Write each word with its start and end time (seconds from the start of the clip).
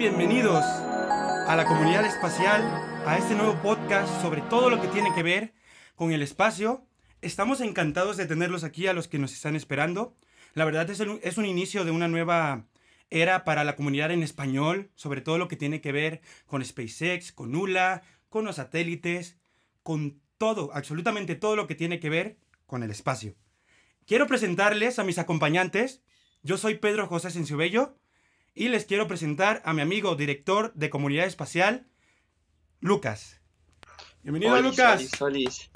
Bienvenidos 0.00 0.64
a 0.64 1.54
la 1.54 1.66
comunidad 1.66 2.06
espacial, 2.06 2.62
a 3.04 3.18
este 3.18 3.34
nuevo 3.34 3.60
podcast 3.60 4.22
sobre 4.22 4.40
todo 4.40 4.70
lo 4.70 4.80
que 4.80 4.88
tiene 4.88 5.14
que 5.14 5.22
ver 5.22 5.52
con 5.94 6.10
el 6.10 6.22
espacio. 6.22 6.86
Estamos 7.20 7.60
encantados 7.60 8.16
de 8.16 8.24
tenerlos 8.24 8.64
aquí 8.64 8.86
a 8.86 8.94
los 8.94 9.08
que 9.08 9.18
nos 9.18 9.34
están 9.34 9.56
esperando. 9.56 10.16
La 10.54 10.64
verdad 10.64 10.88
es, 10.88 11.00
es 11.00 11.36
un 11.36 11.44
inicio 11.44 11.84
de 11.84 11.90
una 11.90 12.08
nueva 12.08 12.64
era 13.10 13.44
para 13.44 13.62
la 13.62 13.76
comunidad 13.76 14.10
en 14.10 14.22
español, 14.22 14.90
sobre 14.94 15.20
todo 15.20 15.36
lo 15.36 15.48
que 15.48 15.56
tiene 15.56 15.82
que 15.82 15.92
ver 15.92 16.22
con 16.46 16.64
SpaceX, 16.64 17.30
con 17.30 17.54
ULA, 17.54 18.00
con 18.30 18.46
los 18.46 18.56
satélites, 18.56 19.36
con 19.82 20.22
todo, 20.38 20.70
absolutamente 20.72 21.34
todo 21.34 21.56
lo 21.56 21.66
que 21.66 21.74
tiene 21.74 22.00
que 22.00 22.08
ver 22.08 22.38
con 22.64 22.82
el 22.82 22.90
espacio. 22.90 23.34
Quiero 24.06 24.26
presentarles 24.26 24.98
a 24.98 25.04
mis 25.04 25.18
acompañantes. 25.18 26.00
Yo 26.42 26.56
soy 26.56 26.76
Pedro 26.76 27.06
José 27.06 27.30
Senciobello 27.30 27.99
y 28.54 28.68
les 28.68 28.84
quiero 28.84 29.06
presentar 29.06 29.62
a 29.64 29.72
mi 29.72 29.82
amigo 29.82 30.14
director 30.16 30.72
de 30.74 30.90
comunidad 30.90 31.26
espacial, 31.26 31.86
Lucas. 32.80 33.40
Bienvenido, 34.22 34.52
Olis, 34.52 34.64
Lucas. 34.64 35.00
olis, 35.00 35.22
olis. 35.22 35.70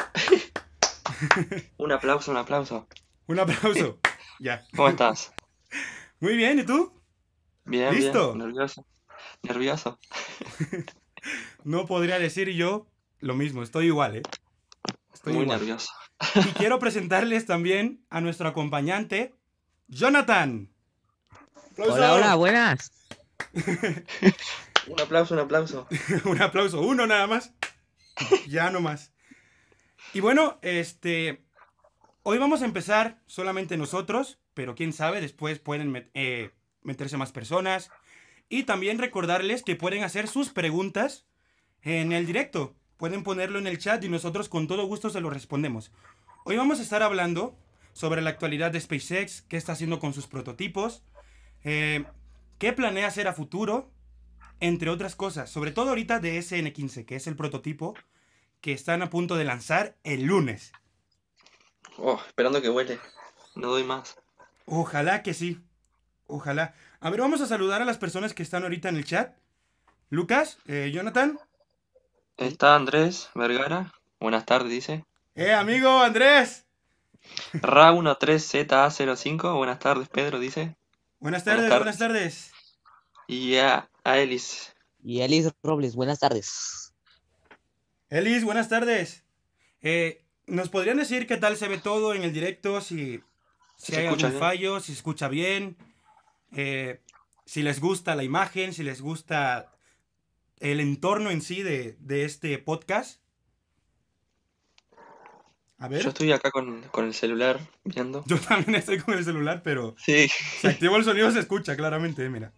un 1.78 1.92
aplauso, 1.92 2.30
un 2.30 2.36
aplauso. 2.36 2.88
Un 3.26 3.38
aplauso. 3.38 3.98
ya. 4.40 4.64
¿Cómo 4.76 4.88
estás? 4.88 5.32
Muy 6.20 6.36
bien, 6.36 6.58
¿y 6.58 6.64
tú? 6.64 6.92
Bien, 7.64 7.94
¿Listo? 7.94 8.34
bien. 8.34 8.46
Nervioso. 8.48 8.86
Nervioso. 9.42 9.98
No 11.64 11.86
podría 11.86 12.18
decir 12.18 12.50
yo 12.50 12.86
lo 13.20 13.34
mismo, 13.34 13.62
estoy 13.62 13.86
igual, 13.86 14.16
¿eh? 14.16 14.22
Estoy 15.14 15.32
Muy 15.32 15.44
igual. 15.44 15.58
nervioso. 15.60 15.88
Y 16.34 16.52
quiero 16.52 16.78
presentarles 16.78 17.46
también 17.46 18.04
a 18.10 18.20
nuestro 18.20 18.46
acompañante, 18.46 19.34
Jonathan. 19.88 20.73
Hola, 21.76 22.14
hola, 22.14 22.34
buenas. 22.36 22.92
Un 24.86 25.00
aplauso, 25.00 25.34
un 25.34 25.40
aplauso. 25.40 25.86
Un 26.24 26.42
aplauso, 26.42 26.80
uno 26.80 27.06
nada 27.06 27.26
más. 27.26 27.52
Ya 28.46 28.70
no 28.70 28.80
más. 28.80 29.12
Y 30.12 30.20
bueno, 30.20 30.58
este. 30.62 31.42
Hoy 32.22 32.38
vamos 32.38 32.62
a 32.62 32.64
empezar 32.66 33.20
solamente 33.26 33.76
nosotros, 33.76 34.38
pero 34.54 34.74
quién 34.74 34.92
sabe, 34.92 35.20
después 35.20 35.58
pueden 35.58 35.92
met- 35.92 36.10
eh, 36.14 36.50
meterse 36.82 37.16
más 37.16 37.32
personas. 37.32 37.90
Y 38.48 38.64
también 38.64 38.98
recordarles 38.98 39.62
que 39.62 39.74
pueden 39.76 40.04
hacer 40.04 40.28
sus 40.28 40.50
preguntas 40.50 41.26
en 41.82 42.12
el 42.12 42.26
directo. 42.26 42.76
Pueden 42.98 43.24
ponerlo 43.24 43.58
en 43.58 43.66
el 43.66 43.78
chat 43.78 44.02
y 44.04 44.08
nosotros 44.08 44.48
con 44.48 44.68
todo 44.68 44.86
gusto 44.86 45.10
se 45.10 45.20
lo 45.20 45.30
respondemos. 45.30 45.92
Hoy 46.44 46.56
vamos 46.56 46.78
a 46.78 46.82
estar 46.82 47.02
hablando 47.02 47.58
sobre 47.94 48.22
la 48.22 48.30
actualidad 48.30 48.70
de 48.70 48.80
SpaceX, 48.80 49.42
qué 49.42 49.56
está 49.56 49.72
haciendo 49.72 49.98
con 49.98 50.12
sus 50.14 50.26
prototipos, 50.26 51.02
eh, 51.64 52.04
qué 52.58 52.72
planea 52.72 53.08
hacer 53.08 53.28
a 53.28 53.32
futuro, 53.32 53.90
entre 54.60 54.90
otras 54.90 55.16
cosas, 55.16 55.50
sobre 55.50 55.72
todo 55.72 55.90
ahorita 55.90 56.20
de 56.20 56.38
SN15, 56.38 57.04
que 57.04 57.16
es 57.16 57.26
el 57.26 57.36
prototipo 57.36 57.94
que 58.60 58.72
están 58.72 59.02
a 59.02 59.10
punto 59.10 59.36
de 59.36 59.44
lanzar 59.44 59.96
el 60.04 60.24
lunes. 60.24 60.72
Oh, 61.98 62.20
esperando 62.26 62.62
que 62.62 62.70
huele. 62.70 62.98
No 63.54 63.68
doy 63.68 63.84
más. 63.84 64.16
Ojalá 64.66 65.22
que 65.22 65.34
sí. 65.34 65.60
Ojalá. 66.26 66.74
A 67.00 67.10
ver, 67.10 67.20
vamos 67.20 67.40
a 67.40 67.46
saludar 67.46 67.82
a 67.82 67.84
las 67.84 67.98
personas 67.98 68.32
que 68.32 68.42
están 68.42 68.62
ahorita 68.62 68.88
en 68.88 68.96
el 68.96 69.04
chat. 69.04 69.36
Lucas, 70.08 70.58
eh, 70.66 70.90
Jonathan. 70.94 71.38
Está 72.36 72.74
Andrés 72.74 73.30
Vergara. 73.34 73.92
Buenas 74.18 74.46
tardes, 74.46 74.70
dice. 74.70 75.04
Eh, 75.34 75.52
amigo 75.52 76.00
Andrés. 76.00 76.64
Ra13ZA05. 77.52 79.56
Buenas 79.56 79.78
tardes, 79.78 80.08
Pedro, 80.08 80.38
dice. 80.38 80.76
Buenas 81.24 81.42
tardes, 81.42 81.70
buenas 81.70 81.96
tardes. 81.96 82.52
Y 83.28 83.56
a, 83.56 83.88
a 84.04 84.18
Elis. 84.18 84.74
Y 85.02 85.22
Elis 85.22 85.50
Robles, 85.62 85.96
buenas 85.96 86.20
tardes. 86.20 86.92
Elis, 88.10 88.44
buenas 88.44 88.68
tardes. 88.68 89.24
Eh, 89.80 90.22
¿Nos 90.46 90.68
podrían 90.68 90.98
decir 90.98 91.26
qué 91.26 91.38
tal 91.38 91.56
se 91.56 91.66
ve 91.66 91.78
todo 91.78 92.12
en 92.12 92.24
el 92.24 92.34
directo? 92.34 92.82
Si, 92.82 93.22
si 93.78 93.92
Se 93.92 94.00
hay 94.00 94.06
algún 94.08 94.18
bien. 94.18 94.38
fallo, 94.38 94.80
si 94.80 94.88
se 94.88 94.98
escucha 94.98 95.28
bien, 95.28 95.78
eh, 96.52 97.00
si 97.46 97.62
les 97.62 97.80
gusta 97.80 98.16
la 98.16 98.22
imagen, 98.22 98.74
si 98.74 98.82
les 98.82 99.00
gusta 99.00 99.72
el 100.60 100.78
entorno 100.78 101.30
en 101.30 101.40
sí 101.40 101.62
de, 101.62 101.96
de 102.00 102.26
este 102.26 102.58
podcast. 102.58 103.22
A 105.78 105.88
ver, 105.88 106.02
Yo 106.02 106.08
estoy 106.10 106.30
acá 106.32 106.50
con, 106.50 106.82
con 106.90 107.04
el 107.06 107.14
celular 107.14 107.60
viendo. 107.84 108.22
yo 108.26 108.38
también 108.38 108.76
estoy 108.76 108.98
con 109.00 109.14
el 109.14 109.24
celular, 109.24 109.62
pero 109.64 109.94
Sí. 109.98 110.28
si 110.60 110.66
activo 110.68 110.96
el 110.96 111.04
sonido 111.04 111.30
se 111.30 111.40
escucha 111.40 111.76
claramente, 111.76 112.28
mira. 112.30 112.52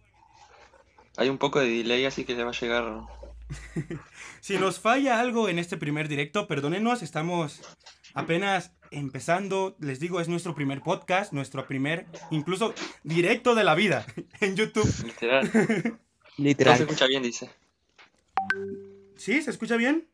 Hay 1.17 1.29
un 1.29 1.37
poco 1.39 1.59
de 1.59 1.67
delay, 1.67 2.05
así 2.05 2.23
que 2.25 2.35
le 2.35 2.43
va 2.43 2.51
a 2.51 2.53
llegar. 2.59 3.01
Si 4.41 4.57
nos 4.57 4.79
falla 4.79 5.19
algo 5.19 5.49
en 5.49 5.57
este 5.59 5.77
primer 5.77 6.07
directo, 6.07 6.47
perdónenos, 6.47 7.01
estamos 7.01 7.61
apenas 8.13 8.71
empezando. 8.91 9.75
Les 9.79 9.99
digo, 9.99 10.21
es 10.21 10.29
nuestro 10.29 10.53
primer 10.55 10.81
podcast, 10.81 11.33
nuestro 11.33 11.65
primer, 11.67 12.05
incluso 12.31 12.73
directo 13.03 13.55
de 13.55 13.63
la 13.65 13.75
vida 13.75 14.05
en 14.41 14.55
YouTube. 14.55 14.87
Literal. 15.05 15.51
No 16.37 16.43
se 16.43 16.49
Literal. 16.49 16.79
escucha 16.81 17.07
bien, 17.07 17.23
dice. 17.23 17.49
¿Sí? 19.15 19.41
¿Se 19.41 19.49
escucha 19.49 19.75
bien? 19.75 20.07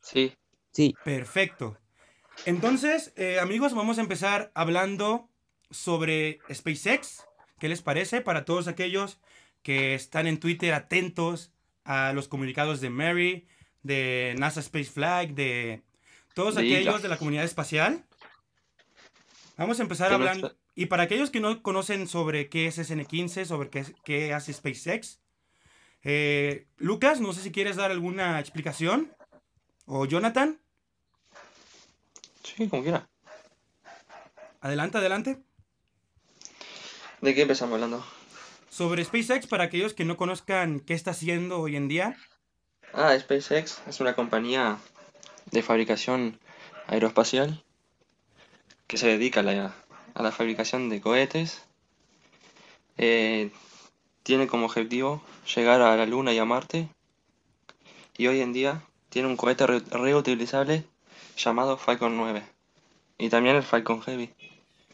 Sí. 0.00 0.32
Sí, 0.72 0.94
Perfecto. 1.04 1.76
Entonces, 2.46 3.12
eh, 3.16 3.38
amigos, 3.40 3.74
vamos 3.74 3.98
a 3.98 4.00
empezar 4.00 4.50
hablando 4.54 5.28
sobre 5.70 6.38
SpaceX. 6.52 7.24
¿Qué 7.58 7.68
les 7.68 7.82
parece? 7.82 8.20
Para 8.20 8.44
todos 8.44 8.68
aquellos 8.68 9.20
que 9.62 9.94
están 9.94 10.26
en 10.26 10.38
Twitter 10.40 10.72
atentos 10.72 11.52
a 11.84 12.12
los 12.12 12.28
comunicados 12.28 12.80
de 12.80 12.90
Mary, 12.90 13.46
de 13.82 14.34
NASA 14.38 14.60
Space 14.60 14.90
Flag, 14.90 15.34
de 15.34 15.82
todos 16.34 16.54
De 16.54 16.62
aquellos 16.62 16.96
Isla. 16.96 16.98
de 16.98 17.08
la 17.08 17.18
comunidad 17.18 17.44
espacial. 17.44 18.04
Vamos 19.56 19.80
a 19.80 19.82
empezar 19.82 20.12
hablando. 20.12 20.56
Y 20.74 20.86
para 20.86 21.02
aquellos 21.02 21.30
que 21.30 21.40
no 21.40 21.62
conocen 21.62 22.06
sobre 22.06 22.48
qué 22.48 22.66
es 22.68 22.78
SN15, 22.78 23.44
sobre 23.44 23.68
qué, 23.68 23.84
qué 24.04 24.32
hace 24.32 24.52
SpaceX, 24.52 25.20
eh, 26.04 26.68
Lucas, 26.76 27.20
no 27.20 27.32
sé 27.32 27.42
si 27.42 27.50
quieres 27.50 27.76
dar 27.76 27.90
alguna 27.90 28.38
explicación. 28.38 29.12
O 29.84 30.06
Jonathan, 30.06 30.60
Sí, 32.42 32.68
como 32.68 32.82
quiera. 32.82 33.08
adelante, 34.60 34.98
adelante. 34.98 35.38
¿De 37.20 37.34
qué 37.34 37.42
empezamos 37.42 37.74
hablando? 37.74 38.04
Sobre 38.70 39.04
SpaceX, 39.04 39.46
para 39.46 39.64
aquellos 39.64 39.94
que 39.94 40.04
no 40.04 40.16
conozcan 40.16 40.80
qué 40.80 40.94
está 40.94 41.10
haciendo 41.12 41.60
hoy 41.60 41.76
en 41.76 41.88
día. 41.88 42.16
Ah, 42.92 43.16
SpaceX 43.18 43.80
es 43.86 44.00
una 44.00 44.14
compañía 44.14 44.78
de 45.50 45.62
fabricación 45.62 46.38
aeroespacial 46.86 47.62
que 48.86 48.96
se 48.96 49.08
dedica 49.08 49.40
a 49.40 49.42
la, 49.42 49.74
a 50.14 50.22
la 50.22 50.32
fabricación 50.32 50.88
de 50.88 51.00
cohetes. 51.00 51.62
Eh, 52.96 53.50
tiene 54.22 54.46
como 54.46 54.66
objetivo 54.66 55.22
llegar 55.54 55.80
a 55.82 55.96
la 55.96 56.06
Luna 56.06 56.32
y 56.32 56.38
a 56.38 56.44
Marte. 56.44 56.88
Y 58.16 58.26
hoy 58.26 58.40
en 58.40 58.52
día 58.52 58.82
tiene 59.08 59.28
un 59.28 59.36
cohete 59.36 59.66
re- 59.66 59.80
reutilizable 59.90 60.84
llamado 61.38 61.76
Falcon 61.76 62.16
9. 62.16 62.42
Y 63.18 63.28
también 63.30 63.56
el 63.56 63.62
Falcon 63.62 64.00
Heavy, 64.02 64.30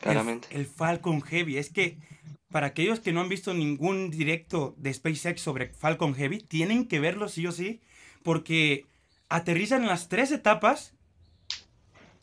claramente. 0.00 0.49
El, 0.50 0.60
el 0.60 0.66
Falcon 0.66 1.21
Heavy. 1.22 1.59
Es 1.59 1.71
que 1.71 1.99
para 2.50 2.69
aquellos 2.69 3.00
que 3.00 3.12
no 3.12 3.21
han 3.21 3.28
visto 3.28 3.53
ningún 3.53 4.10
directo 4.10 4.75
de 4.78 4.94
SpaceX 4.94 5.41
sobre 5.41 5.75
Falcon 5.75 6.15
Heavy, 6.15 6.38
tienen 6.38 6.87
que 6.88 7.00
verlo 7.00 7.28
sí 7.28 7.47
o 7.47 7.53
sí, 7.53 7.81
porque 8.22 8.87
aterrizan 9.28 9.83
en 9.83 9.88
las 9.88 10.09
tres 10.09 10.31
etapas 10.33 10.94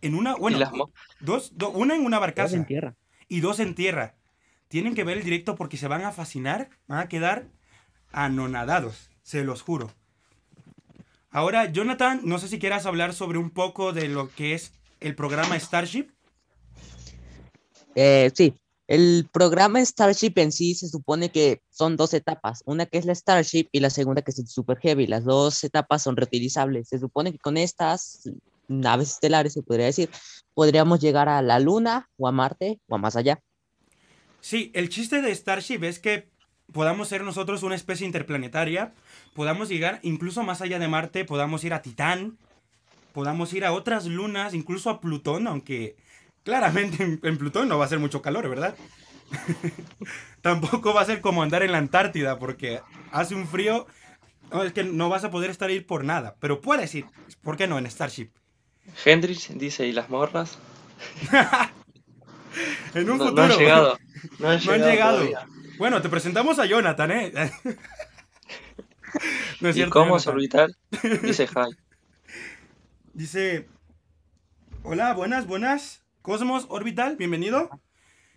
en 0.02 0.16
una, 0.16 0.36
bueno, 0.36 0.58
y 0.58 0.60
las 0.62 0.72
dos, 1.20 1.58
do- 1.58 1.70
una 1.70 1.96
en 1.96 2.06
una 2.06 2.18
barcaza 2.20 2.56
en 2.56 2.66
tierra. 2.66 2.96
y 3.28 3.42
dos 3.42 3.60
en 3.60 3.76
tierra. 3.76 4.16
Tienen 4.68 4.96
que 4.96 5.04
ver 5.04 5.18
el 5.18 5.24
directo 5.24 5.56
porque 5.56 5.78
se 5.78 5.88
van 5.88 6.04
a 6.06 6.12
fascinar, 6.12 6.70
van 6.88 7.00
a 7.00 7.10
quedar 7.10 7.48
anonadados, 8.12 9.10
se 9.22 9.44
los 9.44 9.62
juro. 9.62 9.92
Ahora, 11.32 11.72
Jonathan, 11.72 12.20
no 12.24 12.40
sé 12.40 12.50
si 12.50 12.60
quieras 12.60 12.86
hablar 12.86 13.14
sobre 13.14 13.38
un 13.38 13.52
poco 13.52 13.94
de 13.94 14.10
lo 14.10 14.30
que 14.30 14.54
es 14.54 14.74
el 15.00 15.16
programa 15.16 15.58
Starship. 15.58 16.10
Eh, 17.96 18.32
sí, 18.36 18.54
el 18.88 19.30
programa 19.32 19.80
Starship 19.80 20.34
en 20.36 20.52
sí 20.52 20.76
se 20.76 20.90
supone 20.90 21.30
que 21.30 21.62
son 21.70 21.96
dos 21.96 22.14
etapas, 22.14 22.64
una 22.66 22.86
que 22.86 22.98
es 22.98 23.06
la 23.06 23.16
Starship 23.16 23.70
y 23.72 23.80
la 23.80 23.90
segunda 23.90 24.22
que 24.22 24.32
es 24.32 24.40
el 24.40 24.48
Super 24.48 24.78
Heavy. 24.80 25.08
Las 25.08 25.24
dos 25.24 25.64
etapas 25.64 26.04
son 26.04 26.18
reutilizables. 26.18 26.90
Se 26.90 27.00
supone 27.00 27.32
que 27.32 27.40
con 27.40 27.56
estas 27.56 28.30
naves 28.68 29.12
estelares, 29.12 29.54
se 29.54 29.64
podría 29.64 29.86
decir, 29.86 30.10
podríamos 30.54 31.00
llegar 31.00 31.30
a 31.30 31.42
la 31.42 31.60
Luna 31.60 32.10
o 32.18 32.28
a 32.28 32.34
Marte 32.34 32.82
o 32.90 32.96
a 32.96 32.98
más 32.98 33.16
allá. 33.16 33.40
Sí, 34.42 34.70
el 34.74 34.90
chiste 34.90 35.22
de 35.22 35.34
Starship 35.34 35.86
es 35.86 36.00
que 36.00 36.30
podamos 36.74 37.08
ser 37.08 37.24
nosotros 37.24 37.64
una 37.64 37.76
especie 37.76 38.06
interplanetaria, 38.06 38.94
podamos 39.34 39.70
llegar 39.70 40.00
incluso 40.04 40.44
más 40.44 40.62
allá 40.62 40.80
de 40.80 40.88
Marte, 40.88 41.26
podamos 41.26 41.64
ir 41.64 41.74
a 41.74 41.82
Titán, 41.82 42.38
podamos 43.14 43.54
ir 43.54 43.66
a 43.66 43.74
otras 43.74 44.06
lunas, 44.06 44.54
incluso 44.54 44.90
a 44.90 45.02
Plutón, 45.02 45.48
aunque 45.48 45.96
claramente 46.44 47.04
en, 47.04 47.20
en 47.24 47.38
Plutón 47.38 47.68
no 47.68 47.78
va 47.78 47.86
a 47.86 47.90
ser 47.90 48.00
mucho 48.00 48.22
calor, 48.22 48.50
¿verdad? 48.50 48.76
Tampoco 50.42 50.94
va 50.94 51.02
a 51.02 51.06
ser 51.06 51.22
como 51.22 51.44
andar 51.44 51.64
en 51.64 51.72
la 51.72 51.78
Antártida, 51.78 52.40
porque 52.40 52.82
hace 53.12 53.36
un 53.36 53.48
frío. 53.48 53.88
No, 54.52 54.64
es 54.64 54.74
que 54.74 54.84
no 54.84 55.08
vas 55.08 55.24
a 55.24 55.32
poder 55.32 55.50
estar 55.50 55.70
ahí 55.70 55.80
por 55.80 56.04
nada, 56.04 56.36
pero 56.40 56.60
puedes 56.60 56.94
ir. 56.96 57.06
¿Por 57.42 57.56
qué 57.56 57.68
no 57.68 57.78
en 57.78 57.90
Starship? 57.90 58.32
Hendrix 59.06 59.58
dice, 59.58 59.88
¿y 59.88 59.94
las 59.94 60.10
morras? 60.10 60.58
En 62.94 63.10
un 63.10 63.18
no, 63.18 63.26
futuro. 63.28 63.48
no 63.48 63.54
han 63.54 63.60
llegado. 63.60 63.98
No 64.40 64.50
han 64.50 64.60
No 64.66 64.72
han 64.74 64.82
llegado. 64.82 65.30
Bueno, 65.82 66.00
te 66.00 66.10
presentamos 66.10 66.60
a 66.60 66.68
Jonathan, 66.68 67.10
¿eh? 67.10 67.32
no 69.62 69.70
es 69.70 69.76
¿Y 69.76 69.80
cierto. 69.80 69.92
cómo 69.94 70.16
es 70.18 70.26
Jonathan. 70.26 70.36
orbital? 70.36 70.78
Dice 71.24 71.48
Hi. 71.48 71.76
Dice, 73.16 73.68
hola, 74.84 75.16
buenas, 75.16 75.48
buenas. 75.48 76.04
Cosmos 76.22 76.68
Orbital, 76.70 77.16
bienvenido. 77.16 77.72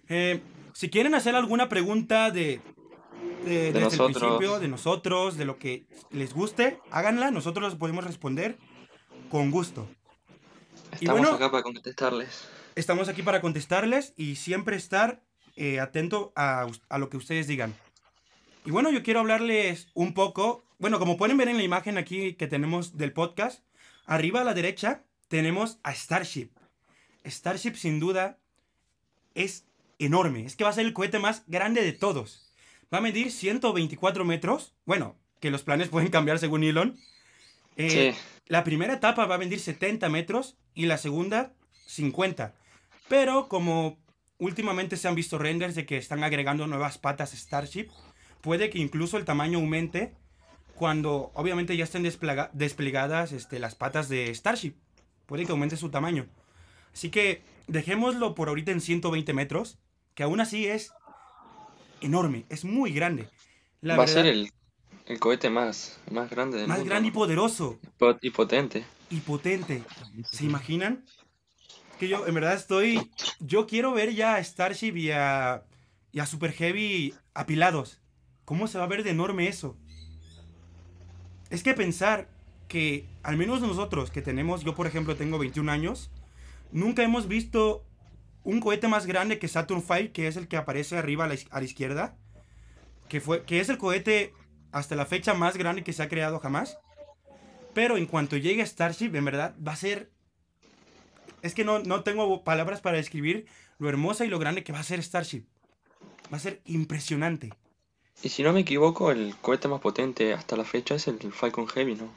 Eh, 0.08 0.40
si 0.72 0.88
quieren 0.88 1.14
hacer 1.14 1.36
alguna 1.36 1.68
pregunta 1.68 2.30
de, 2.30 2.62
de- 3.44 3.72
desde 3.74 3.80
nosotros. 3.80 4.08
el 4.08 4.14
principio, 4.22 4.58
de 4.58 4.68
nosotros, 4.68 5.36
de 5.36 5.44
lo 5.44 5.58
que 5.58 5.84
les 6.12 6.32
guste, 6.32 6.80
háganla, 6.90 7.30
nosotros 7.30 7.68
les 7.72 7.78
podemos 7.78 8.04
responder 8.04 8.56
con 9.30 9.50
gusto. 9.50 9.86
Y 10.92 11.04
Estamos 11.04 11.20
bueno- 11.20 11.36
acá 11.36 11.50
para 11.50 11.62
contestarles. 11.62 12.48
Estamos 12.74 13.10
aquí 13.10 13.22
para 13.22 13.42
contestarles 13.42 14.14
y 14.16 14.36
siempre 14.36 14.76
estar 14.76 15.20
eh, 15.56 15.80
atento 15.80 16.32
a, 16.36 16.66
lo 16.98 17.08
que 17.08 17.16
ustedes 17.16 17.46
digan. 17.46 17.74
Y 18.64 18.70
bueno, 18.70 18.90
yo 18.90 19.02
quiero 19.02 19.20
hablarles 19.20 19.88
un 19.94 20.14
poco, 20.14 20.64
bueno, 20.78 20.98
como 20.98 21.16
pueden 21.16 21.36
ver 21.36 21.48
en 21.48 21.56
la 21.56 21.62
imagen 21.62 21.98
aquí 21.98 22.34
que 22.34 22.46
tenemos 22.46 22.96
del 22.96 23.12
podcast, 23.12 23.62
arriba 24.06 24.40
a 24.40 24.44
la 24.44 24.54
derecha 24.54 25.02
tenemos 25.28 25.78
a 25.82 25.94
Starship. 25.94 26.50
Starship 27.24 27.74
sin 27.74 28.00
duda 28.00 28.38
es 29.34 29.64
enorme, 29.98 30.44
es 30.46 30.56
que 30.56 30.64
va 30.64 30.70
a 30.70 30.74
ser 30.74 30.86
el 30.86 30.92
cohete 30.92 31.18
más 31.18 31.44
grande 31.46 31.82
de 31.82 31.92
todos. 31.92 32.52
Va 32.92 32.98
a 32.98 33.02
medir 33.02 33.30
124 33.32 34.24
metros, 34.24 34.74
bueno, 34.84 35.16
que 35.40 35.50
los 35.50 35.62
planes 35.62 35.88
pueden 35.90 36.10
cambiar 36.10 36.38
según 36.38 36.64
Elon. 36.64 36.98
Eh, 37.76 38.14
Sí. 38.14 38.20
la 38.46 38.62
primera 38.62 38.94
etapa 38.94 39.26
va 39.26 39.34
a 39.34 39.38
medir 39.38 39.58
70 39.58 40.08
metros 40.08 40.56
y 40.74 40.86
la 40.86 40.96
segunda 40.98 41.52
50. 41.86 42.54
Pero 43.08 43.48
como 43.48 43.98
últimamente 44.38 44.96
se 44.96 45.08
han 45.08 45.14
visto 45.14 45.38
renders 45.38 45.74
de 45.74 45.86
que 45.86 45.96
están 45.96 46.24
agregando 46.24 46.66
nuevas 46.66 46.98
patas 46.98 47.32
Starship, 47.32 47.88
puede 48.40 48.70
que 48.70 48.78
incluso 48.78 49.16
el 49.16 49.24
tamaño 49.24 49.58
aumente 49.58 50.14
cuando 50.74 51.30
obviamente 51.34 51.76
ya 51.76 51.84
estén 51.84 52.02
desplega- 52.02 52.50
desplegadas 52.52 53.32
este, 53.32 53.58
las 53.58 53.74
patas 53.74 54.08
de 54.08 54.34
Starship. 54.34 54.74
Puede 55.26 55.46
que 55.46 55.52
aumente 55.52 55.76
su 55.76 55.90
tamaño. 55.90 56.26
Así 56.92 57.10
que 57.10 57.42
dejémoslo 57.68 58.34
por 58.34 58.48
ahorita 58.48 58.72
en 58.72 58.80
120 58.80 59.32
metros, 59.32 59.78
que 60.14 60.22
aún 60.24 60.40
así 60.40 60.66
es 60.66 60.92
enorme, 62.00 62.44
es 62.48 62.64
muy 62.64 62.92
grande. 62.92 63.28
La 63.80 63.96
Va 63.96 64.04
a 64.04 64.08
ser 64.08 64.26
el, 64.26 64.50
el 65.06 65.18
cohete 65.20 65.48
más, 65.50 65.98
más 66.10 66.28
grande 66.30 66.58
del 66.58 66.68
más 66.68 66.78
mundo. 66.78 66.90
grande 66.90 67.08
y 67.08 67.12
poderoso 67.12 67.78
Po- 67.98 68.16
y 68.20 68.30
potente. 68.30 68.84
y 69.10 69.20
potente. 69.20 69.82
¿Se 70.30 70.44
imaginan? 70.44 71.04
Que 71.98 72.08
yo, 72.08 72.26
en 72.26 72.34
verdad, 72.34 72.54
estoy. 72.54 73.10
Yo 73.40 73.66
quiero 73.66 73.92
ver 73.92 74.14
ya 74.14 74.34
a 74.34 74.44
Starship 74.44 74.96
y 74.96 75.10
a, 75.10 75.64
y 76.12 76.20
a 76.20 76.26
Super 76.26 76.52
Heavy 76.52 77.14
apilados. 77.34 78.00
¿Cómo 78.44 78.66
se 78.66 78.78
va 78.78 78.84
a 78.84 78.88
ver 78.88 79.04
de 79.04 79.10
enorme 79.10 79.48
eso? 79.48 79.76
Es 81.50 81.62
que 81.62 81.74
pensar 81.74 82.28
que, 82.68 83.06
al 83.22 83.36
menos 83.36 83.60
nosotros 83.60 84.10
que 84.10 84.22
tenemos, 84.22 84.64
yo 84.64 84.74
por 84.74 84.86
ejemplo 84.86 85.16
tengo 85.16 85.38
21 85.38 85.70
años, 85.70 86.10
nunca 86.72 87.02
hemos 87.02 87.28
visto 87.28 87.84
un 88.42 88.60
cohete 88.60 88.88
más 88.88 89.06
grande 89.06 89.38
que 89.38 89.48
Saturn 89.48 89.82
V, 89.86 90.12
que 90.12 90.26
es 90.26 90.36
el 90.36 90.48
que 90.48 90.56
aparece 90.56 90.98
arriba 90.98 91.24
a 91.24 91.28
la, 91.28 91.36
a 91.50 91.58
la 91.60 91.64
izquierda, 91.64 92.16
que, 93.08 93.20
fue, 93.20 93.44
que 93.44 93.60
es 93.60 93.68
el 93.68 93.78
cohete 93.78 94.34
hasta 94.72 94.96
la 94.96 95.06
fecha 95.06 95.34
más 95.34 95.56
grande 95.56 95.84
que 95.84 95.92
se 95.92 96.02
ha 96.02 96.08
creado 96.08 96.40
jamás. 96.40 96.78
Pero 97.72 97.96
en 97.96 98.06
cuanto 98.06 98.36
llegue 98.36 98.66
Starship, 98.66 99.14
en 99.14 99.24
verdad, 99.24 99.54
va 99.66 99.72
a 99.72 99.76
ser... 99.76 100.10
Es 101.44 101.54
que 101.54 101.62
no, 101.62 101.78
no 101.80 102.02
tengo 102.02 102.42
palabras 102.42 102.80
para 102.80 102.96
describir 102.96 103.46
lo 103.78 103.90
hermosa 103.90 104.24
y 104.24 104.28
lo 104.28 104.38
grande 104.38 104.64
que 104.64 104.72
va 104.72 104.80
a 104.80 104.82
ser 104.82 105.02
Starship. 105.02 105.44
Va 106.32 106.38
a 106.38 106.40
ser 106.40 106.62
impresionante. 106.64 107.52
Y 108.22 108.30
si 108.30 108.42
no 108.42 108.54
me 108.54 108.60
equivoco, 108.60 109.10
el 109.10 109.36
cohete 109.42 109.68
más 109.68 109.82
potente 109.82 110.32
hasta 110.32 110.56
la 110.56 110.64
fecha 110.64 110.94
es 110.94 111.06
el 111.06 111.18
Falcon 111.34 111.66
Heavy, 111.68 111.96
¿no? 111.96 112.08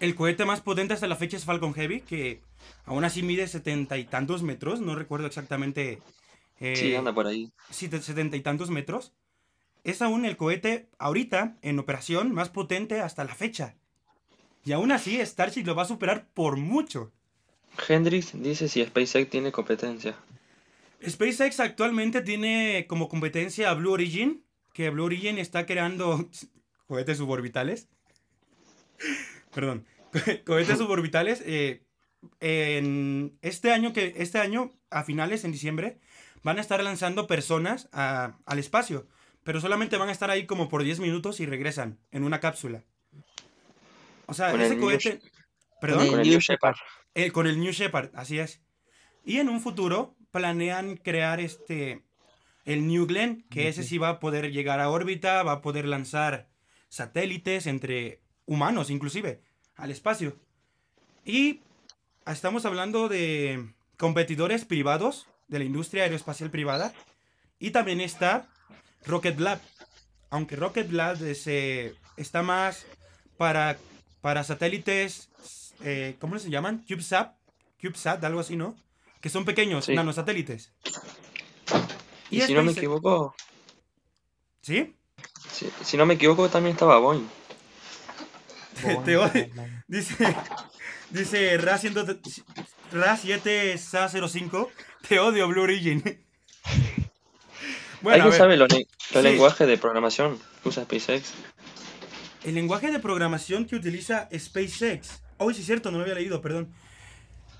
El 0.00 0.16
cohete 0.16 0.44
más 0.44 0.60
potente 0.60 0.92
hasta 0.92 1.06
la 1.06 1.14
fecha 1.14 1.36
es 1.36 1.44
Falcon 1.44 1.72
Heavy, 1.72 2.00
que 2.00 2.40
aún 2.84 3.04
así 3.04 3.22
mide 3.22 3.46
setenta 3.46 3.96
y 3.96 4.04
tantos 4.04 4.42
metros, 4.42 4.80
no 4.80 4.96
recuerdo 4.96 5.28
exactamente. 5.28 6.00
eh, 6.58 6.74
Sí, 6.76 6.96
anda 6.96 7.12
por 7.14 7.28
ahí. 7.28 7.52
sí, 7.70 7.88
setenta 7.88 8.36
y 8.36 8.40
tantos 8.40 8.70
metros. 8.70 9.12
Es 9.84 10.02
aún 10.02 10.24
el 10.24 10.36
cohete 10.36 10.88
ahorita 10.98 11.58
en 11.62 11.78
operación 11.78 12.34
más 12.34 12.48
potente 12.48 13.00
hasta 13.00 13.22
la 13.22 13.36
fecha. 13.36 13.76
Y 14.64 14.72
aún 14.72 14.90
así 14.90 15.24
Starship 15.24 15.64
lo 15.64 15.76
va 15.76 15.82
a 15.82 15.86
superar 15.86 16.26
por 16.34 16.56
mucho. 16.56 17.12
Hendrix 17.88 18.32
dice 18.40 18.68
si 18.68 18.84
SpaceX 18.84 19.30
tiene 19.30 19.52
competencia. 19.52 20.16
SpaceX 21.06 21.60
actualmente 21.60 22.22
tiene 22.22 22.86
como 22.88 23.08
competencia 23.08 23.70
a 23.70 23.74
Blue 23.74 23.92
Origin, 23.92 24.44
que 24.72 24.90
Blue 24.90 25.04
Origin 25.04 25.38
está 25.38 25.66
creando 25.66 26.28
cohetes 26.86 27.18
suborbitales. 27.18 27.88
Perdón, 29.54 29.86
cohetes 30.46 30.78
suborbitales. 30.78 31.42
eh, 31.44 31.82
en 32.40 33.38
este 33.42 33.70
año 33.72 33.92
que 33.92 34.12
este 34.16 34.38
año 34.38 34.72
a 34.90 35.04
finales 35.04 35.44
en 35.44 35.52
diciembre 35.52 36.00
van 36.42 36.58
a 36.58 36.60
estar 36.60 36.82
lanzando 36.82 37.28
personas 37.28 37.88
a- 37.92 38.36
al 38.44 38.58
espacio, 38.58 39.06
pero 39.44 39.60
solamente 39.60 39.96
van 39.98 40.08
a 40.08 40.12
estar 40.12 40.28
ahí 40.30 40.44
como 40.44 40.68
por 40.68 40.82
10 40.82 40.98
minutos 40.98 41.38
y 41.38 41.46
regresan 41.46 41.98
en 42.10 42.24
una 42.24 42.40
cápsula. 42.40 42.82
O 44.26 44.34
sea, 44.34 44.50
Con 44.50 44.60
ese 44.60 44.74
New 44.74 44.84
cohete, 44.84 45.20
perdón, 45.80 46.08
Con 46.08 46.18
el 46.20 46.24
New 46.26 46.32
New 46.32 46.40
Shepard. 46.40 46.76
Eh, 47.14 47.30
con 47.30 47.46
el 47.46 47.60
New 47.60 47.72
Shepard, 47.72 48.10
así 48.14 48.38
es. 48.38 48.60
Y 49.24 49.38
en 49.38 49.48
un 49.48 49.60
futuro 49.60 50.16
planean 50.30 50.96
crear 50.96 51.40
este 51.40 52.02
el 52.64 52.86
New 52.86 53.06
Glenn, 53.06 53.46
que 53.50 53.68
ese 53.68 53.82
sí 53.82 53.96
va 53.96 54.10
a 54.10 54.20
poder 54.20 54.52
llegar 54.52 54.78
a 54.80 54.90
órbita, 54.90 55.42
va 55.42 55.52
a 55.52 55.62
poder 55.62 55.86
lanzar 55.86 56.48
satélites 56.90 57.66
entre 57.66 58.20
humanos 58.44 58.90
inclusive 58.90 59.42
al 59.76 59.90
espacio. 59.90 60.36
Y 61.24 61.60
estamos 62.26 62.66
hablando 62.66 63.08
de 63.08 63.72
competidores 63.96 64.64
privados 64.64 65.28
de 65.48 65.58
la 65.58 65.64
industria 65.64 66.04
aeroespacial 66.04 66.50
privada 66.50 66.92
y 67.58 67.70
también 67.70 68.00
está 68.00 68.48
Rocket 69.06 69.38
Lab. 69.38 69.60
Aunque 70.30 70.56
Rocket 70.56 70.90
Lab 70.90 71.22
es, 71.22 71.46
eh, 71.46 71.94
está 72.16 72.42
más 72.42 72.86
para, 73.36 73.78
para 74.20 74.44
satélites, 74.44 75.27
eh, 75.82 76.16
¿cómo 76.20 76.38
se 76.38 76.50
llaman? 76.50 76.84
CubeSat, 76.86 77.34
CubeSat, 77.80 78.22
algo 78.24 78.40
así, 78.40 78.56
¿no? 78.56 78.76
Que 79.20 79.28
son 79.28 79.44
pequeños, 79.44 79.84
Sí. 79.86 79.94
nanosatélites. 79.94 80.72
Y 82.30 82.40
si 82.42 82.54
no 82.54 82.62
me 82.62 82.72
equivoco, 82.72 83.34
¿Sí? 84.60 84.94
si, 85.50 85.68
si 85.82 85.96
no 85.96 86.06
me 86.06 86.14
equivoco 86.14 86.48
también 86.48 86.74
estaba 86.74 86.98
Boeing. 86.98 87.26
Te 89.04 89.16
odio. 89.16 89.48
Dice, 89.88 90.14
dice 91.10 91.58
Ra, 91.58 91.78
100 91.78 91.94
Ra 92.92 93.16
7SA05, 93.16 94.68
te 95.08 95.18
odio 95.18 95.48
Blue 95.48 95.62
Origin. 95.62 96.02
Bueno, 98.00 98.22
¿Alguien 98.24 98.38
sabe 98.38 98.56
los, 98.56 98.68
los 98.70 98.82
Sí. 99.10 99.22
lenguajes 99.22 99.66
de 99.66 99.76
programación 99.78 100.38
que 100.62 100.68
usa 100.68 100.84
SpaceX? 100.84 101.32
el 102.44 102.54
lenguaje 102.54 102.90
de 102.92 103.00
programación 103.00 103.66
que 103.66 103.74
utiliza 103.74 104.28
SpaceX. 104.32 105.20
Oh, 105.38 105.52
sí 105.52 105.60
es 105.60 105.66
cierto, 105.66 105.90
no 105.90 105.98
lo 105.98 106.02
había 106.04 106.14
leído, 106.16 106.40
perdón. 106.40 106.72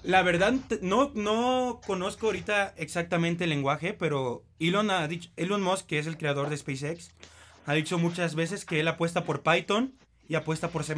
La 0.02 0.22
verdad, 0.22 0.54
no, 0.80 1.10
no 1.14 1.80
conozco 1.84 2.26
ahorita 2.26 2.72
exactamente 2.76 3.44
el 3.44 3.50
lenguaje, 3.50 3.94
pero 3.94 4.44
Elon, 4.60 4.90
ha 4.90 5.06
dicho, 5.08 5.30
Elon 5.36 5.62
Musk, 5.62 5.86
que 5.86 5.98
es 5.98 6.06
el 6.06 6.16
creador 6.16 6.48
de 6.50 6.56
SpaceX, 6.56 7.10
ha 7.66 7.74
dicho 7.74 7.98
muchas 7.98 8.34
veces 8.34 8.64
que 8.64 8.80
él 8.80 8.88
apuesta 8.88 9.24
por 9.24 9.42
Python 9.42 9.94
y 10.28 10.36
apuesta 10.36 10.68
por 10.70 10.84
C++. 10.84 10.94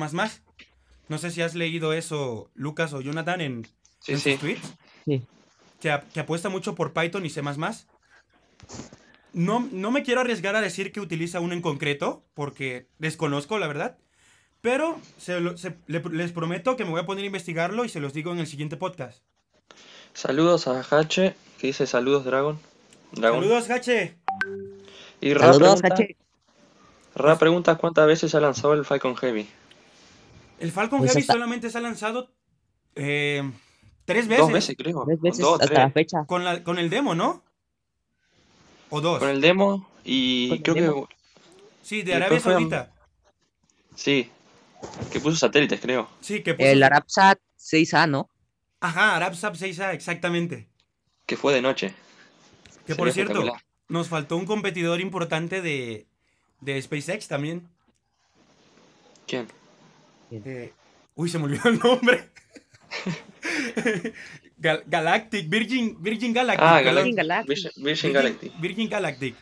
No 1.08 1.18
sé 1.18 1.30
si 1.30 1.42
has 1.42 1.54
leído 1.54 1.92
eso, 1.92 2.50
Lucas 2.54 2.92
o 2.92 3.00
Jonathan, 3.00 3.40
en, 3.40 3.66
Sí, 4.00 4.12
en 4.12 4.20
sí. 4.20 4.32
sus 4.32 4.40
tweets. 4.40 4.75
Sí. 5.04 5.22
Que, 5.80 5.99
que 6.12 6.20
apuesta 6.20 6.49
mucho 6.49 6.75
por 6.75 6.92
Python 6.92 7.25
y 7.26 7.30
C++. 7.30 7.42
No, 9.32 9.68
no 9.72 9.90
me 9.90 10.02
quiero 10.02 10.20
arriesgar 10.20 10.56
a 10.56 10.60
decir 10.60 10.92
que 10.92 11.00
utiliza 11.00 11.40
uno 11.40 11.54
en 11.54 11.62
concreto, 11.62 12.25
porque 12.34 12.88
desconozco 12.99 13.58
la 13.58 13.66
verdad. 13.68 13.99
Pero 14.61 14.99
se 15.19 15.40
lo- 15.40 15.57
se- 15.57 15.76
le- 15.87 16.02
les 16.11 16.33
prometo 16.33 16.76
que 16.76 16.85
me 16.85 16.90
voy 16.90 17.00
a 17.00 17.07
poner 17.07 17.25
a 17.25 17.26
investigarlo 17.26 17.85
y 17.85 17.88
se 17.88 18.00
los 18.00 18.12
digo 18.12 18.33
en 18.33 18.38
el 18.40 18.47
siguiente 18.47 18.76
podcast. 18.76 19.23
Saludos 20.12 20.67
a 20.67 20.81
Hache, 20.81 21.35
que 21.59 21.69
dice 21.69 21.87
saludos 21.87 22.25
Dragon. 22.25 22.59
Dragon. 23.12 23.40
Saludos, 23.43 23.71
Hache. 23.71 24.19
Y 25.21 25.35
Ra 25.35 25.52
Saludos, 25.52 25.81
pregunta, 25.81 25.95
Hache. 26.02 26.17
Ra 27.14 27.38
pregunta 27.38 27.75
cuántas 27.76 28.07
veces 28.07 28.31
se 28.31 28.37
ha 28.37 28.40
lanzado 28.40 28.75
el 28.75 28.85
Falcon 28.85 29.17
Heavy. 29.17 29.49
El 30.59 30.73
Falcon 30.73 30.99
Pues 30.99 31.12
Heavy 31.12 31.23
hasta- 31.23 31.33
solamente 31.33 31.71
se 31.71 31.79
ha 31.79 31.81
lanzado 31.81 32.31
eh, 32.97 33.50
tres 34.05 34.29
veces. 34.29 34.45
Dos 34.45 34.52
veces 34.52 34.76
creo. 34.76 35.05
Tres 35.07 35.21
veces 35.21 35.40
Dos, 35.40 35.55
hasta 35.55 35.67
tres. 35.67 35.79
la 35.79 35.90
fecha. 35.90 36.25
Con, 36.26 36.45
la, 36.45 36.62
con 36.62 36.79
el 36.79 36.90
demo, 36.90 37.14
¿no? 37.14 37.43
O 38.90 39.00
dos. 39.00 39.21
Con 39.21 39.29
el 39.29 39.40
demo 39.40 39.88
y 40.05 40.49
Con 40.49 40.57
el 40.59 40.62
creo 40.62 40.75
demo. 40.75 41.07
que 41.09 41.17
Sí, 41.83 42.02
de 42.02 42.14
Arabia 42.14 42.40
Saudita. 42.40 42.93
Sí. 43.95 44.31
Que 45.12 45.20
puso 45.20 45.37
satélites, 45.37 45.80
creo. 45.80 46.08
Sí, 46.20 46.42
que 46.42 46.54
puso... 46.54 46.68
El 46.68 46.82
Arabsat 46.82 47.38
6A, 47.58 48.08
¿no? 48.08 48.28
Ajá, 48.80 49.16
Arabsat 49.16 49.54
6A, 49.56 49.92
exactamente. 49.94 50.68
Que 51.26 51.37
fue 51.37 51.52
de 51.52 51.62
noche. 51.62 51.94
Que 52.87 52.94
Sería 52.94 52.96
por 52.96 53.12
cierto, 53.12 53.52
nos 53.88 54.08
faltó 54.08 54.37
un 54.37 54.46
competidor 54.46 55.00
importante 55.00 55.60
de, 55.62 56.06
de 56.60 56.80
SpaceX 56.80 57.28
también. 57.28 57.68
¿Quién? 59.26 59.49
Eh, 60.30 60.72
uy, 61.14 61.28
se 61.28 61.38
me 61.38 61.44
olvidó 61.44 61.68
el 61.68 61.78
nombre. 61.78 62.30
Gal- 64.58 64.84
Galactic, 64.87 65.49
Virgin, 65.49 65.96
Virgin 66.02 66.32
Galactic. 66.32 66.66
Ah. 66.66 66.80
Virgin 66.80 67.14
Galactic. 67.14 67.49
Virgin, 67.49 67.70
Virgin 67.84 68.12
Galactic. 68.12 68.60
Virgin 68.60 68.88
Galactic. 68.88 69.37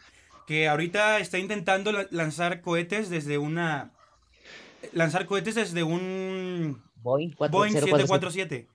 Que 0.46 0.68
ahorita 0.68 1.18
está 1.18 1.38
intentando 1.38 1.92
la- 1.92 2.06
lanzar 2.10 2.60
cohetes 2.60 3.10
desde 3.10 3.38
una. 3.38 3.92
Lanzar 4.92 5.26
cohetes 5.26 5.54
desde 5.54 5.82
un 5.82 6.82
Boeing 6.96 7.34
Boeing 7.36 7.72
4047. 7.72 7.80
747. 7.80 8.68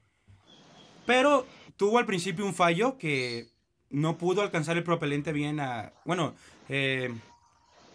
Pero 1.06 1.46
tuvo 1.78 1.98
al 1.98 2.06
principio 2.06 2.46
un 2.46 2.54
fallo 2.54 2.98
que 2.98 3.48
no 3.90 4.18
pudo 4.18 4.42
alcanzar 4.42 4.78
el 4.78 4.84
propelente 4.84 5.32
bien 5.32 5.60
a... 5.60 5.94
Bueno, 6.06 6.34
eh, 6.70 7.14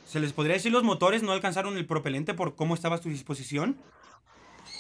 se 0.07 0.21
les 0.21 0.33
podría 0.33 0.55
decir 0.55 0.73
los 0.73 0.85
motores 0.85 1.23
no 1.23 1.33
alcanzaron 1.33 1.77
el 1.77 1.87
propelente 1.87 2.35
por 2.35 2.55
cómo 2.55 2.75
estaba 2.75 2.97
a 2.97 3.03
su 3.03 3.09
disposición. 3.09 3.79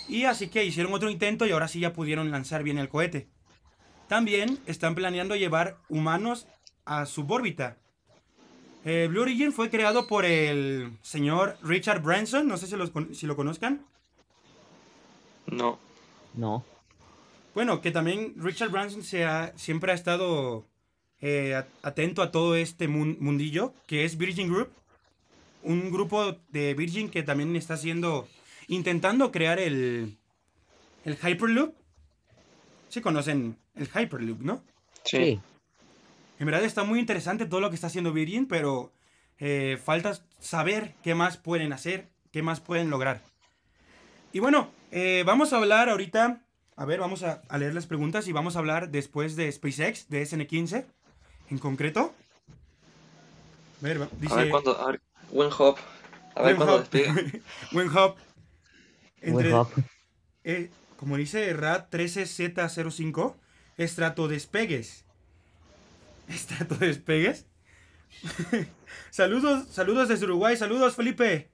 Y 0.08 0.24
así 0.24 0.48
que 0.48 0.64
hicieron 0.64 0.94
otro 0.94 1.10
intento 1.10 1.46
y 1.46 1.50
ahora 1.50 1.68
sí 1.68 1.80
ya 1.80 1.92
pudieron 1.92 2.30
lanzar 2.30 2.62
bien 2.62 2.78
el 2.78 2.88
cohete. 2.88 3.28
También 4.08 4.58
están 4.66 4.94
planeando 4.94 5.36
llevar 5.36 5.78
humanos 5.88 6.46
a 6.86 7.04
subórbita. 7.04 7.76
Eh, 8.84 9.06
Blue 9.10 9.22
Origin 9.22 9.52
fue 9.52 9.70
creado 9.70 10.06
por 10.06 10.24
el 10.24 10.92
señor 11.02 11.58
Richard 11.62 12.00
Branson, 12.02 12.46
no 12.48 12.56
sé 12.56 12.66
si, 12.66 12.76
los 12.76 12.90
si 13.12 13.26
lo 13.26 13.36
conozcan. 13.36 13.84
No. 15.46 15.78
No. 16.34 16.64
Bueno, 17.54 17.80
que 17.80 17.90
también 17.90 18.34
Richard 18.36 18.70
Branson 18.70 19.02
se 19.02 19.24
ha- 19.24 19.52
siempre 19.56 19.92
ha 19.92 19.94
estado 19.94 20.64
eh, 21.20 21.60
atento 21.82 22.22
a 22.22 22.30
todo 22.30 22.54
este 22.54 22.86
mun- 22.86 23.16
mundillo, 23.20 23.74
que 23.86 24.04
es 24.04 24.16
Virgin 24.16 24.48
Group. 24.52 24.70
Un 25.64 25.90
grupo 25.90 26.36
de 26.50 26.74
Virgin 26.74 27.08
que 27.10 27.24
también 27.24 27.56
está 27.56 27.74
haciendo, 27.74 28.28
intentando 28.68 29.32
crear 29.32 29.58
el, 29.58 30.16
el 31.04 31.14
Hyperloop. 31.16 31.74
Sí 32.88 33.00
conocen 33.00 33.58
el 33.74 33.88
Hyperloop, 33.88 34.40
¿no? 34.40 34.62
Sí. 35.04 35.40
En 36.38 36.46
verdad 36.46 36.64
está 36.64 36.84
muy 36.84 36.98
interesante 37.00 37.46
todo 37.46 37.60
lo 37.60 37.68
que 37.70 37.74
está 37.74 37.88
haciendo 37.88 38.12
Virgin, 38.12 38.46
pero 38.46 38.92
eh, 39.38 39.78
falta 39.82 40.18
saber 40.40 40.94
qué 41.02 41.14
más 41.14 41.36
pueden 41.36 41.72
hacer, 41.72 42.08
qué 42.32 42.42
más 42.42 42.60
pueden 42.60 42.90
lograr. 42.90 43.22
Y 44.32 44.38
bueno, 44.40 44.70
eh, 44.92 45.24
vamos 45.26 45.52
a 45.52 45.56
hablar 45.56 45.88
ahorita, 45.88 46.40
a 46.76 46.84
ver, 46.84 47.00
vamos 47.00 47.22
a, 47.22 47.42
a 47.48 47.58
leer 47.58 47.74
las 47.74 47.86
preguntas 47.86 48.28
y 48.28 48.32
vamos 48.32 48.56
a 48.56 48.60
hablar 48.60 48.90
después 48.90 49.34
de 49.36 49.50
SpaceX, 49.50 50.08
de 50.08 50.22
SN15, 50.22 50.84
en 51.50 51.58
concreto. 51.58 52.14
A 53.80 53.84
ver, 53.84 54.08
dice... 54.20 54.34
A 54.34 54.36
ver 54.36 54.50
cuándo. 54.50 54.78
A 54.80 54.90
ver. 54.90 55.00
Hop. 55.58 55.76
A 56.34 56.42
ver 56.42 56.56
cuándo 56.56 56.78
despega. 56.78 57.14
Hop. 57.94 58.16
Entre- 59.20 59.52
eh, 60.44 60.70
como 60.96 61.16
dice 61.16 61.52
RAD 61.52 61.88
13Z05, 61.90 63.34
estratodespegues. 66.34 67.46
¿Estratodespegues? 68.22 68.68
saludos, 69.10 69.68
saludos 69.70 70.08
desde 70.08 70.24
Uruguay, 70.24 70.56
saludos 70.56 70.94
Felipe. 70.96 71.50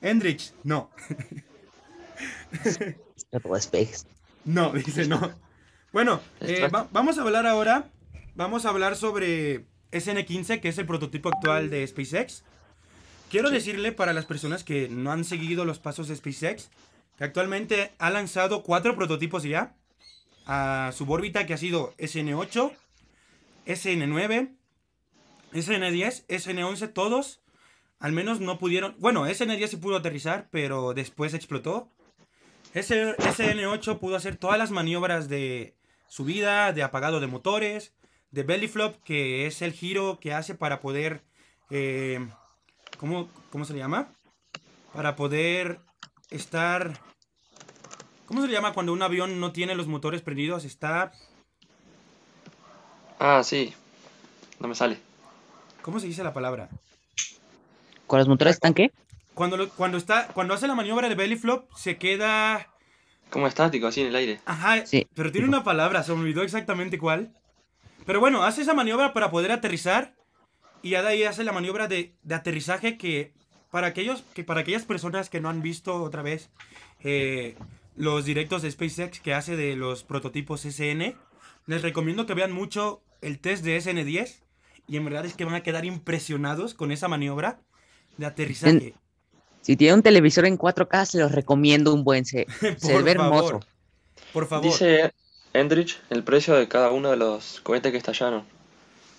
Hendrix, 0.00 0.54
no, 0.62 0.90
te 2.62 3.38
despegues. 3.52 4.06
no, 4.44 4.70
dice 4.72 5.06
no. 5.08 5.32
Bueno, 5.92 6.20
eh, 6.40 6.68
va- 6.68 6.88
vamos 6.92 7.18
a 7.18 7.22
hablar 7.22 7.46
ahora, 7.46 7.90
vamos 8.34 8.64
a 8.64 8.68
hablar 8.68 8.94
sobre 8.96 9.64
SN15, 9.90 10.60
que 10.60 10.68
es 10.68 10.78
el 10.78 10.86
prototipo 10.86 11.30
actual 11.30 11.70
de 11.70 11.86
SpaceX. 11.86 12.44
Quiero 13.30 13.50
decirle 13.50 13.92
para 13.92 14.12
las 14.12 14.24
personas 14.26 14.62
que 14.64 14.88
no 14.88 15.10
han 15.10 15.24
seguido 15.24 15.64
los 15.64 15.78
pasos 15.78 16.08
de 16.08 16.16
SpaceX, 16.16 16.70
que 17.16 17.24
actualmente 17.24 17.92
ha 17.98 18.10
lanzado 18.10 18.62
cuatro 18.62 18.94
prototipos 18.94 19.42
ya 19.42 19.74
a 20.46 20.92
su 20.94 21.10
órbita, 21.10 21.44
que 21.46 21.54
ha 21.54 21.58
sido 21.58 21.94
SN8, 21.98 22.72
SN9, 23.68 24.56
SN10, 25.52 26.26
SN11, 26.26 26.92
todos. 26.92 27.40
Al 28.00 28.12
menos 28.12 28.40
no 28.40 28.58
pudieron. 28.58 28.96
Bueno, 28.98 29.26
SN10 29.26 29.66
sí 29.68 29.76
pudo 29.76 29.96
aterrizar, 29.96 30.48
pero 30.50 30.94
después 30.94 31.34
explotó. 31.34 31.92
S- 32.74 33.16
SN8 33.16 33.98
pudo 33.98 34.16
hacer 34.16 34.36
todas 34.36 34.58
las 34.58 34.70
maniobras 34.70 35.28
de 35.28 35.74
subida, 36.08 36.72
de 36.72 36.82
apagado 36.82 37.20
de 37.20 37.26
motores, 37.26 37.94
de 38.30 38.42
belly 38.42 38.68
flop, 38.68 39.02
que 39.04 39.46
es 39.46 39.62
el 39.62 39.72
giro 39.72 40.18
que 40.20 40.32
hace 40.34 40.54
para 40.54 40.80
poder. 40.80 41.22
eh, 41.70 42.26
¿cómo, 42.98 43.28
¿Cómo 43.50 43.64
se 43.64 43.72
le 43.74 43.78
llama? 43.80 44.14
Para 44.92 45.16
poder 45.16 45.80
estar. 46.30 47.00
¿Cómo 48.26 48.42
se 48.42 48.46
le 48.46 48.52
llama 48.52 48.74
cuando 48.74 48.92
un 48.92 49.02
avión 49.02 49.40
no 49.40 49.52
tiene 49.52 49.74
los 49.74 49.86
motores 49.88 50.22
prendidos? 50.22 50.64
Está. 50.64 51.12
Ah, 53.18 53.42
sí. 53.44 53.74
No 54.60 54.68
me 54.68 54.74
sale. 54.74 54.98
¿Cómo 55.82 56.00
se 56.00 56.06
dice 56.06 56.22
la 56.24 56.32
palabra? 56.34 56.68
¿Con 58.06 58.18
los 58.18 58.28
motores 58.28 58.54
están 58.54 58.74
qué? 58.74 58.90
Cuando, 59.34 59.56
lo- 59.56 59.68
cuando, 59.70 59.98
está, 59.98 60.28
cuando 60.28 60.54
hace 60.54 60.66
la 60.66 60.74
maniobra 60.74 61.08
de 61.08 61.14
belly 61.14 61.36
flop, 61.36 61.70
se 61.76 61.96
queda. 61.98 62.68
Como 63.30 63.46
estático, 63.46 63.86
así 63.86 64.00
en 64.00 64.08
el 64.08 64.16
aire. 64.16 64.40
Ajá, 64.46 64.86
Sí. 64.86 65.06
pero 65.14 65.30
tiene 65.30 65.46
una 65.48 65.62
palabra, 65.64 66.02
se 66.02 66.12
me 66.14 66.20
olvidó 66.20 66.42
exactamente 66.42 66.98
cuál. 66.98 67.32
Pero 68.06 68.20
bueno, 68.20 68.42
hace 68.44 68.62
esa 68.62 68.74
maniobra 68.74 69.12
para 69.12 69.30
poder 69.30 69.52
aterrizar. 69.52 70.14
Y 70.82 70.90
ya 70.90 71.02
de 71.02 71.08
ahí 71.08 71.24
hace 71.24 71.44
la 71.44 71.52
maniobra 71.52 71.88
de, 71.88 72.14
de 72.22 72.34
aterrizaje 72.34 72.96
que 72.96 73.32
para, 73.70 73.88
aquellos, 73.88 74.22
que 74.34 74.44
para 74.44 74.60
aquellas 74.60 74.84
personas 74.84 75.28
que 75.28 75.40
no 75.40 75.48
han 75.50 75.60
visto 75.60 76.02
otra 76.02 76.22
vez 76.22 76.50
eh, 77.04 77.56
los 77.96 78.24
directos 78.24 78.62
de 78.62 78.70
SpaceX 78.70 79.20
que 79.20 79.34
hace 79.34 79.56
de 79.56 79.76
los 79.76 80.04
prototipos 80.04 80.64
SN, 80.64 81.16
les 81.66 81.82
recomiendo 81.82 82.24
que 82.26 82.34
vean 82.34 82.52
mucho 82.52 83.02
el 83.22 83.38
test 83.40 83.64
de 83.64 83.76
SN10. 83.78 84.36
Y 84.86 84.96
en 84.96 85.04
verdad 85.04 85.26
es 85.26 85.34
que 85.34 85.44
van 85.44 85.54
a 85.54 85.62
quedar 85.62 85.84
impresionados 85.84 86.72
con 86.74 86.92
esa 86.92 87.08
maniobra 87.08 87.60
de 88.16 88.26
aterrizaje. 88.26 88.94
Si 89.60 89.76
tiene 89.76 89.94
un 89.94 90.02
televisor 90.02 90.46
en 90.46 90.56
4K, 90.58 91.04
se 91.04 91.18
los 91.18 91.32
recomiendo 91.32 91.92
un 91.92 92.04
buen. 92.04 92.24
Se, 92.24 92.46
se 92.78 92.92
Por 92.92 93.02
ve 93.04 93.14
favor. 93.14 93.44
hermoso. 93.44 93.60
Por 94.32 94.46
favor. 94.46 94.64
Dice 94.64 95.12
Endrich 95.52 96.00
el 96.10 96.24
precio 96.24 96.54
de 96.54 96.68
cada 96.68 96.90
uno 96.90 97.10
de 97.10 97.16
los 97.16 97.60
cohetes 97.60 97.92
que 97.92 97.98
estallaron. 97.98 98.44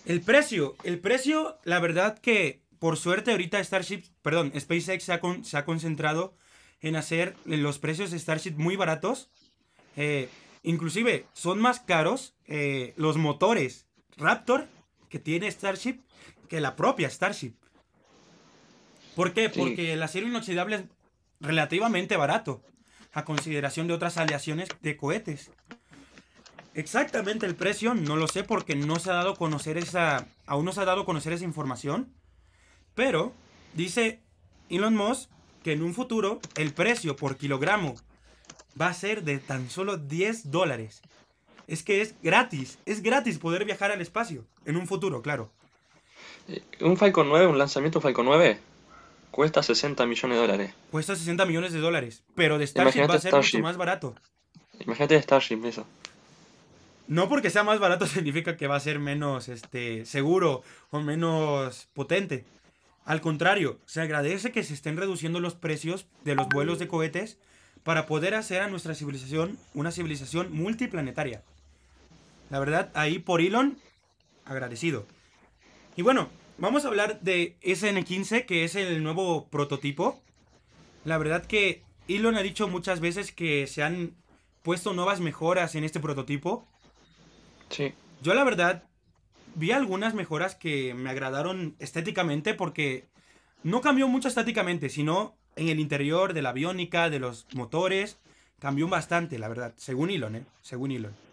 El 0.05 0.21
precio, 0.21 0.75
el 0.83 0.99
precio, 0.99 1.59
la 1.65 1.79
verdad 1.79 2.17
que 2.17 2.61
por 2.79 2.97
suerte 2.97 3.31
ahorita 3.31 3.63
Starship, 3.63 4.03
perdón, 4.21 4.51
SpaceX 4.57 5.03
se 5.03 5.13
ha, 5.13 5.19
con- 5.19 5.43
se 5.45 5.57
ha 5.57 5.65
concentrado 5.65 6.33
en 6.81 6.95
hacer 6.95 7.35
los 7.45 7.77
precios 7.77 8.09
de 8.09 8.17
Starship 8.17 8.53
muy 8.57 8.75
baratos. 8.75 9.29
Eh, 9.97 10.29
inclusive 10.63 11.25
son 11.33 11.59
más 11.59 11.79
caros 11.81 12.33
eh, 12.47 12.93
los 12.95 13.17
motores 13.17 13.85
Raptor 14.19 14.67
que 15.09 15.19
tiene 15.19 15.49
Starship 15.49 16.01
que 16.47 16.61
la 16.61 16.75
propia 16.75 17.09
Starship. 17.09 17.53
¿Por 19.15 19.33
qué? 19.33 19.49
Sí. 19.49 19.59
Porque 19.59 19.93
el 19.93 20.03
acero 20.03 20.27
inoxidable 20.27 20.75
es 20.75 20.83
relativamente 21.39 22.17
barato 22.17 22.61
a 23.13 23.25
consideración 23.25 23.87
de 23.87 23.93
otras 23.93 24.17
aleaciones 24.17 24.69
de 24.81 24.97
cohetes. 24.97 25.51
Exactamente 26.73 27.45
el 27.45 27.55
precio, 27.55 27.95
no 27.95 28.15
lo 28.15 28.27
sé 28.27 28.43
porque 28.43 28.75
no 28.75 28.99
se 28.99 29.09
ha 29.09 29.15
dado 29.15 29.31
a 29.31 29.35
conocer 29.35 29.77
esa. 29.77 30.27
Aún 30.45 30.65
no 30.65 30.71
se 30.71 30.81
ha 30.81 30.85
dado 30.85 31.01
a 31.01 31.05
conocer 31.05 31.33
esa 31.33 31.45
información. 31.45 32.13
Pero 32.95 33.33
dice 33.73 34.21
Elon 34.69 34.95
Musk 34.95 35.29
que 35.63 35.73
en 35.73 35.83
un 35.83 35.93
futuro 35.93 36.39
el 36.55 36.73
precio 36.73 37.15
por 37.15 37.37
kilogramo 37.37 37.95
va 38.79 38.87
a 38.87 38.93
ser 38.93 39.23
de 39.23 39.39
tan 39.39 39.69
solo 39.69 39.97
10 39.97 40.51
dólares. 40.51 41.01
Es 41.69 41.83
que 41.83 42.01
es 42.01 42.15
gratis, 42.23 42.79
es 42.87 43.03
gratis 43.03 43.37
poder 43.37 43.63
viajar 43.63 43.91
al 43.91 44.01
espacio. 44.01 44.43
En 44.65 44.75
un 44.75 44.87
futuro, 44.87 45.21
claro. 45.21 45.51
Eh, 46.47 46.63
Un 46.81 46.97
Falcon 46.97 47.29
9, 47.29 47.45
un 47.45 47.59
lanzamiento 47.59 48.01
Falcon 48.01 48.25
9, 48.25 48.59
cuesta 49.29 49.61
60 49.61 50.05
millones 50.07 50.37
de 50.37 50.41
dólares. 50.41 50.73
Cuesta 50.89 51.15
60 51.15 51.45
millones 51.45 51.71
de 51.71 51.79
dólares. 51.79 52.23
Pero 52.33 52.57
de 52.57 52.65
Starship 52.65 52.97
Imagínate 52.97 53.13
va 53.13 53.17
a 53.17 53.21
ser 53.21 53.35
mucho 53.35 53.59
más 53.59 53.77
barato. 53.77 54.15
Imagínate 54.79 55.21
Starship 55.21 55.63
eso. 55.65 55.85
No 57.07 57.29
porque 57.29 57.51
sea 57.51 57.63
más 57.63 57.79
barato 57.79 58.05
significa 58.07 58.57
que 58.57 58.67
va 58.67 58.75
a 58.75 58.79
ser 58.79 58.97
menos 58.97 59.47
este, 59.47 60.05
seguro 60.05 60.63
o 60.89 61.01
menos 61.01 61.87
potente. 61.93 62.45
Al 63.05 63.21
contrario, 63.21 63.79
se 63.85 64.01
agradece 64.01 64.51
que 64.51 64.63
se 64.63 64.73
estén 64.73 64.97
reduciendo 64.97 65.39
los 65.39 65.53
precios 65.53 66.07
de 66.23 66.33
los 66.33 66.47
vuelos 66.49 66.79
de 66.79 66.87
cohetes 66.87 67.37
para 67.83 68.07
poder 68.07 68.33
hacer 68.33 68.61
a 68.61 68.69
nuestra 68.69 68.95
civilización 68.95 69.57
una 69.75 69.91
civilización 69.91 70.51
multiplanetaria. 70.51 71.43
La 72.49 72.59
verdad, 72.59 72.91
ahí 72.93 73.19
por 73.19 73.41
Elon, 73.41 73.77
agradecido. 74.45 75.05
Y 75.95 76.01
bueno, 76.01 76.29
vamos 76.57 76.85
a 76.85 76.87
hablar 76.87 77.21
de 77.21 77.57
SN15, 77.61 78.45
que 78.45 78.63
es 78.63 78.75
el 78.75 79.03
nuevo 79.03 79.47
prototipo. 79.49 80.21
La 81.05 81.17
verdad 81.17 81.45
que 81.45 81.83
Elon 82.07 82.35
ha 82.35 82.41
dicho 82.41 82.67
muchas 82.67 82.99
veces 82.99 83.31
que 83.31 83.67
se 83.67 83.83
han 83.83 84.15
puesto 84.63 84.93
nuevas 84.93 85.19
mejoras 85.19 85.75
en 85.75 85.83
este 85.83 85.99
prototipo. 85.99 86.67
Sí. 87.69 87.93
Yo 88.21 88.33
la 88.33 88.43
verdad 88.43 88.83
vi 89.55 89.71
algunas 89.71 90.13
mejoras 90.13 90.55
que 90.55 90.93
me 90.93 91.09
agradaron 91.09 91.75
estéticamente 91.79 92.53
porque 92.53 93.07
no 93.63 93.81
cambió 93.81 94.07
mucho 94.07 94.27
estáticamente, 94.27 94.89
sino 94.89 95.35
en 95.55 95.69
el 95.69 95.79
interior 95.79 96.33
de 96.33 96.41
la 96.41 96.49
aviónica, 96.49 97.09
de 97.09 97.19
los 97.19 97.45
motores, 97.53 98.17
cambió 98.59 98.87
bastante, 98.87 99.37
la 99.37 99.47
verdad, 99.47 99.73
según 99.77 100.09
Elon, 100.09 100.37
¿eh? 100.37 100.45
Según 100.61 100.91
Elon. 100.91 101.28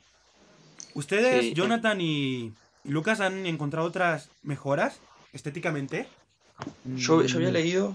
¿Ustedes, 0.97 1.45
Sí, 1.45 1.50
eh. 1.50 1.55
Jonathan 1.55 2.00
y 2.00 2.55
Lucas, 2.85 3.21
han 3.21 3.45
encontrado 3.47 3.87
otras 3.87 4.31
mejoras 4.43 4.99
estéticamente? 5.35 6.07
Yo, 6.97 7.23
yo 7.23 7.37
había 7.37 7.50
Mm, 7.50 7.53
leído, 7.53 7.95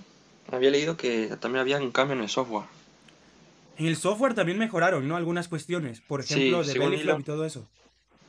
había 0.52 0.70
leído 0.70 0.98
que 0.98 1.36
también 1.40 1.62
había 1.62 1.80
un 1.80 1.92
cambio 1.92 2.16
en 2.16 2.22
el 2.22 2.30
software. 2.30 2.66
En 3.78 3.88
el 3.88 3.96
software 3.96 4.36
también 4.36 4.60
mejoraron, 4.60 5.08
¿no? 5.08 5.16
Algunas 5.16 5.48
cuestiones, 5.48 6.00
por 6.02 6.22
Sí, 6.22 6.34
ejemplo, 6.34 6.60
de 6.60 6.64
según 6.66 6.92
belly 6.92 7.02
flop 7.02 7.10
Elon. 7.10 7.22
y 7.22 7.24
todo 7.24 7.46
eso. 7.46 7.68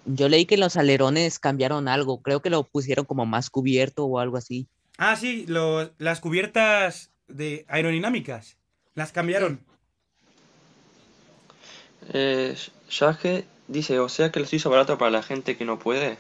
Yo 0.07 0.29
leí 0.29 0.47
que 0.47 0.57
los 0.57 0.77
alerones 0.77 1.39
cambiaron 1.39 1.87
algo. 1.87 2.23
Creo 2.23 2.41
que 2.41 2.51
lo 2.51 2.65
pusieron 2.65 3.05
como 3.05 3.27
más 3.27 3.51
cubierto 3.51 4.05
o 4.07 4.19
algo 4.19 4.37
así. 4.39 4.67
Ah, 4.99 5.17
sí, 5.17 5.45
lo- 5.47 5.91
las 5.99 6.21
cubiertas 6.21 7.11
de 7.29 7.67
aerodinámicas. 7.69 8.57
Las 8.95 9.13
cambiaron. 9.13 9.61
Eh, 12.13 12.57
Yage 12.91 13.45
dice, 13.69 13.99
o 14.01 14.09
sea 14.09 14.31
que 14.33 14.41
los 14.41 14.53
hizo 14.53 14.71
barato 14.71 14.99
para 14.99 15.11
la 15.11 15.23
gente 15.23 15.57
que 15.57 15.65
no 15.65 15.79
puede. 15.79 16.19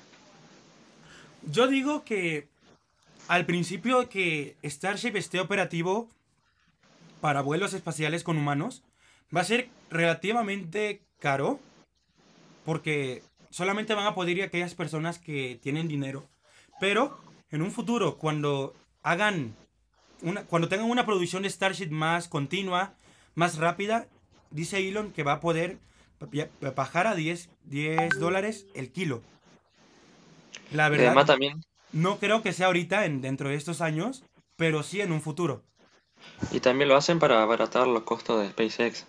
Yo 1.50 1.66
digo 1.66 2.04
que 2.04 2.48
al 3.28 3.46
principio 3.46 4.08
que 4.08 4.56
Starship 4.64 5.16
esté 5.16 5.40
operativo 5.40 6.08
para 7.22 7.40
vuelos 7.40 7.72
espaciales 7.72 8.24
con 8.24 8.36
humanos, 8.36 8.82
va 9.34 9.42
a 9.42 9.44
ser 9.44 9.68
relativamente 9.90 11.02
caro 11.20 11.60
porque 12.64 13.22
solamente 13.50 13.94
van 13.94 14.06
a 14.06 14.14
poder 14.14 14.38
ir 14.38 14.42
aquellas 14.42 14.74
personas 14.74 15.20
que 15.20 15.58
tienen 15.62 15.86
dinero. 15.86 16.28
Pero 16.80 17.16
en 17.52 17.62
un 17.62 17.70
futuro, 17.70 18.18
cuando 18.18 18.74
hagan 19.04 19.54
una, 20.20 20.44
cuando 20.44 20.68
tengan 20.68 20.90
una 20.90 21.06
producción 21.06 21.44
de 21.44 21.50
Starship 21.50 21.90
más 21.90 22.26
continua, 22.26 22.94
más 23.36 23.56
rápida, 23.56 24.08
dice 24.50 24.86
Elon 24.86 25.12
que 25.12 25.22
va 25.22 25.34
a 25.34 25.40
poder 25.40 25.78
pa- 26.30 26.70
bajar 26.70 27.06
a 27.06 27.14
10, 27.14 27.48
10 27.64 28.18
dólares 28.18 28.66
el 28.74 28.90
kilo. 28.90 29.22
La 30.72 30.88
verdad, 30.88 31.08
además 31.08 31.26
también, 31.26 31.64
no 31.92 32.18
creo 32.18 32.42
que 32.42 32.52
sea 32.52 32.66
ahorita, 32.66 33.04
en, 33.04 33.20
dentro 33.20 33.48
de 33.48 33.56
estos 33.56 33.80
años, 33.80 34.24
pero 34.56 34.82
sí 34.82 35.00
en 35.00 35.12
un 35.12 35.20
futuro. 35.20 35.62
y 36.50 36.60
también 36.60 36.88
lo 36.88 36.96
hacen 36.96 37.18
para 37.18 37.42
abaratar 37.42 37.86
los 37.86 38.02
costos 38.04 38.40
de 38.42 38.48
SpaceX. 38.50 39.04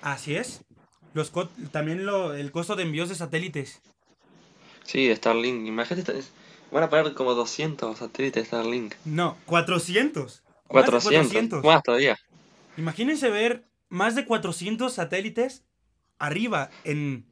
Así 0.00 0.34
es. 0.34 0.62
Los 1.14 1.30
co- 1.30 1.48
también 1.70 2.06
lo, 2.06 2.34
el 2.34 2.50
costo 2.50 2.74
de 2.74 2.82
envíos 2.84 3.08
de 3.08 3.14
satélites. 3.14 3.80
Sí, 4.84 5.06
de 5.06 5.14
Starlink. 5.16 5.66
Imagínate, 5.66 6.14
van 6.72 6.82
a 6.82 6.90
pagar 6.90 7.14
como 7.14 7.34
200 7.34 7.98
satélites 7.98 8.42
de 8.42 8.46
Starlink. 8.46 8.94
No, 9.04 9.36
400. 9.46 10.42
Más 10.70 10.84
de 10.86 10.90
400. 10.90 11.02
400. 11.32 11.64
Más 11.64 11.82
todavía. 11.82 12.18
Imagínense 12.78 13.28
ver 13.30 13.64
más 13.90 14.14
de 14.14 14.24
400 14.24 14.94
satélites 14.94 15.64
arriba 16.22 16.70
en... 16.84 17.24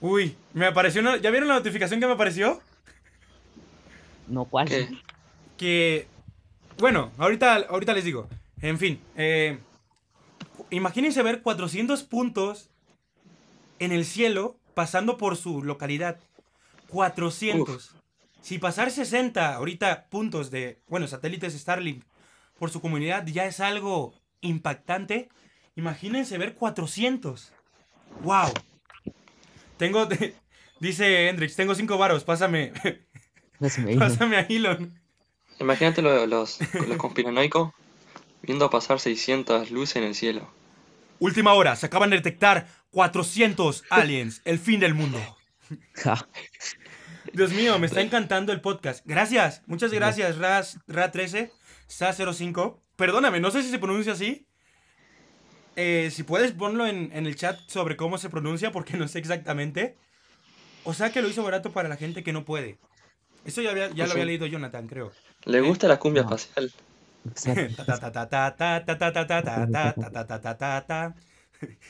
Uy, 0.00 0.36
me 0.54 0.66
apareció 0.66 1.00
una... 1.00 1.18
¿Ya 1.18 1.30
vieron 1.30 1.48
la 1.48 1.54
notificación 1.54 2.00
que 2.00 2.06
me 2.06 2.14
apareció? 2.14 2.60
No, 4.26 4.46
¿cuál? 4.46 4.68
¿Qué? 4.68 4.88
que 5.56 6.08
bueno, 6.78 7.12
ahorita, 7.18 7.54
ahorita 7.68 7.92
les 7.92 8.04
digo. 8.04 8.28
En 8.60 8.78
fin, 8.78 9.00
eh, 9.16 9.58
imagínense 10.70 11.22
ver 11.22 11.42
400 11.42 12.02
puntos 12.04 12.70
en 13.78 13.92
el 13.92 14.04
cielo 14.04 14.58
pasando 14.74 15.18
por 15.18 15.36
su 15.36 15.62
localidad. 15.62 16.18
400. 16.88 17.94
Si 18.40 18.58
pasar 18.58 18.90
60 18.90 19.54
ahorita 19.54 20.08
puntos 20.10 20.50
de, 20.50 20.80
bueno, 20.88 21.06
satélites 21.06 21.54
Starlink 21.54 22.04
por 22.58 22.70
su 22.70 22.80
comunidad 22.80 23.24
ya 23.26 23.46
es 23.46 23.60
algo 23.60 24.14
impactante, 24.40 25.28
imagínense 25.76 26.38
ver 26.38 26.54
400. 26.54 27.52
¡Wow! 28.20 28.52
Tengo, 29.76 30.06
dice 30.80 31.28
Hendrix, 31.28 31.56
tengo 31.56 31.74
5 31.74 31.98
varos, 31.98 32.24
pásame, 32.24 32.72
pásame 33.98 34.36
a 34.36 34.40
Elon. 34.42 34.98
Imagínate 35.58 36.02
lo- 36.02 36.26
los, 36.26 36.58
los 36.88 36.96
conspiranoicos 36.96 37.72
viendo 38.42 38.68
pasar 38.70 39.00
600 39.00 39.70
luces 39.70 39.96
en 39.96 40.04
el 40.04 40.14
cielo. 40.14 40.50
Última 41.18 41.52
hora, 41.54 41.76
se 41.76 41.86
acaban 41.86 42.10
de 42.10 42.16
detectar 42.16 42.66
400 42.90 43.84
aliens, 43.90 44.42
el 44.44 44.58
fin 44.58 44.80
del 44.80 44.94
mundo. 44.94 45.20
Dios 47.32 47.52
mío, 47.52 47.78
me 47.78 47.86
está 47.86 48.00
encantando 48.00 48.52
el 48.52 48.60
podcast. 48.60 49.06
Gracias, 49.06 49.62
muchas 49.66 49.92
gracias, 49.92 50.36
Ras, 50.38 50.78
Ra13, 50.88 51.50
Sa05. 51.88 52.80
Perdóname, 52.96 53.38
no 53.40 53.50
sé 53.52 53.62
si 53.62 53.70
se 53.70 53.78
pronuncia 53.78 54.12
así 54.14 54.46
eh, 55.76 56.10
si 56.12 56.22
puedes 56.22 56.52
ponlo 56.52 56.86
en, 56.86 57.10
el 57.12 57.36
chat 57.36 57.58
sobre 57.66 57.96
cómo 57.96 58.18
se 58.18 58.28
pronuncia, 58.28 58.72
porque 58.72 58.96
no 58.96 59.08
sé 59.08 59.18
exactamente. 59.18 59.96
O 60.84 60.94
sea 60.94 61.12
que 61.12 61.22
lo 61.22 61.28
hizo 61.28 61.42
barato 61.42 61.72
para 61.72 61.88
la 61.88 61.96
gente 61.96 62.22
que 62.22 62.32
no 62.32 62.44
puede. 62.44 62.78
Eso 63.44 63.62
ya, 63.62 63.70
había, 63.70 63.88
lo 63.88 64.12
había 64.12 64.24
leído 64.24 64.46
Jonathan, 64.46 64.86
creo. 64.86 65.12
Le 65.44 65.60
gusta 65.60 65.88
la 65.88 65.98
cumbia 65.98 66.22
no. 66.22 66.34
espacial. 66.34 66.72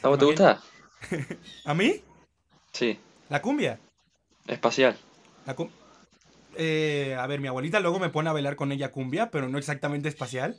¿Cómo 0.03 0.18
te 0.18 0.25
gusta? 0.25 0.61
¿A 1.64 1.75
mí? 1.75 2.03
Sí. 2.73 2.99
¿La 3.29 3.40
cumbia? 3.40 3.79
Espacial. 4.47 4.97
La 5.47 5.55
cum 5.55 5.71
eh, 6.55 7.16
a 7.18 7.27
ver, 7.27 7.40
mi 7.40 7.49
abuelita 7.49 7.81
luego 7.81 7.99
me 7.99 8.11
pone 8.11 8.29
a 8.29 8.33
bailar 8.33 8.57
con 8.57 8.73
ella 8.73 8.92
cumbia, 8.92 9.31
pero 9.31 9.49
no 9.49 9.57
exactamente 9.59 10.09
espacial. 10.09 10.59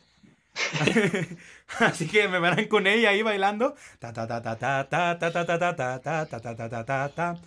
Así 1.80 2.08
que 2.08 2.28
me 2.28 2.40
verán 2.40 2.68
con 2.68 2.88
ella 2.88 3.10
ahí 3.10 3.22
bailando. 3.22 3.76
Ta 4.00 4.14
ta 4.14 4.28
ta 4.28 4.42
ta 4.42 4.58
ta 4.58 4.88
ta 4.90 5.20
ta 5.20 5.32
ta 5.34 5.46
ta 5.46 5.58
ta 5.58 5.76
ta 5.76 6.00
ta 6.00 6.26
ta 6.26 6.40
ta 6.42 6.56
ta 6.56 6.70
ta 6.70 6.86
ta 6.86 7.10
ta. 7.10 7.42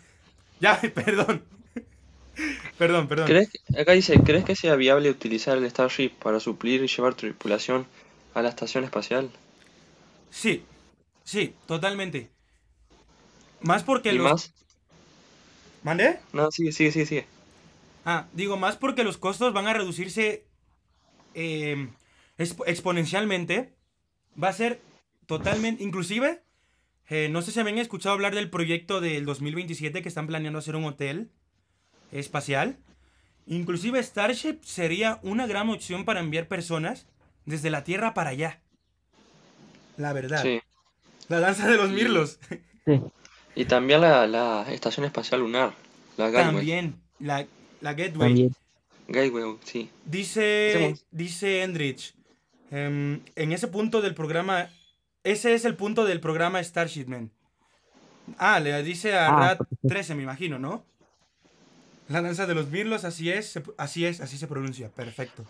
Ya, 0.60 0.80
perdón. 0.94 1.44
Perdón, 2.78 3.08
perdón. 3.08 3.26
¿Crees, 3.26 3.50
acá 3.78 3.92
dice, 3.92 4.22
¿crees 4.24 4.44
que 4.44 4.56
sea 4.56 4.76
viable 4.76 5.10
utilizar 5.10 5.56
el 5.58 5.70
Starship 5.70 6.10
para 6.18 6.40
suplir 6.40 6.82
y 6.82 6.88
llevar 6.88 7.14
tripulación 7.14 7.86
a 8.34 8.42
la 8.42 8.48
estación 8.50 8.84
espacial? 8.84 9.30
Sí, 10.30 10.64
sí, 11.24 11.54
totalmente. 11.66 12.30
Más 13.60 13.82
porque 13.84 14.12
¿Y 14.12 14.18
los... 14.18 14.24
más? 14.24 14.54
¿Mandé? 15.82 16.20
No, 16.32 16.50
sigue, 16.50 16.72
sigue, 16.72 16.92
sigue, 16.92 17.06
sigue. 17.06 17.26
Ah, 18.04 18.28
digo 18.32 18.56
más 18.56 18.76
porque 18.76 19.04
los 19.04 19.18
costos 19.18 19.52
van 19.52 19.66
a 19.68 19.72
reducirse 19.72 20.44
eh, 21.34 21.88
exp- 22.38 22.64
exponencialmente. 22.66 23.74
Va 24.42 24.48
a 24.48 24.52
ser 24.52 24.80
totalmente, 25.26 25.82
inclusive, 25.82 26.42
eh, 27.08 27.28
no 27.30 27.42
sé 27.42 27.52
si 27.52 27.60
habían 27.60 27.78
escuchado 27.78 28.14
hablar 28.14 28.34
del 28.34 28.50
proyecto 28.50 29.00
del 29.00 29.24
2027 29.24 30.02
que 30.02 30.08
están 30.08 30.26
planeando 30.26 30.58
hacer 30.58 30.76
un 30.76 30.84
hotel 30.84 31.30
espacial. 32.12 32.76
Inclusive 33.46 34.02
Starship 34.02 34.58
sería 34.62 35.20
una 35.22 35.46
gran 35.46 35.70
opción 35.70 36.04
para 36.04 36.20
enviar 36.20 36.48
personas 36.48 37.06
desde 37.44 37.70
la 37.70 37.84
Tierra 37.84 38.12
para 38.12 38.30
allá. 38.30 38.60
La 39.96 40.12
verdad. 40.12 40.42
Sí. 40.42 40.60
La 41.28 41.40
danza 41.40 41.68
de 41.68 41.76
los 41.76 41.90
mirlos. 41.90 42.38
Sí. 42.84 43.00
Y 43.54 43.64
también 43.64 44.00
la, 44.00 44.26
la 44.26 44.66
estación 44.70 45.06
espacial 45.06 45.40
lunar, 45.40 45.72
la 46.16 46.28
Gateway. 46.30 46.54
También. 46.56 47.00
La, 47.20 47.46
la 47.80 47.94
Gateway. 47.94 48.28
También. 48.28 48.54
Gateway, 49.08 49.56
sí. 49.64 49.88
Dice, 50.04 50.96
dice 51.12 51.62
Endrich, 51.62 52.14
em, 52.70 53.20
en 53.34 53.52
ese 53.52 53.68
punto 53.68 54.00
del 54.02 54.14
programa, 54.14 54.68
ese 55.24 55.54
es 55.54 55.64
el 55.64 55.74
punto 55.74 56.04
del 56.04 56.20
programa 56.20 56.62
Starship 56.62 57.06
Man. 57.06 57.30
Ah, 58.38 58.58
le 58.60 58.82
dice 58.82 59.16
a 59.16 59.28
Ah, 59.28 59.38
Rat 59.40 59.58
porque 59.58 59.76
sí. 59.80 59.88
13, 59.88 60.14
me 60.14 60.22
imagino, 60.22 60.58
¿no? 60.58 60.84
La 62.08 62.22
danza 62.22 62.46
de 62.46 62.54
los 62.54 62.68
mirlos, 62.68 63.04
así 63.04 63.30
es, 63.30 63.60
así 63.78 64.06
es, 64.06 64.20
así 64.20 64.38
se 64.38 64.46
pronuncia, 64.46 64.88
perfecto. 64.90 65.44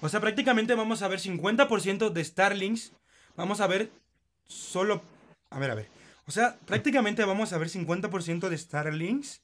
O 0.00 0.08
sea, 0.08 0.20
prácticamente 0.20 0.74
vamos 0.74 1.02
a 1.02 1.08
ver 1.08 1.18
50% 1.18 2.10
de 2.10 2.24
Starlings, 2.24 2.92
vamos 3.36 3.60
a 3.60 3.66
ver 3.66 3.90
solo, 4.46 5.02
a 5.50 5.58
ver, 5.58 5.70
a 5.70 5.74
ver. 5.74 5.88
O 6.26 6.30
sea, 6.30 6.58
prácticamente 6.66 7.24
vamos 7.24 7.52
a 7.52 7.58
ver 7.58 7.68
50% 7.70 8.48
de 8.48 8.58
Starlings, 8.58 9.40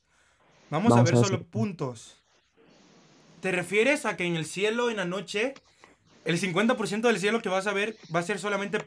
vamos, 0.70 0.92
a 0.92 1.02
ver 1.02 1.14
a 1.14 1.16
solo 1.16 1.42
puntos. 1.42 2.22
¿Te 3.40 3.50
refieres 3.52 4.04
a 4.04 4.16
que 4.16 4.24
en 4.24 4.36
el 4.36 4.44
cielo, 4.44 4.90
en 4.90 4.98
la 4.98 5.04
noche, 5.06 5.54
el 6.24 6.40
50% 6.40 7.00
del 7.02 7.18
cielo 7.18 7.40
que 7.42 7.48
vas 7.48 7.66
a 7.66 7.72
ver 7.72 7.96
va 8.14 8.20
a 8.20 8.24
ser 8.24 8.38
solamente 8.38 8.78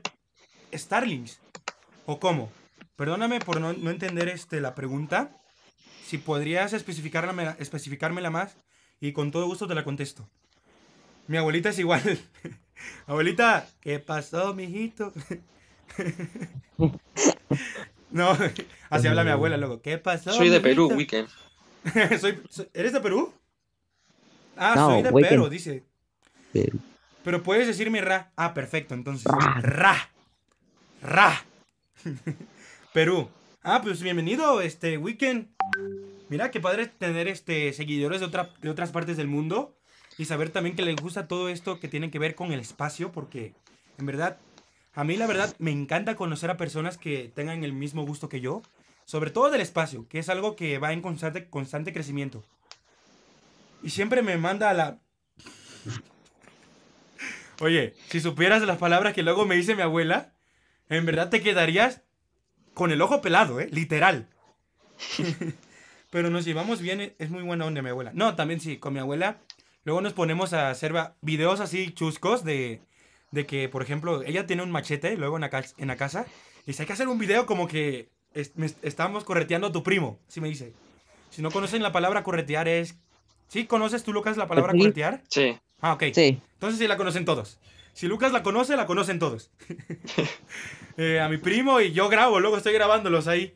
Starlings? 0.74 1.40
¿O 2.06 2.20
cómo? 2.20 2.52
Perdóname 2.96 3.40
por 3.40 3.60
no, 3.62 3.74
no 3.74 3.90
entender 3.92 4.28
este, 4.30 4.60
la 4.62 4.74
pregunta. 4.76 5.32
Si 6.06 6.18
podrías 6.18 6.74
especificármela, 6.74 7.56
especificármela 7.60 8.30
más 8.30 8.56
y 9.00 9.12
con 9.12 9.32
todo 9.32 9.46
gusto 9.46 9.68
te 9.68 9.76
la 9.76 9.84
contesto. 9.84 10.28
Mi 11.28 11.38
abuelita 11.38 11.70
es 11.70 11.80
igual. 11.80 12.02
Abuelita, 13.08 13.68
¿qué 13.82 14.00
pasó, 14.00 14.54
mijito? 14.54 15.12
no, 18.12 18.38
así 18.90 19.08
habla 19.08 19.24
mi 19.24 19.32
abuela 19.32 19.58
luego. 19.58 19.82
¿Qué 19.82 19.98
pasó? 19.98 20.32
Soy 20.32 20.50
de 20.50 20.62
Perú? 20.62 20.88
Weekend. 20.94 21.28
Soy- 22.20 22.42
soy- 22.50 22.70
¿Eres 22.74 22.94
de 22.94 23.02
Perú? 23.02 23.34
Ah, 24.56 24.74
No, 24.76 24.90
soy 24.90 25.04
de. 25.04 25.12
Perú, 25.30 25.50
dice. 25.50 25.84
Pero- 26.54 26.78
Pero 27.28 27.44
puedes 27.44 27.68
decir 27.68 27.92
mi 27.92 28.00
ra. 28.00 28.32
Ah, 28.38 28.54
perfecto, 28.54 28.94
entonces. 28.94 29.26
Ra. 29.26 29.60
Ra. 29.62 30.10
Ra. 31.02 31.46
Perú. 32.94 33.28
Ah, 33.62 33.82
pues 33.84 34.02
bienvenido, 34.02 34.62
este 34.62 34.98
weekend. 34.98 35.50
Mira 36.30 36.52
qué 36.52 36.62
padre 36.62 36.88
tener 36.88 37.28
este 37.28 37.74
seguidores 37.74 38.22
de, 38.22 38.28
otra, 38.28 38.54
de 38.62 38.70
otras 38.70 38.94
partes 38.94 39.18
del 39.18 39.28
mundo 39.28 39.76
y 40.18 40.24
saber 40.24 40.52
también 40.52 40.78
que 40.78 40.84
les 40.84 40.96
gusta 40.96 41.28
todo 41.28 41.50
esto 41.50 41.82
que 41.82 41.90
tiene 41.90 42.12
que 42.12 42.18
ver 42.18 42.34
con 42.34 42.54
el 42.54 42.62
espacio, 42.62 43.12
porque 43.12 43.54
en 43.98 44.06
verdad, 44.06 44.38
a 44.94 45.04
mí 45.04 45.18
la 45.18 45.28
verdad 45.28 45.54
me 45.60 45.72
encanta 45.72 46.16
conocer 46.16 46.50
a 46.50 46.56
personas 46.56 46.98
que 46.98 47.30
tengan 47.36 47.66
el 47.66 47.74
mismo 47.74 48.06
gusto 48.06 48.30
que 48.30 48.40
yo, 48.40 48.62
sobre 49.04 49.32
todo 49.32 49.50
del 49.50 49.60
espacio, 49.60 50.08
que 50.08 50.20
es 50.20 50.30
algo 50.30 50.56
que 50.56 50.80
va 50.80 50.94
en 50.94 51.02
constante, 51.02 51.50
constante 51.50 51.92
crecimiento. 51.92 52.46
Y 53.84 53.90
siempre 53.90 54.22
me 54.22 54.38
manda 54.38 54.70
a 54.70 54.74
la... 54.74 55.00
Oye, 57.60 57.96
si 58.10 58.20
supieras 58.20 58.62
las 58.64 58.78
palabras 58.78 59.14
que 59.14 59.24
luego 59.24 59.46
me 59.46 59.56
dice 59.56 59.76
mi 59.76 59.82
abuela, 59.82 60.34
en 60.90 61.06
verdad 61.06 61.30
te 61.30 61.42
quedarías 61.42 62.02
con 62.74 62.92
el 62.92 63.02
ojo 63.02 63.22
pelado, 63.22 63.60
¿eh? 63.60 63.68
Literal. 63.72 64.30
Pero 66.10 66.30
nos 66.30 66.46
llevamos 66.46 66.82
bien, 66.82 67.02
eh, 67.02 67.16
es 67.20 67.30
muy 67.30 67.44
buena 67.44 67.66
onda 67.66 67.82
mi 67.82 67.90
abuela. 67.90 68.12
No, 68.14 68.36
también 68.36 68.60
sí, 68.60 68.78
con 68.78 68.94
mi 68.94 69.00
abuela. 69.00 69.38
Luego 69.84 70.02
nos 70.02 70.14
ponemos 70.14 70.54
a 70.54 70.70
hacer 70.70 70.94
videos 71.22 71.60
así 71.60 71.92
chuscos 71.92 72.44
de, 72.44 72.82
de 73.32 73.46
que, 73.46 73.70
por 73.70 73.82
ejemplo, 73.82 74.22
ella 74.24 74.46
tiene 74.46 74.64
un 74.64 74.72
machete 74.72 75.16
luego 75.18 75.36
en 75.38 75.42
la, 75.42 75.50
cas- 75.50 75.76
en 75.78 75.88
la 75.88 75.96
casa. 75.98 76.26
Y 76.64 76.68
dice, 76.68 76.84
hay 76.84 76.88
que 76.88 76.94
hacer 76.94 77.08
un 77.08 77.18
video 77.18 77.46
como 77.46 77.68
que 77.68 78.10
estamos 78.82 79.24
correteando 79.24 79.68
a 79.68 79.72
tu 79.72 79.84
primo. 79.84 80.20
Así 80.28 80.42
me 80.42 80.50
dice. 80.50 80.74
Si 81.30 81.42
no 81.42 81.52
conocen 81.52 81.84
la 81.84 81.92
palabra 81.92 82.24
corretear 82.24 82.68
es... 82.68 82.96
¿Sí 83.50 83.66
conoces 83.66 84.04
tú, 84.04 84.12
Lucas, 84.12 84.36
la 84.38 84.48
palabra 84.48 84.74
corretear? 84.84 85.24
Sí. 85.30 85.58
Ah, 85.82 85.94
ok. 85.94 86.04
Sí, 86.14 86.40
Entonces 86.54 86.80
sí 86.80 86.88
la 86.88 86.98
conocen 86.98 87.26
todos. 87.26 87.58
Si 87.94 88.08
Lucas 88.08 88.32
la 88.32 88.44
conoce, 88.44 88.76
la 88.76 88.86
conocen 88.86 89.20
todos. 89.20 89.50
Eh, 91.00 91.20
a 91.20 91.30
mi 91.30 91.38
primo 91.38 91.80
y 91.80 91.92
yo 91.92 92.10
grabo, 92.10 92.40
luego 92.40 92.58
estoy 92.58 92.74
grabándolos 92.74 93.28
ahí. 93.28 93.54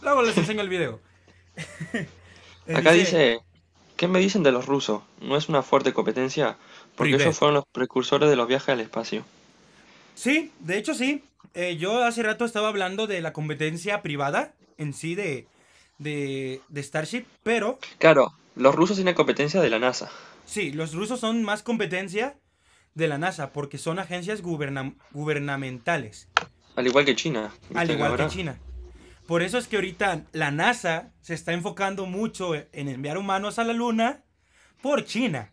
Luego 0.00 0.22
les 0.22 0.34
enseño 0.38 0.62
el 0.62 0.68
video. 0.70 1.00
Eh, 2.66 2.76
Acá 2.76 2.92
dice, 2.92 3.40
¿qué 3.96 4.06
me 4.06 4.20
dicen 4.20 4.42
de 4.42 4.52
los 4.52 4.66
rusos? 4.66 5.02
¿No 5.20 5.36
es 5.36 5.48
una 5.48 5.62
fuerte 5.62 5.92
competencia? 5.92 6.56
Porque 6.94 7.14
ellos 7.16 7.36
fueron 7.36 7.54
los 7.54 7.64
precursores 7.72 8.30
de 8.30 8.36
los 8.36 8.46
viajes 8.46 8.68
al 8.68 8.80
espacio. 8.80 9.24
Sí, 10.14 10.52
de 10.60 10.78
hecho 10.78 10.94
sí. 10.94 11.24
Eh, 11.54 11.76
yo 11.78 12.04
hace 12.04 12.22
rato 12.22 12.44
estaba 12.44 12.68
hablando 12.68 13.06
de 13.06 13.20
la 13.22 13.32
competencia 13.32 14.02
privada 14.02 14.52
en 14.78 14.92
sí 14.92 15.14
de, 15.14 15.46
de, 15.98 16.60
de 16.68 16.82
Starship, 16.82 17.24
pero 17.42 17.78
Claro, 17.98 18.32
los 18.54 18.74
rusos 18.74 18.96
tienen 18.96 19.14
competencia 19.14 19.60
de 19.60 19.70
la 19.70 19.78
NASA. 19.80 20.10
Sí, 20.50 20.72
los 20.72 20.92
rusos 20.94 21.20
son 21.20 21.42
más 21.42 21.62
competencia 21.62 22.36
de 22.94 23.08
la 23.08 23.18
NASA 23.18 23.52
porque 23.52 23.78
son 23.78 23.98
agencias 23.98 24.42
guberna- 24.42 24.94
gubernamentales. 25.12 26.28
Al 26.76 26.86
igual 26.86 27.04
que 27.04 27.14
China. 27.16 27.52
Al 27.74 27.90
igual 27.90 28.16
que 28.16 28.26
China. 28.28 28.58
Por 29.26 29.42
eso 29.42 29.58
es 29.58 29.68
que 29.68 29.76
ahorita 29.76 30.24
la 30.32 30.50
NASA 30.50 31.12
se 31.20 31.34
está 31.34 31.52
enfocando 31.52 32.06
mucho 32.06 32.54
en 32.54 32.88
enviar 32.88 33.16
humanos 33.16 33.58
a 33.58 33.64
la 33.64 33.72
Luna 33.72 34.24
por 34.82 35.04
China. 35.04 35.52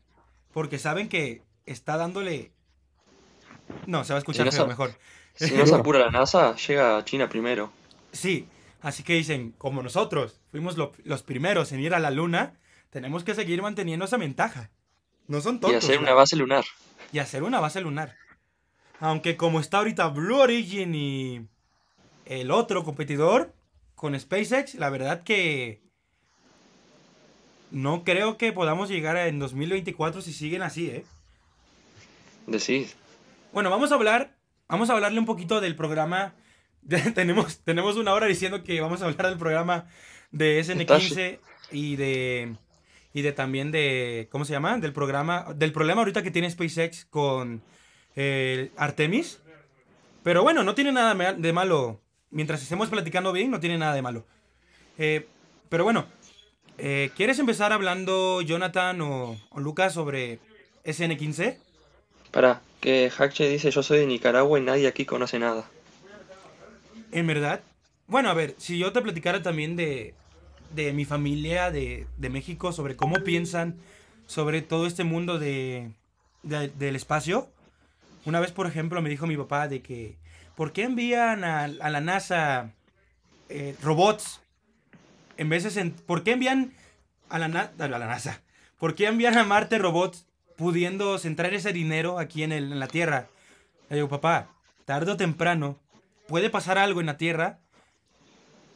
Porque 0.51 0.79
saben 0.79 1.09
que 1.09 1.43
está 1.65 1.97
dándole... 1.97 2.51
No, 3.85 4.03
se 4.03 4.13
va 4.13 4.17
a 4.17 4.19
escuchar 4.19 4.45
no 4.45 4.51
sa- 4.51 4.65
mejor. 4.65 4.95
Si 5.35 5.53
no 5.53 5.65
se 5.67 5.75
apura 5.79 5.99
la 5.99 6.09
NASA, 6.09 6.55
llega 6.55 6.97
a 6.97 7.05
China 7.05 7.29
primero. 7.29 7.71
Sí, 8.11 8.47
así 8.81 9.03
que 9.03 9.13
dicen, 9.13 9.53
como 9.57 9.83
nosotros 9.83 10.39
fuimos 10.49 10.77
lo- 10.77 10.93
los 11.03 11.21
primeros 11.21 11.71
en 11.71 11.81
ir 11.81 11.93
a 11.93 11.99
la 11.99 12.09
Luna, 12.09 12.53
tenemos 12.89 13.23
que 13.23 13.35
seguir 13.35 13.61
manteniendo 13.61 14.05
esa 14.05 14.17
ventaja. 14.17 14.71
No 15.27 15.41
son 15.41 15.55
Y 15.55 15.59
tontos. 15.59 15.83
hacer 15.83 15.95
la- 15.95 16.01
una 16.01 16.13
base 16.13 16.35
lunar. 16.35 16.65
y 17.11 17.19
hacer 17.19 17.43
una 17.43 17.59
base 17.59 17.81
lunar. 17.81 18.15
Aunque 18.99 19.37
como 19.37 19.59
está 19.59 19.77
ahorita 19.79 20.07
Blue 20.09 20.37
Origin 20.39 20.93
y 20.95 21.47
el 22.25 22.51
otro 22.51 22.83
competidor 22.83 23.53
con 23.95 24.19
SpaceX, 24.19 24.75
la 24.75 24.89
verdad 24.89 25.23
que 25.23 25.81
no 27.71 28.03
creo 28.03 28.37
que 28.37 28.53
podamos 28.53 28.89
llegar 28.89 29.17
en 29.17 29.39
2024 29.39 30.21
si 30.21 30.33
siguen 30.33 30.61
así, 30.61 30.87
¿eh? 30.89 31.05
Decís. 32.45 32.95
Bueno, 33.51 33.69
vamos 33.69 33.91
a 33.91 33.95
hablar, 33.95 34.35
vamos 34.69 34.89
a 34.89 34.93
hablarle 34.93 35.19
un 35.19 35.25
poquito 35.25 35.59
del 35.61 35.75
programa. 35.75 36.33
tenemos, 37.15 37.59
tenemos 37.59 37.97
una 37.97 38.13
hora 38.13 38.25
diciendo 38.27 38.63
que 38.63 38.79
vamos 38.81 39.01
a 39.01 39.05
hablar 39.05 39.27
del 39.29 39.37
programa 39.37 39.87
de 40.31 40.59
SN15 40.61 41.39
y 41.71 41.95
de 41.97 42.55
y 43.17 43.23
de 43.23 43.31
también 43.31 43.71
de 43.71 44.27
¿cómo 44.31 44.45
se 44.45 44.53
llama? 44.53 44.77
Del 44.77 44.93
programa 44.93 45.47
del 45.55 45.71
problema 45.71 46.01
ahorita 46.01 46.21
que 46.21 46.29
tiene 46.29 46.51
SpaceX 46.51 47.05
con 47.05 47.63
eh, 48.15 48.69
Artemis. 48.77 49.39
Pero 50.21 50.43
bueno, 50.43 50.63
no 50.63 50.75
tiene 50.75 50.91
nada 50.91 51.33
de 51.33 51.51
malo. 51.51 51.99
Mientras 52.29 52.61
estemos 52.61 52.89
platicando 52.89 53.33
bien, 53.33 53.49
no 53.49 53.59
tiene 53.59 53.79
nada 53.79 53.95
de 53.95 54.03
malo. 54.03 54.23
Eh, 54.99 55.25
pero 55.67 55.83
bueno, 55.83 56.05
eh, 56.77 57.09
¿quieres 57.17 57.39
empezar 57.39 57.73
hablando, 57.73 58.41
Jonathan 58.41 59.01
o, 59.01 59.35
o 59.49 59.59
Lucas, 59.59 59.95
sobre 59.95 60.37
SN15? 60.85 61.57
Para, 62.29 62.61
que 62.81 63.11
Hakche 63.17 63.49
dice 63.49 63.71
yo 63.71 63.81
soy 63.81 63.97
de 63.97 64.05
Nicaragua 64.05 64.59
y 64.59 64.61
nadie 64.61 64.87
aquí 64.87 65.05
conoce 65.05 65.39
nada. 65.39 65.67
En 67.11 67.25
verdad. 67.25 67.61
Bueno, 68.05 68.29
a 68.29 68.35
ver, 68.35 68.53
si 68.59 68.77
yo 68.77 68.93
te 68.93 69.01
platicara 69.01 69.41
también 69.41 69.75
de, 69.75 70.13
de 70.73 70.93
mi 70.93 71.05
familia 71.05 71.71
de, 71.71 72.07
de 72.17 72.29
México, 72.29 72.71
sobre 72.71 72.95
cómo 72.95 73.15
piensan 73.23 73.77
sobre 74.25 74.61
todo 74.61 74.85
este 74.87 75.03
mundo 75.03 75.39
de, 75.39 75.91
de- 76.43 76.69
del 76.69 76.95
espacio. 76.95 77.49
Una 78.25 78.39
vez, 78.39 78.51
por 78.51 78.67
ejemplo, 78.67 79.01
me 79.01 79.09
dijo 79.09 79.25
mi 79.27 79.37
papá 79.37 79.67
de 79.67 79.81
que, 79.81 80.17
¿por 80.55 80.73
qué 80.73 80.83
envían 80.83 81.43
a, 81.43 81.63
a 81.63 81.89
la 81.89 82.01
NASA 82.01 82.71
eh, 83.49 83.75
robots? 83.81 84.41
En 85.37 85.49
vez 85.49 85.73
de... 85.73 85.85
¿Por 86.05 86.23
qué 86.23 86.31
envían 86.31 86.73
a 87.29 87.39
la, 87.39 87.47
na- 87.47 87.71
a 87.79 87.87
la 87.87 87.99
NASA? 87.99 88.41
¿Por 88.79 88.95
qué 88.95 89.07
envían 89.07 89.37
a 89.37 89.43
Marte 89.43 89.77
robots 89.77 90.25
pudiendo 90.57 91.17
centrar 91.19 91.53
ese 91.53 91.71
dinero 91.73 92.19
aquí 92.19 92.43
en, 92.43 92.51
el- 92.51 92.71
en 92.73 92.79
la 92.79 92.87
Tierra? 92.87 93.27
Le 93.89 93.95
digo, 93.97 94.09
papá, 94.09 94.49
tarde 94.85 95.11
o 95.11 95.17
temprano 95.17 95.77
puede 96.27 96.49
pasar 96.49 96.77
algo 96.77 96.99
en 96.99 97.05
la 97.05 97.17
Tierra, 97.17 97.59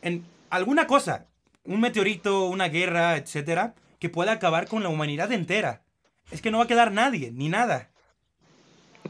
en 0.02 0.24
alguna 0.50 0.88
cosa, 0.88 1.26
un 1.64 1.80
meteorito, 1.80 2.46
una 2.48 2.68
guerra, 2.70 3.18
etcétera, 3.18 3.76
que 4.00 4.10
pueda 4.10 4.32
acabar 4.34 4.68
con 4.68 4.84
la 4.84 4.90
humanidad 4.90 5.32
entera. 5.32 5.84
Es 6.32 6.42
que 6.42 6.52
no 6.52 6.58
va 6.60 6.64
a 6.66 6.68
quedar 6.68 6.92
nadie, 6.92 7.32
ni 7.32 7.50
nada. 7.50 7.90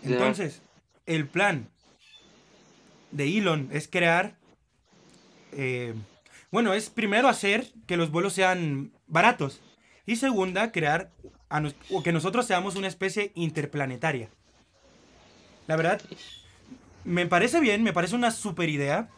Entonces, 0.04 0.62
el 1.06 1.28
plan 1.28 1.70
de 3.12 3.38
Elon 3.38 3.70
es 3.72 3.88
crear, 3.88 4.38
eh, 5.52 5.94
bueno, 6.52 6.74
es 6.74 6.90
primero 6.90 7.28
hacer 7.28 7.72
que 7.88 7.98
los 7.98 8.12
vuelos 8.12 8.34
sean 8.34 8.92
baratos 9.08 9.62
y 10.06 10.16
segunda, 10.16 10.72
crear 10.72 11.12
a 11.50 11.60
nos- 11.60 11.76
o 11.90 12.02
que 12.04 12.12
nosotros 12.14 12.46
seamos 12.48 12.76
una 12.76 12.88
especie 12.88 13.32
interplanetaria. 13.36 14.30
La 15.68 15.76
verdad, 15.76 16.02
me 17.04 17.26
parece 17.28 17.60
bien, 17.60 17.84
me 17.84 17.94
parece 17.94 18.16
una 18.16 18.32
super 18.32 18.70
idea. 18.70 19.10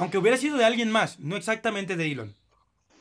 Aunque 0.00 0.18
hubiera 0.18 0.36
sido 0.36 0.56
de 0.56 0.64
alguien 0.64 0.90
más, 0.90 1.18
no 1.20 1.36
exactamente 1.36 1.96
de 1.96 2.10
Elon. 2.10 2.34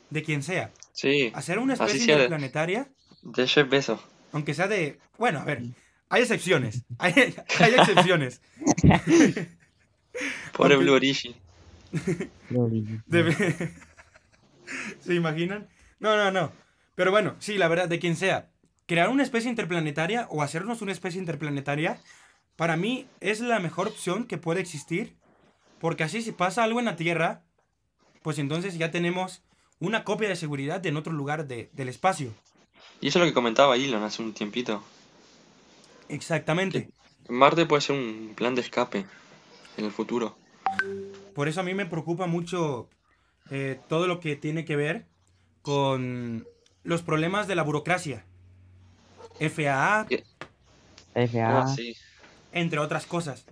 De 0.09 0.23
quien 0.23 0.43
sea. 0.43 0.71
Sí, 0.93 1.31
Hacer 1.33 1.59
una 1.59 1.73
especie 1.73 1.99
sea 1.99 2.05
de- 2.17 2.23
interplanetaria, 2.23 2.89
de 3.21 3.47
Jeff 3.47 3.69
Bezos. 3.69 3.99
aunque 4.31 4.53
sea 4.53 4.67
de... 4.67 4.99
Bueno, 5.17 5.39
a 5.39 5.43
ver, 5.45 5.63
hay 6.09 6.21
excepciones. 6.21 6.83
Hay, 6.99 7.13
hay 7.59 7.73
excepciones. 7.75 8.41
Pobre 10.55 10.75
Blue 10.75 10.93
Origin. 10.93 11.35
De- 13.07 13.71
¿Se 14.99 15.13
imaginan? 15.15 15.67
No, 15.99 16.15
no, 16.17 16.31
no. 16.31 16.51
Pero 16.95 17.11
bueno, 17.11 17.35
sí, 17.39 17.57
la 17.57 17.67
verdad, 17.67 17.87
de 17.87 17.99
quien 17.99 18.15
sea. 18.15 18.49
Crear 18.87 19.09
una 19.09 19.23
especie 19.23 19.49
interplanetaria 19.49 20.27
o 20.29 20.41
hacernos 20.41 20.81
una 20.81 20.91
especie 20.91 21.19
interplanetaria, 21.19 21.99
para 22.55 22.75
mí 22.75 23.07
es 23.21 23.39
la 23.39 23.59
mejor 23.59 23.87
opción 23.87 24.25
que 24.25 24.37
puede 24.37 24.61
existir. 24.61 25.15
Porque 25.79 26.03
así 26.03 26.21
si 26.21 26.31
pasa 26.31 26.63
algo 26.63 26.79
en 26.79 26.85
la 26.85 26.95
Tierra, 26.95 27.43
pues 28.21 28.37
entonces 28.39 28.77
ya 28.77 28.91
tenemos 28.91 29.41
una 29.79 30.03
copia 30.03 30.27
de 30.27 30.35
seguridad 30.35 30.85
en 30.85 30.97
otro 30.97 31.13
lugar 31.13 31.47
de- 31.47 31.69
del 31.73 31.89
espacio. 31.89 32.31
Y 33.01 33.07
eso 33.07 33.19
es 33.19 33.25
lo 33.25 33.29
que 33.29 33.33
comentaba 33.33 33.75
Elon 33.77 34.03
hace 34.03 34.21
un 34.21 34.33
tiempito. 34.33 34.83
Exactamente. 36.09 36.89
Marte 37.29 37.65
puede 37.65 37.81
ser 37.81 37.95
un 37.95 38.33
plan 38.35 38.55
de 38.55 38.61
escape 38.61 39.05
en 39.77 39.85
el 39.85 39.91
futuro. 39.91 40.37
Por 41.35 41.47
eso 41.47 41.61
a 41.61 41.63
mí 41.63 41.73
me 41.73 41.85
preocupa 41.85 42.25
mucho 42.27 42.89
eh, 43.51 43.79
todo 43.87 44.07
lo 44.07 44.19
que 44.19 44.35
tiene 44.35 44.65
que 44.65 44.75
ver 44.75 45.07
con 45.61 46.45
los 46.83 47.01
problemas 47.01 47.47
de 47.47 47.55
la 47.55 47.63
burocracia. 47.63 48.25
FAA, 49.39 50.05
Y- 50.09 50.23
FA. 51.15 51.61
Ah, 51.61 51.67
sí. 51.75 51.95
entre 52.51 52.79
otras 52.79 53.05
cosas, 53.05 53.45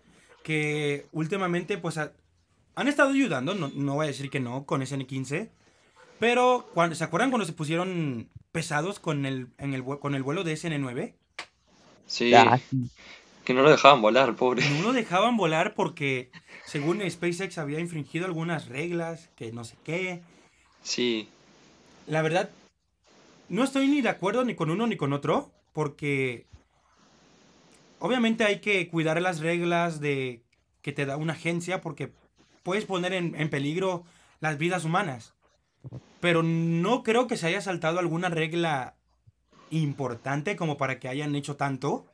que 0.48 1.06
últimamente 1.12 1.78
pues 1.78 1.98
ha- 1.98 2.14
han 2.76 2.88
estado 2.88 3.10
ayudando, 3.10 3.54
no, 3.54 3.68
no 3.76 3.96
voy 3.96 4.06
a 4.06 4.08
decir 4.08 4.30
que 4.30 4.40
no, 4.40 4.66
con 4.66 4.82
SN15, 4.82 5.50
pero 6.20 6.66
cuando, 6.74 6.96
¿se 6.96 7.04
acuerdan 7.04 7.32
cuando 7.32 7.46
se 7.46 7.52
pusieron 7.52 8.30
pesados 8.54 9.00
con 9.00 9.26
el, 9.26 9.48
en 9.58 9.74
el, 9.74 9.84
vue- 9.84 10.00
con 10.00 10.16
el 10.16 10.24
vuelo 10.24 10.46
de 10.46 10.54
SN9? 10.54 11.14
Sí, 12.06 12.34
Ah, 12.34 12.58
sí. 12.58 12.90
que 13.44 13.54
no 13.54 13.62
lo 13.62 13.70
dejaban 13.72 14.02
volar, 14.02 14.36
pobre. 14.36 14.64
No 14.70 14.84
lo 14.84 14.94
dejaban 14.94 15.36
volar 15.36 15.74
porque 15.76 16.32
según 16.66 17.02
SpaceX 17.10 17.58
había 17.58 17.82
infringido 17.82 18.26
algunas 18.26 18.70
reglas, 18.70 19.30
que 19.36 19.52
no 19.52 19.66
sé 19.66 19.76
qué. 19.84 20.22
Sí, 20.82 21.28
La 22.08 22.22
verdad, 22.22 22.50
no 23.50 23.64
estoy 23.66 23.88
ni 23.90 24.02
de 24.02 24.10
acuerdo 24.10 24.46
ni 24.46 24.56
con 24.56 24.70
uno 24.72 24.88
ni 24.88 24.96
con 24.96 25.12
otro, 25.12 25.52
porque 25.74 26.46
obviamente 28.00 28.44
hay 28.44 28.60
que 28.60 28.88
cuidar 28.90 29.22
las 29.22 29.40
reglas 29.40 30.00
de 30.00 30.44
que 30.82 30.94
te 30.94 31.06
da 31.06 31.18
una 31.18 31.34
agencia, 31.34 31.82
porque 31.82 32.14
puedes 32.64 32.86
poner 32.86 33.14
en, 33.14 33.36
en 33.36 33.50
peligro 33.50 34.04
las 34.40 34.58
vidas 34.58 34.86
humanas. 34.86 35.34
Pero 36.20 36.44
no 36.44 37.04
creo 37.04 37.28
que 37.28 37.38
se 37.38 37.48
haya 37.48 37.62
saltado 37.62 38.00
alguna 38.00 38.30
regla 38.30 38.96
importante 39.70 40.56
como 40.56 40.78
para 40.78 41.00
que 41.00 41.10
hayan 41.10 41.36
hecho 41.36 41.56
tanto. 41.56 42.06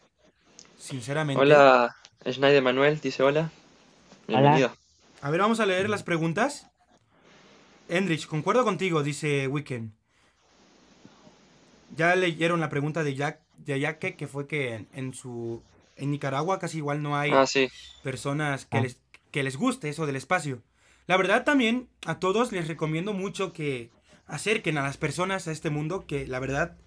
Sinceramente. 0.77 1.41
Hola, 1.41 1.95
Schneider 2.27 2.61
Manuel, 2.61 2.99
dice 2.99 3.23
hola. 3.23 3.51
Hola. 4.27 4.75
A 5.21 5.29
ver, 5.29 5.39
vamos 5.39 5.59
a 5.59 5.65
leer 5.65 5.89
las 5.89 6.03
preguntas. 6.03 6.67
Endrich, 7.87 8.27
concuerdo 8.27 8.63
contigo, 8.63 9.03
dice 9.03 9.47
Weekend. 9.47 9.91
Ya 11.95 12.15
leyeron 12.15 12.59
la 12.59 12.69
pregunta 12.69 13.03
de 13.03 13.15
Jack, 13.15 13.39
de 13.57 13.79
Yaque, 13.79 14.15
que 14.15 14.27
fue 14.27 14.47
que 14.47 14.73
en, 14.73 14.87
en 14.93 15.13
su 15.13 15.61
en 15.95 16.11
Nicaragua 16.11 16.59
casi 16.59 16.77
igual 16.77 17.01
no 17.01 17.17
hay 17.17 17.31
Ah, 17.31 17.45
sí. 17.45 17.69
personas 18.03 18.65
que 18.65 18.77
Ah. 18.77 18.81
les, 18.81 18.97
que 19.31 19.43
les 19.43 19.57
guste 19.57 19.89
eso 19.89 20.05
del 20.05 20.15
espacio. 20.15 20.61
La 21.07 21.17
verdad 21.17 21.43
también 21.43 21.89
a 22.05 22.19
todos 22.19 22.51
les 22.51 22.67
recomiendo 22.67 23.13
mucho 23.13 23.51
que 23.53 23.89
acerquen 24.25 24.77
a 24.77 24.83
las 24.83 24.97
personas 24.97 25.47
a 25.47 25.51
este 25.51 25.69
mundo, 25.69 26.05
que 26.07 26.25
la 26.27 26.39
verdad 26.39 26.77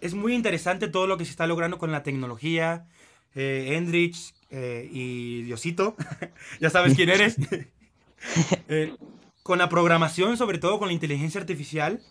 es 0.00 0.14
muy 0.14 0.34
interesante 0.34 0.88
todo 0.88 1.06
lo 1.06 1.16
que 1.16 1.24
se 1.24 1.30
está 1.30 1.46
logrando 1.46 1.78
con 1.78 1.90
la 1.92 2.02
tecnología. 2.02 2.86
Eh, 3.34 3.74
Endrich 3.76 4.34
eh, 4.50 4.88
y 4.92 5.42
Diosito, 5.42 5.96
ya 6.60 6.70
sabes 6.70 6.94
quién 6.94 7.08
eres. 7.10 7.36
Eh, 8.68 8.96
con 9.44 9.58
la 9.60 9.68
programación, 9.68 10.36
sobre 10.36 10.58
todo 10.58 10.80
con 10.80 10.88
la 10.88 10.92
inteligencia 10.94 11.40
artificial, 11.40 12.02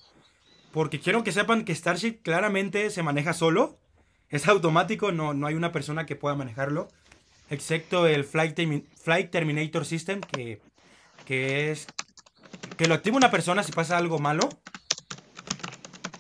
porque 0.72 1.00
quiero 1.02 1.22
que 1.24 1.34
sepan 1.34 1.66
que 1.66 1.76
Starship 1.76 2.22
claramente 2.24 2.90
se 2.90 3.04
maneja 3.04 3.34
solo, 3.34 3.78
es 4.30 4.48
automático, 4.48 5.12
no, 5.12 5.34
no 5.34 5.48
hay 5.48 5.56
una 5.56 5.72
persona 5.72 6.06
que 6.06 6.16
pueda 6.16 6.36
manejarlo, 6.36 6.88
excepto 7.50 8.08
el 8.08 8.24
Flight, 8.24 8.58
Termi- 8.58 8.86
Flight 9.02 9.32
Terminator 9.32 9.86
System, 9.86 10.22
que, 10.22 10.60
que 11.26 11.72
es 11.72 11.88
que 12.78 12.88
lo 12.88 12.94
activa 12.96 13.18
una 13.18 13.32
persona 13.32 13.64
si 13.64 13.72
pasa 13.72 13.98
algo 13.98 14.20
malo. 14.20 14.50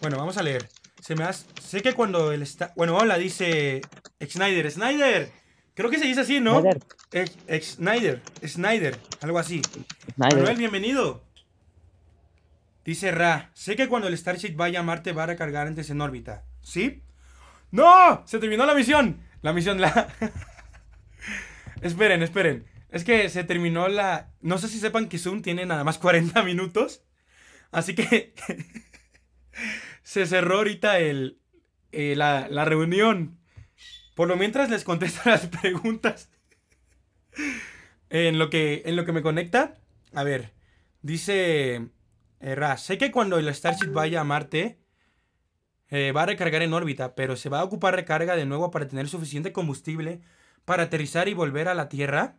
Bueno, 0.01 0.17
vamos 0.17 0.37
a 0.37 0.43
leer. 0.43 0.69
Se 1.01 1.15
me 1.15 1.23
hace- 1.23 1.45
sé 1.61 1.81
que 1.81 1.93
cuando 1.93 2.31
él 2.31 2.41
está... 2.41 2.73
Bueno, 2.75 2.95
hola, 2.97 3.17
dice 3.17 3.81
Snyder. 4.25 4.69
Snyder. 4.71 5.31
Creo 5.73 5.89
que 5.89 5.99
se 5.99 6.05
dice 6.05 6.21
así, 6.21 6.39
¿no? 6.39 6.59
Snyder. 6.61 6.83
Ex- 7.11 7.37
ex 7.47 7.65
Snyder. 7.75 8.21
Snyder. 8.45 8.99
Algo 9.21 9.37
así. 9.39 9.61
Snyder. 10.15 10.37
Manuel, 10.37 10.57
bienvenido. 10.57 11.23
Dice 12.85 13.11
Ra, 13.11 13.51
sé 13.53 13.75
que 13.75 13.87
cuando 13.87 14.07
el 14.07 14.17
Starship 14.17 14.55
vaya 14.55 14.79
a 14.79 14.83
Marte 14.83 15.11
va 15.11 15.23
a 15.23 15.27
recargar 15.27 15.67
antes 15.67 15.89
en 15.89 16.01
órbita. 16.01 16.43
¿Sí? 16.61 17.01
¡No! 17.71 18.23
Se 18.25 18.39
terminó 18.39 18.65
la 18.65 18.73
misión. 18.73 19.21
La 19.41 19.53
misión 19.53 19.79
la... 19.81 20.13
esperen, 21.81 22.23
esperen. 22.23 22.65
Es 22.89 23.03
que 23.03 23.29
se 23.29 23.43
terminó 23.43 23.87
la... 23.87 24.31
No 24.41 24.57
sé 24.57 24.67
si 24.67 24.79
sepan 24.79 25.09
que 25.09 25.17
Zoom 25.17 25.41
tiene 25.41 25.65
nada 25.65 25.83
más 25.83 25.97
40 25.97 26.43
minutos. 26.43 27.03
Así 27.71 27.95
que... 27.95 28.33
se 30.03 30.25
cerró 30.25 30.57
ahorita 30.57 30.99
el, 30.99 31.39
eh, 31.91 32.15
la, 32.15 32.47
la 32.49 32.65
reunión. 32.65 33.39
Por 34.15 34.27
lo 34.27 34.35
mientras 34.35 34.69
les 34.69 34.83
contesto 34.83 35.21
las 35.29 35.47
preguntas. 35.47 36.29
En 38.09 38.39
lo 38.39 38.49
que, 38.49 38.83
en 38.85 38.95
lo 38.95 39.05
que 39.05 39.11
me 39.11 39.21
conecta, 39.21 39.75
a 40.13 40.23
ver, 40.23 40.53
dice 41.01 41.89
eh, 42.39 42.55
Ra, 42.55 42.77
sé 42.77 42.97
que 42.97 43.11
cuando 43.11 43.37
el 43.37 43.53
Starship 43.53 43.91
vaya 43.91 44.21
a 44.21 44.23
Marte, 44.23 44.79
eh, 45.89 46.11
va 46.11 46.23
a 46.23 46.25
recargar 46.27 46.61
en 46.61 46.73
órbita, 46.73 47.15
pero 47.15 47.35
se 47.35 47.49
va 47.49 47.61
a 47.61 47.63
ocupar 47.63 47.95
recarga 47.95 48.35
de 48.35 48.45
nuevo 48.45 48.71
para 48.71 48.87
tener 48.87 49.07
suficiente 49.07 49.51
combustible 49.51 50.21
para 50.65 50.83
aterrizar 50.83 51.27
y 51.29 51.33
volver 51.33 51.69
a 51.69 51.73
la 51.73 51.87
Tierra. 51.87 52.35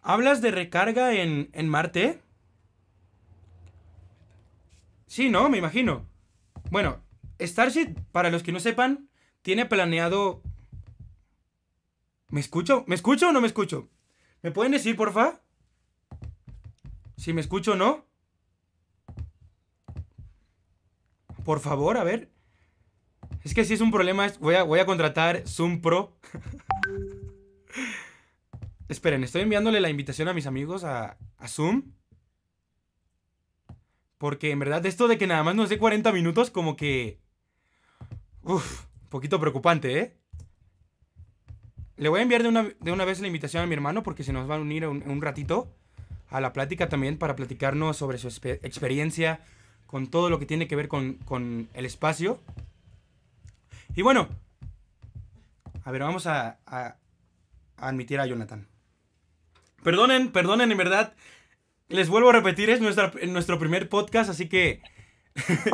¿Hablas 0.00 0.40
de 0.40 0.50
recarga 0.50 1.12
en, 1.14 1.50
en 1.52 1.68
Marte? 1.68 2.22
Sí, 5.06 5.28
¿no? 5.28 5.48
Me 5.48 5.58
imagino. 5.58 6.06
Bueno, 6.70 7.00
Starship, 7.40 7.94
para 8.12 8.30
los 8.30 8.42
que 8.42 8.52
no 8.52 8.60
sepan, 8.60 9.08
tiene 9.42 9.66
planeado... 9.66 10.42
¿Me 12.28 12.40
escucho? 12.40 12.84
¿Me 12.86 12.94
escucho 12.94 13.28
o 13.28 13.32
no 13.32 13.40
me 13.40 13.46
escucho? 13.46 13.88
¿Me 14.42 14.50
pueden 14.50 14.72
decir, 14.72 14.96
porfa? 14.96 15.40
Si 17.16 17.32
me 17.32 17.40
escucho 17.40 17.72
o 17.72 17.76
no. 17.76 18.04
Por 21.44 21.60
favor, 21.60 21.96
a 21.96 22.04
ver. 22.04 22.35
Es 23.46 23.54
que 23.54 23.64
si 23.64 23.74
es 23.74 23.80
un 23.80 23.92
problema, 23.92 24.26
voy 24.40 24.56
a, 24.56 24.64
voy 24.64 24.80
a 24.80 24.86
contratar 24.86 25.46
Zoom 25.46 25.80
Pro. 25.80 26.18
Esperen, 28.88 29.22
estoy 29.22 29.42
enviándole 29.42 29.80
la 29.80 29.88
invitación 29.88 30.26
a 30.26 30.34
mis 30.34 30.48
amigos 30.48 30.82
a, 30.82 31.16
Zoom. 31.46 31.92
Porque 34.18 34.50
en 34.50 34.58
verdad 34.58 34.84
esto 34.84 35.06
de 35.06 35.16
que 35.16 35.28
nada 35.28 35.44
más 35.44 35.54
nos 35.54 35.68
dé 35.68 35.78
40 35.78 36.10
minutos 36.10 36.50
como 36.50 36.74
que... 36.74 37.20
Un 38.42 38.60
poquito 39.10 39.38
preocupante, 39.38 40.00
¿eh? 40.00 40.16
Le 41.98 42.08
voy 42.08 42.18
a 42.18 42.22
enviar 42.24 42.42
de 42.42 42.48
una, 42.48 42.68
de 42.80 42.90
una 42.90 43.04
vez 43.04 43.20
la 43.20 43.28
invitación 43.28 43.62
a 43.62 43.68
mi 43.68 43.74
hermano 43.74 44.02
porque 44.02 44.24
se 44.24 44.32
nos 44.32 44.50
va 44.50 44.56
a 44.56 44.60
unir 44.60 44.88
un, 44.88 45.08
un 45.08 45.22
ratito 45.22 45.72
a 46.30 46.40
la 46.40 46.52
plática 46.52 46.88
también 46.88 47.16
para 47.16 47.36
platicarnos 47.36 47.96
sobre 47.96 48.18
su 48.18 48.26
experiencia 48.26 49.38
con 49.86 50.08
todo 50.08 50.30
lo 50.30 50.40
que 50.40 50.46
tiene 50.46 50.66
que 50.66 50.74
ver 50.74 50.88
con, 50.88 51.14
con 51.18 51.68
el 51.74 51.86
espacio. 51.86 52.40
Y 53.96 54.02
bueno, 54.02 54.28
a 55.84 55.90
ver, 55.90 56.02
vamos 56.02 56.26
a, 56.26 56.58
a- 56.66 56.96
a 57.78 57.88
admitir 57.88 58.20
a 58.20 58.26
Jonathan. 58.26 58.68
Perdonen, 59.82 60.30
perdonen, 60.32 60.70
en 60.70 60.78
verdad. 60.78 61.14
Les 61.88 62.08
vuelvo 62.08 62.30
a 62.30 62.32
repetir, 62.32 62.70
es 62.70 62.80
nuestra, 62.80 63.12
nuestro 63.28 63.58
primer 63.58 63.88
podcast, 63.88 64.28
así 64.30 64.48
que 64.48 64.82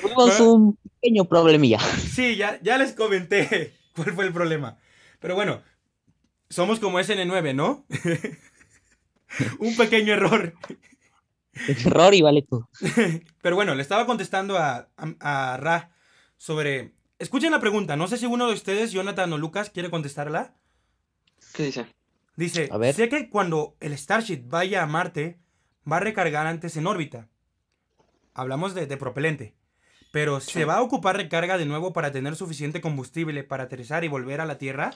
Tuvimos 0.00 0.40
un 0.40 0.76
pequeño 1.00 1.24
problemilla. 1.24 1.78
Sí, 1.80 2.36
ya, 2.36 2.60
ya 2.62 2.78
les 2.78 2.92
comenté 2.92 3.74
cuál 3.94 4.12
fue 4.14 4.26
el 4.26 4.32
problema. 4.32 4.78
Pero 5.20 5.34
bueno, 5.34 5.62
somos 6.50 6.80
como 6.80 6.98
SN9, 7.00 7.54
¿no? 7.54 7.84
Un 9.58 9.76
pequeño 9.76 10.14
error. 10.14 10.54
Error 11.86 12.14
y 12.14 12.22
vale 12.22 12.42
todo. 12.42 12.68
Pero 13.42 13.56
bueno, 13.56 13.74
le 13.74 13.82
estaba 13.82 14.06
contestando 14.06 14.56
a, 14.58 14.88
a, 14.96 15.52
a 15.52 15.56
Ra 15.56 15.90
sobre... 16.36 16.92
Escuchen 17.18 17.50
la 17.50 17.60
pregunta, 17.60 17.96
no 17.96 18.06
sé 18.06 18.16
si 18.16 18.26
uno 18.26 18.46
de 18.46 18.54
ustedes, 18.54 18.92
Jonathan 18.92 19.32
o 19.32 19.38
Lucas, 19.38 19.70
quiere 19.70 19.90
contestarla. 19.90 20.54
¿Qué 21.52 21.64
dice? 21.64 21.86
Dice, 22.36 22.68
A 22.70 22.78
ver. 22.78 22.94
sé 22.94 23.08
que 23.08 23.28
cuando 23.28 23.74
el 23.80 23.96
Starship 23.98 24.42
vaya 24.46 24.82
a 24.82 24.86
Marte, 24.86 25.38
va 25.90 25.96
a 25.96 26.00
recargar 26.00 26.46
antes 26.46 26.76
en 26.76 26.86
órbita. 26.86 27.26
Hablamos 28.34 28.74
de, 28.74 28.86
de 28.86 28.96
propelente. 28.96 29.54
Pero 30.12 30.40
¿se 30.40 30.52
Sí. 30.52 30.64
va 30.64 30.76
a 30.76 30.82
ocupar 30.82 31.16
recarga 31.16 31.58
de 31.58 31.66
nuevo 31.66 31.92
para 31.92 32.12
tener 32.12 32.36
suficiente 32.36 32.80
combustible 32.80 33.42
para 33.42 33.64
aterrizar 33.64 34.04
y 34.04 34.08
volver 34.08 34.40
a 34.40 34.46
la 34.46 34.56
Tierra? 34.58 34.92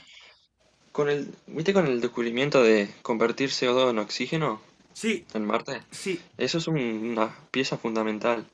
Con 0.93 1.09
el, 1.11 1.35
¿viste 1.49 1.73
con 1.73 1.87
el 1.87 2.01
descubrimiento 2.01 2.63
de 2.63 2.89
convertir 3.03 3.51
CO2 3.51 3.91
en 3.91 3.99
oxígeno 3.99 4.61
Sí, 4.93 5.27
en 5.35 5.45
Marte? 5.47 5.83
sí, 5.91 6.21
Eso 6.37 6.59
es 6.59 6.67
un- 6.69 6.79
una 6.79 7.35
pieza 7.51 7.77
fundamental. 7.79 8.47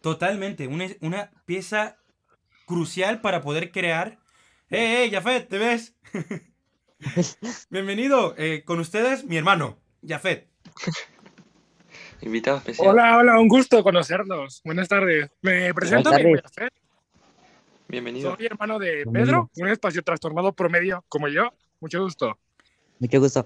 totalmente. 0.00 0.66
Una, 0.66 0.86
una 1.00 1.30
pieza 1.46 1.96
crucial 2.66 3.20
para 3.22 3.40
poder 3.40 3.70
crear... 3.72 4.18
¡Eh, 4.70 5.04
eh, 5.04 5.10
Jafet! 5.10 5.48
¿Te 5.48 5.56
ves? 5.58 5.94
Bienvenido. 7.70 8.34
eh, 8.36 8.64
con 8.64 8.80
ustedes, 8.80 9.24
mi 9.24 9.36
hermano, 9.36 9.78
Jafet. 10.06 10.48
Invitado 12.20 12.58
especial. 12.58 12.88
Hola, 12.88 13.18
hola, 13.18 13.38
un 13.40 13.48
gusto 13.48 13.82
conocerlos. 13.82 14.60
Buenas 14.64 14.88
tardes. 14.88 15.30
Me 15.42 15.72
presento, 15.74 16.10
me. 16.10 16.40
Jafet. 16.40 16.72
Bienvenido. 17.88 18.34
soy 18.36 18.46
hermano 18.46 18.78
de. 18.78 19.04
Pedro, 19.12 19.50
un 19.56 19.68
espacio 19.68 20.02
trastornado 20.02 20.52
promedio 20.52 21.04
como 21.08 21.28
yo. 21.28 21.50
Mucho 21.80 22.02
gusto. 22.02 22.38
Mucho 22.98 23.20
gusto. 23.20 23.44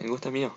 El 0.00 0.08
gusto 0.08 0.28
es 0.28 0.32
mío. 0.32 0.56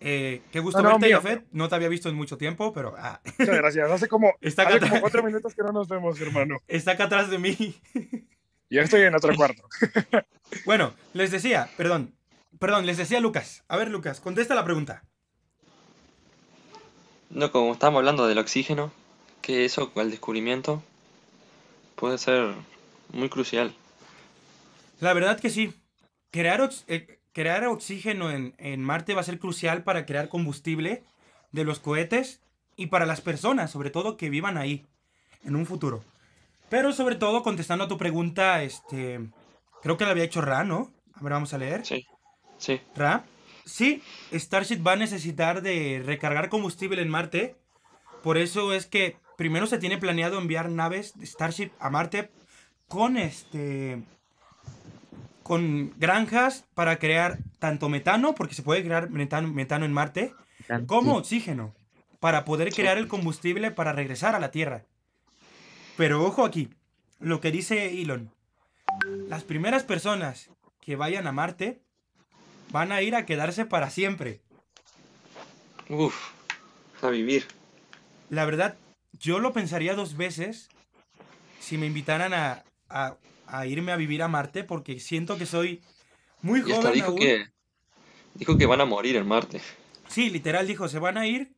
Eh, 0.00 0.42
qué 0.52 0.60
gusto 0.60 0.82
No, 0.82 0.90
no, 0.90 0.98
verte, 0.98 1.14
Jafet. 1.14 1.44
No 1.52 1.68
te 1.68 1.74
había 1.74 1.88
visto 1.88 2.08
en 2.08 2.14
mucho 2.14 2.36
tiempo, 2.36 2.72
pero 2.72 2.94
ah, 2.98 3.20
Muchas 3.38 3.56
gracias. 3.56 3.90
Hace 3.90 4.08
como, 4.08 4.34
Está 4.40 4.62
hace 4.62 4.80
como 4.80 5.00
cuatro 5.00 5.22
minutos 5.22 5.54
que 5.54 5.62
no 5.62 5.72
nos 5.72 5.88
vemos, 5.88 6.20
hermano. 6.20 6.58
está 6.68 6.92
acá 6.92 7.04
atrás 7.04 7.30
de 7.30 7.38
mí. 7.38 7.74
Ya 8.68 8.82
estoy 8.82 9.02
en 9.02 9.14
otro 9.14 9.34
cuarto. 9.36 9.62
Bueno, 10.64 10.92
les 11.12 11.30
decía, 11.30 11.68
perdón, 11.76 12.14
perdón, 12.58 12.84
les 12.84 12.96
decía 12.96 13.20
Lucas. 13.20 13.62
A 13.68 13.76
ver, 13.76 13.90
Lucas, 13.90 14.20
contesta 14.20 14.56
la 14.56 14.64
pregunta. 14.64 15.04
No, 17.30 17.52
como 17.52 17.72
estamos 17.72 17.98
hablando 17.98 18.26
del 18.26 18.38
oxígeno, 18.38 18.92
que 19.40 19.64
eso, 19.64 19.92
el 19.96 20.10
descubrimiento, 20.10 20.82
puede 21.94 22.18
ser 22.18 22.54
muy 23.12 23.28
crucial. 23.28 23.74
La 25.00 25.12
verdad 25.12 25.38
que 25.38 25.50
sí. 25.50 25.72
Crear, 26.30 26.68
eh, 26.88 27.18
crear 27.36 27.66
oxígeno 27.66 28.30
en, 28.30 28.54
en 28.56 28.82
Marte 28.82 29.12
va 29.12 29.20
a 29.20 29.24
ser 29.24 29.38
crucial 29.38 29.84
para 29.84 30.06
crear 30.06 30.30
combustible 30.30 31.04
de 31.52 31.64
los 31.64 31.80
cohetes 31.80 32.40
y 32.76 32.86
para 32.86 33.04
las 33.04 33.20
personas, 33.20 33.70
sobre 33.70 33.90
todo 33.90 34.16
que 34.16 34.30
vivan 34.30 34.56
ahí 34.56 34.86
en 35.44 35.54
un 35.54 35.66
futuro. 35.66 36.02
Pero 36.70 36.94
sobre 36.94 37.16
todo, 37.16 37.42
contestando 37.42 37.84
a 37.84 37.88
tu 37.88 37.98
pregunta, 37.98 38.62
este, 38.62 39.20
creo 39.82 39.98
que 39.98 40.06
la 40.06 40.12
había 40.12 40.24
hecho 40.24 40.40
Ra, 40.40 40.64
¿no? 40.64 40.90
A 41.12 41.20
ver, 41.20 41.34
vamos 41.34 41.52
a 41.52 41.58
leer. 41.58 41.84
Sí, 41.84 42.06
sí. 42.56 42.80
Ra. 42.94 43.26
Sí, 43.66 44.02
Starship 44.32 44.82
va 44.82 44.92
a 44.92 44.96
necesitar 44.96 45.60
de 45.60 46.02
recargar 46.06 46.48
combustible 46.48 47.02
en 47.02 47.10
Marte. 47.10 47.54
Por 48.22 48.38
eso 48.38 48.72
es 48.72 48.86
que 48.86 49.18
primero 49.36 49.66
se 49.66 49.76
tiene 49.76 49.98
planeado 49.98 50.38
enviar 50.38 50.70
naves 50.70 51.12
de 51.18 51.26
Starship 51.26 51.70
a 51.80 51.90
Marte 51.90 52.30
con 52.88 53.18
este 53.18 54.02
con 55.46 55.94
granjas 55.96 56.64
para 56.74 56.98
crear 56.98 57.38
tanto 57.60 57.88
metano, 57.88 58.34
porque 58.34 58.56
se 58.56 58.64
puede 58.64 58.82
crear 58.82 59.10
metano, 59.10 59.46
metano 59.46 59.84
en 59.84 59.92
Marte, 59.92 60.34
como 60.86 61.12
Sí. 61.12 61.18
oxígeno, 61.18 61.72
para 62.18 62.44
poder 62.44 62.72
crear 62.72 62.98
el 62.98 63.06
combustible 63.06 63.70
para 63.70 63.92
regresar 63.92 64.34
a 64.34 64.40
la 64.40 64.50
Tierra. 64.50 64.82
Pero 65.96 66.24
ojo 66.24 66.44
aquí, 66.44 66.70
lo 67.20 67.40
que 67.40 67.52
dice 67.52 68.02
Elon. 68.02 68.32
Las 69.28 69.44
primeras 69.44 69.84
personas 69.84 70.50
que 70.80 70.96
vayan 70.96 71.28
a 71.28 71.32
Marte 71.32 71.80
van 72.72 72.90
a 72.90 73.00
ir 73.02 73.14
a 73.14 73.24
quedarse 73.24 73.64
para 73.66 73.88
siempre. 73.90 74.40
Uf, 75.88 76.16
a 77.02 77.08
vivir. 77.10 77.46
La 78.30 78.44
verdad, 78.46 78.74
yo 79.12 79.38
lo 79.38 79.52
pensaría 79.52 79.94
dos 79.94 80.16
veces 80.16 80.68
si 81.60 81.78
me 81.78 81.86
invitaran 81.86 82.34
a, 82.34 82.64
a- 82.88 83.14
a 83.46 83.66
irme 83.66 83.92
a 83.92 83.96
vivir 83.96 84.22
a 84.22 84.28
Marte, 84.28 84.64
porque 84.64 85.00
siento 85.00 85.38
que 85.38 85.46
soy 85.46 85.82
muy 86.42 86.60
Y 86.60 86.72
joven 86.72 86.92
dijo 86.92 87.08
aún. 87.08 87.18
que, 87.18 87.46
dijo 88.34 88.56
que 88.58 88.66
van 88.66 88.80
a 88.80 88.84
morir 88.84 89.16
en 89.16 89.26
Marte. 89.26 89.60
Sí, 90.08 90.30
literal 90.30 90.66
dijo, 90.66 90.88
se 90.88 90.98
van 90.98 91.18
a 91.18 91.26
ir 91.26 91.52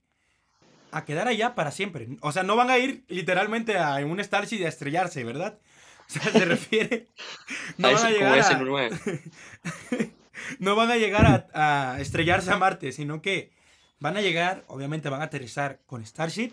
a 0.90 1.04
quedar 1.04 1.28
allá 1.28 1.54
para 1.54 1.70
siempre. 1.70 2.08
O 2.20 2.32
sea, 2.32 2.42
no 2.42 2.56
van 2.56 2.70
a 2.70 2.78
ir 2.78 3.04
literalmente 3.08 3.78
a 3.78 3.96
un 3.96 4.22
Starship 4.22 4.56
y 4.56 4.64
a 4.64 4.68
estrellarse, 4.68 5.24
¿verdad? 5.24 5.58
O 6.08 6.10
sea, 6.10 6.32
se 6.32 6.44
refiere... 6.46 7.06
No 7.76 7.88
a 7.88 7.92
van 7.92 8.06
a 8.06 8.10
llegar 8.10 8.38
ese 8.38 8.54
a, 8.54 8.58
9. 8.58 8.98
no 10.58 10.74
van 10.74 10.90
a, 10.90 10.96
llegar 10.96 11.50
a, 11.52 11.92
a 11.92 12.00
estrellarse 12.00 12.50
a 12.50 12.56
Marte, 12.56 12.92
sino 12.92 13.20
que 13.20 13.52
van 14.00 14.16
a 14.16 14.22
llegar, 14.22 14.64
obviamente 14.68 15.10
van 15.10 15.20
a 15.20 15.24
aterrizar 15.24 15.80
con 15.84 16.04
Starship, 16.06 16.52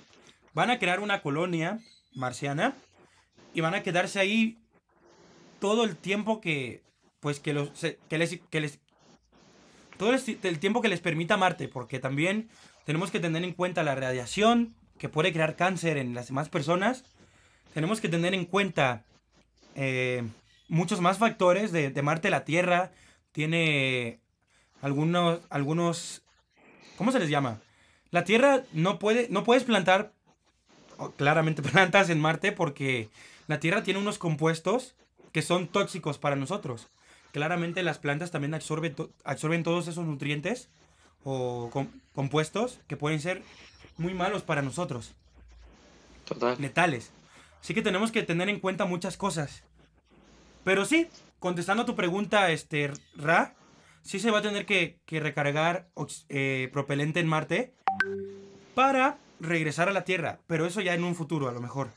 van 0.53 0.71
a 0.71 0.79
crear 0.79 0.99
una 0.99 1.21
colonia 1.21 1.79
marciana 2.13 2.75
y 3.53 3.61
van 3.61 3.75
a 3.75 3.83
quedarse 3.83 4.19
ahí 4.19 4.59
todo 5.65 5.83
el 5.83 5.97
tiempo 5.97 6.41
que, 6.41 6.83
pues, 7.21 7.39
que, 7.39 7.51
los, 7.51 7.71
que 8.07 8.17
les, 8.19 8.39
que 8.51 8.61
les, 8.61 8.77
todo 9.97 10.13
el, 10.13 10.59
tiempo 10.59 10.83
que 10.83 10.89
les 10.89 10.99
permita 10.99 11.37
Marte, 11.37 11.67
porque 11.67 11.97
también 11.97 12.49
tenemos 12.85 13.09
que 13.09 13.19
tener 13.19 13.43
en 13.43 13.53
cuenta 13.53 13.81
la 13.81 13.95
radiación 13.95 14.75
que 14.99 15.09
puede 15.09 15.33
crear 15.33 15.55
cáncer 15.55 15.97
en 15.97 16.13
las 16.13 16.27
demás 16.27 16.49
personas, 16.49 17.03
tenemos 17.73 17.99
que 17.99 18.09
tener 18.09 18.35
en 18.35 18.45
cuenta 18.45 19.05
eh, 19.73 20.21
muchos 20.67 21.01
más 21.01 21.17
factores 21.17 21.71
de, 21.71 21.89
de 21.89 22.01
Marte, 22.03 22.29
la 22.29 22.45
Tierra, 22.45 22.91
tiene 23.31 24.19
algunos, 24.83 25.39
algunos, 25.49 26.21
¿cómo 26.95 27.11
se 27.11 27.17
les 27.19 27.29
llama? 27.31 27.59
La 28.11 28.23
Tierra 28.23 28.61
no 28.71 28.99
puede, 28.99 29.29
no 29.31 29.43
puedes 29.43 29.63
plantar 29.63 30.13
o, 30.99 31.09
claramente 31.09 31.61
plantas 31.71 32.11
en 32.11 32.21
Marte 32.21 32.51
porque 32.51 33.09
la 33.47 33.59
Tierra 33.59 33.81
tiene 33.81 33.99
unos 33.99 34.19
compuestos 34.19 34.95
que 35.35 35.41
son 35.41 35.67
tóxicos 35.67 36.17
para 36.17 36.37
nosotros. 36.37 36.87
Claramente 37.33 37.83
las 37.83 37.99
plantas 37.99 38.31
también 38.31 38.53
absorben, 38.53 38.95
to- 38.95 39.11
absorben 39.25 39.63
todos 39.63 39.89
esos 39.89 40.05
nutrientes 40.05 40.69
o 41.25 41.69
com- 41.73 41.89
compuestos 42.13 42.79
que 42.87 42.95
pueden 42.95 43.19
ser 43.19 43.43
muy 43.97 44.13
malos 44.13 44.43
para 44.43 44.61
nosotros 44.61 45.13
Total. 46.23 46.55
letales. 46.57 47.11
Así 47.61 47.73
que 47.73 47.81
tenemos 47.81 48.13
que 48.13 48.23
tener 48.23 48.47
en 48.47 48.61
cuenta 48.61 48.85
muchas 48.85 49.17
cosas. 49.17 49.63
Pero 50.63 50.85
sí, 50.85 51.09
contestando 51.39 51.83
a 51.83 51.85
tu 51.85 51.97
pregunta, 51.97 52.49
este, 52.51 52.93
Ra, 53.17 53.55
sí 54.03 54.19
se 54.21 54.31
va 54.31 54.39
a 54.39 54.41
tener 54.41 54.65
que, 54.65 54.99
que 55.05 55.19
recargar 55.19 55.89
eh, 56.29 56.69
propelente 56.71 57.19
en 57.19 57.27
Marte 57.27 57.73
para 58.73 59.17
regresar 59.41 59.89
a 59.89 59.91
la 59.91 60.05
Tierra. 60.05 60.39
Pero 60.47 60.65
eso 60.65 60.79
ya 60.79 60.93
en 60.93 61.03
un 61.03 61.13
futuro, 61.13 61.49
a 61.49 61.51
lo 61.51 61.59
mejor. 61.59 61.89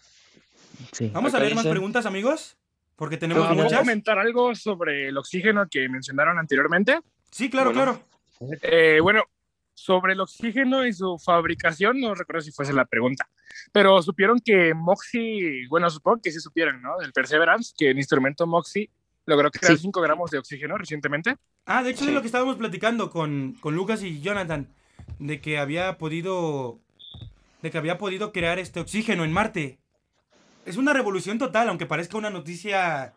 Sí. 0.91 1.09
Vamos 1.15 1.35
a 1.35 1.39
leer 1.39 1.55
más 1.55 1.69
preguntas, 1.69 2.05
amigos. 2.05 2.57
Porque 2.99 3.17
tenemos. 3.17 3.47
¿Puedo 3.47 3.63
muchas. 3.63 3.79
comentar 3.79 4.19
algo 4.19 4.55
sobre 4.55 5.09
el 5.09 5.17
oxígeno 5.17 5.67
que 5.71 5.89
mencionaron 5.89 6.39
anteriormente? 6.39 6.99
Sí, 7.31 7.49
claro, 7.49 7.73
Bueno. 7.73 8.03
claro. 8.41 8.59
Eh, 8.63 8.99
bueno, 9.01 9.23
sobre 9.73 10.15
el 10.15 10.21
oxígeno 10.21 10.85
y 10.85 10.93
su 10.93 11.17
fabricación, 11.19 12.01
no 12.01 12.15
recuerdo 12.15 12.43
si 12.43 12.51
fuese 12.51 12.73
la 12.73 12.85
pregunta, 12.85 13.29
pero 13.73 14.03
supieron 14.03 14.41
que 14.45 14.75
Moxie, 14.75 15.67
bueno, 15.69 15.89
supongo 15.91 16.21
que 16.23 16.33
sí 16.33 16.41
supieron, 16.41 16.83
¿no? 16.83 16.99
Del 16.99 17.13
Perseverance, 17.13 17.73
que 17.79 17.91
el 17.91 17.97
instrumento 17.99 18.47
Moxie 18.47 18.91
logró 19.27 19.51
crear 19.53 19.77
Sí. 19.77 19.83
5 19.83 20.01
gramos 20.01 20.31
de 20.33 20.39
oxígeno 20.39 20.77
recientemente. 20.77 21.37
Ah, 21.67 21.83
de 21.85 21.91
hecho 21.91 22.01
Sí. 22.01 22.09
es 22.09 22.15
lo 22.15 22.21
que 22.21 22.27
estábamos 22.27 22.57
platicando 22.57 23.11
con, 23.11 23.53
con 23.61 23.75
Lucas 23.77 24.03
y 24.03 24.21
Jonathan. 24.21 24.67
De 25.21 25.41
que 25.41 25.59
había 25.59 25.99
podido. 25.99 26.81
De 27.63 27.71
que 27.71 27.79
había 27.79 27.99
podido 27.99 28.33
crear 28.33 28.59
este 28.59 28.81
oxígeno 28.81 29.25
en 29.25 29.33
Marte. 29.33 29.79
Es 30.69 30.77
una 30.77 30.93
revolución 30.93 31.39
total, 31.39 31.71
aunque 31.71 31.87
parezca 31.87 32.19
una 32.19 32.29
noticia 32.29 33.15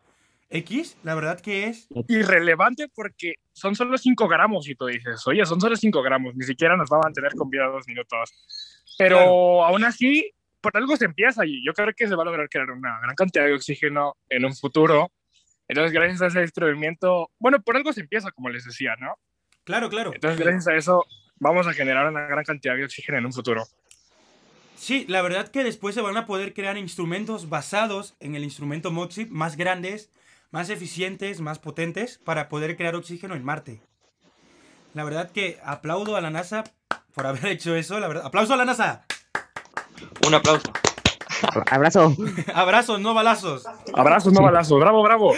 X, 0.49 0.97
la 1.03 1.15
verdad 1.15 1.39
que 1.41 1.65
es. 1.67 1.89
Irrelevante 2.07 2.87
porque 2.87 3.35
son 3.51 3.75
solo 3.75 3.97
5 3.97 4.27
gramos 4.29 4.69
y 4.69 4.75
tú 4.75 4.85
dices, 4.85 5.25
oye, 5.27 5.45
son 5.45 5.59
solo 5.59 5.75
5 5.75 6.01
gramos, 6.01 6.33
ni 6.35 6.45
siquiera 6.45 6.77
nos 6.77 6.89
va 6.89 6.97
a 6.97 7.01
mantener 7.01 7.33
con 7.35 7.49
vida 7.49 7.65
dos 7.65 7.85
minutos. 7.87 8.31
Pero 8.97 9.17
Claro. 9.17 9.65
aún 9.65 9.83
así, 9.83 10.31
por 10.61 10.77
algo 10.77 10.95
se 10.95 11.05
empieza 11.05 11.45
y 11.45 11.61
yo 11.65 11.73
creo 11.73 11.93
que 11.93 12.07
se 12.07 12.15
va 12.15 12.23
a 12.23 12.25
lograr 12.25 12.47
crear 12.47 12.71
una 12.71 12.99
gran 13.01 13.15
cantidad 13.15 13.45
de 13.45 13.53
oxígeno 13.53 14.15
en 14.29 14.45
un 14.45 14.55
futuro. 14.55 15.11
Entonces, 15.67 15.91
gracias 15.91 16.21
a 16.21 16.27
ese 16.27 16.39
descubrimiento, 16.39 17.31
bueno, 17.37 17.61
por 17.61 17.75
algo 17.75 17.91
se 17.91 18.01
empieza, 18.01 18.31
como 18.31 18.47
les 18.49 18.63
decía, 18.63 18.95
¿no? 18.97 19.15
Claro, 19.65 19.89
claro. 19.89 20.11
Entonces, 20.13 20.39
gracias 20.39 20.67
a 20.67 20.75
eso, 20.75 21.05
vamos 21.35 21.67
a 21.67 21.73
generar 21.73 22.07
una 22.07 22.27
gran 22.27 22.45
cantidad 22.45 22.75
de 22.75 22.85
oxígeno 22.85 23.17
en 23.17 23.25
un 23.25 23.33
futuro. 23.33 23.63
Sí, 24.81 25.05
la 25.07 25.21
verdad 25.21 25.49
que 25.49 25.63
después 25.63 25.93
se 25.93 26.01
van 26.01 26.17
a 26.17 26.25
poder 26.25 26.55
crear 26.55 26.75
instrumentos 26.75 27.49
basados 27.49 28.15
en 28.19 28.33
el 28.33 28.43
instrumento 28.43 28.89
Moxie 28.89 29.27
más 29.27 29.55
grandes, 29.55 30.09
más 30.49 30.71
eficientes, 30.71 31.39
más 31.39 31.59
potentes 31.59 32.17
para 32.17 32.49
poder 32.49 32.75
crear 32.75 32.95
oxígeno 32.95 33.35
en 33.35 33.45
Marte. 33.45 33.83
La 34.95 35.03
verdad 35.03 35.29
que 35.29 35.59
aplaudo 35.63 36.15
a 36.15 36.21
la 36.21 36.31
NASA 36.31 36.63
por 37.13 37.27
haber 37.27 37.45
hecho 37.51 37.75
eso, 37.75 37.99
la 37.99 38.07
verdad. 38.07 38.25
¡Aplauso 38.25 38.55
a 38.55 38.57
la 38.57 38.65
NASA! 38.65 39.05
Un 40.25 40.33
aplauso. 40.33 40.73
Abrazo. 41.69 42.15
Abrazos, 42.55 42.99
no 42.99 43.13
balazos. 43.13 43.67
Abrazos, 43.93 44.33
no 44.33 44.41
balazos. 44.41 44.79
Bravo, 44.79 45.03
bravo. 45.03 45.35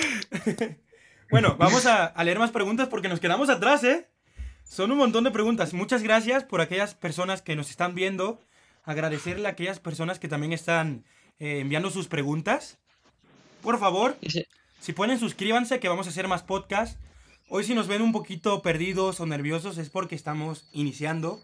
Bueno, 1.29 1.57
vamos 1.59 1.85
a, 1.85 2.05
a 2.05 2.23
leer 2.23 2.39
más 2.39 2.51
preguntas 2.51 2.87
porque 2.87 3.09
nos 3.09 3.19
quedamos 3.19 3.49
atrás, 3.49 3.83
¿eh? 3.83 4.07
Son 4.63 4.89
un 4.89 4.99
montón 4.99 5.25
de 5.25 5.31
preguntas. 5.31 5.73
Muchas 5.73 6.01
gracias 6.01 6.45
por 6.45 6.61
aquellas 6.61 6.95
personas 6.95 7.41
que 7.41 7.57
nos 7.57 7.69
están 7.69 7.93
viendo. 7.93 8.39
Agradecerle 8.83 9.47
a 9.47 9.51
aquellas 9.51 9.79
personas 9.79 10.19
que 10.19 10.27
también 10.27 10.53
están 10.53 11.05
eh, 11.39 11.59
enviando 11.59 11.89
sus 11.89 12.07
preguntas. 12.07 12.79
Por 13.61 13.79
favor, 13.79 14.17
si 14.79 14.93
pueden, 14.93 15.17
suscríbanse 15.19 15.79
que 15.79 15.87
vamos 15.89 16.07
a 16.07 16.09
hacer 16.09 16.27
más 16.27 16.43
podcasts. 16.43 16.99
Hoy 17.49 17.63
si 17.63 17.75
nos 17.75 17.87
ven 17.87 18.01
un 18.01 18.11
poquito 18.11 18.61
perdidos 18.61 19.19
o 19.19 19.25
nerviosos 19.25 19.77
es 19.77 19.89
porque 19.89 20.15
estamos 20.15 20.67
iniciando. 20.73 21.41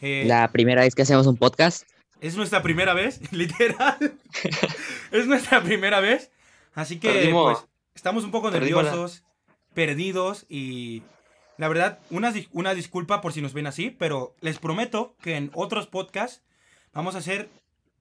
Eh, 0.00 0.24
La 0.26 0.50
primera 0.50 0.82
vez 0.82 0.94
que 0.94 1.02
hacemos 1.02 1.26
un 1.26 1.36
podcast. 1.36 1.84
Es 2.20 2.36
nuestra 2.36 2.62
primera 2.62 2.94
vez, 2.94 3.20
literal. 3.32 4.14
es 5.12 5.26
nuestra 5.26 5.62
primera 5.62 6.00
vez. 6.00 6.30
Así 6.74 6.98
que 6.98 7.08
Perdimos- 7.12 7.58
pues, 7.60 7.66
estamos 7.94 8.24
un 8.24 8.30
poco 8.32 8.50
perdimos 8.50 8.84
la- 8.84 8.90
nerviosos, 8.90 9.22
perdidos 9.74 10.46
y 10.48 11.02
la 11.58 11.68
verdad, 11.68 11.98
una, 12.10 12.32
una 12.52 12.74
disculpa 12.74 13.20
por 13.20 13.32
si 13.32 13.40
nos 13.42 13.52
ven 13.52 13.66
así, 13.66 13.90
pero 13.90 14.34
les 14.40 14.58
prometo 14.58 15.14
que 15.22 15.36
en 15.36 15.50
otros 15.54 15.86
podcasts 15.86 16.42
vamos 16.92 17.14
a 17.14 17.18
hacer 17.18 17.48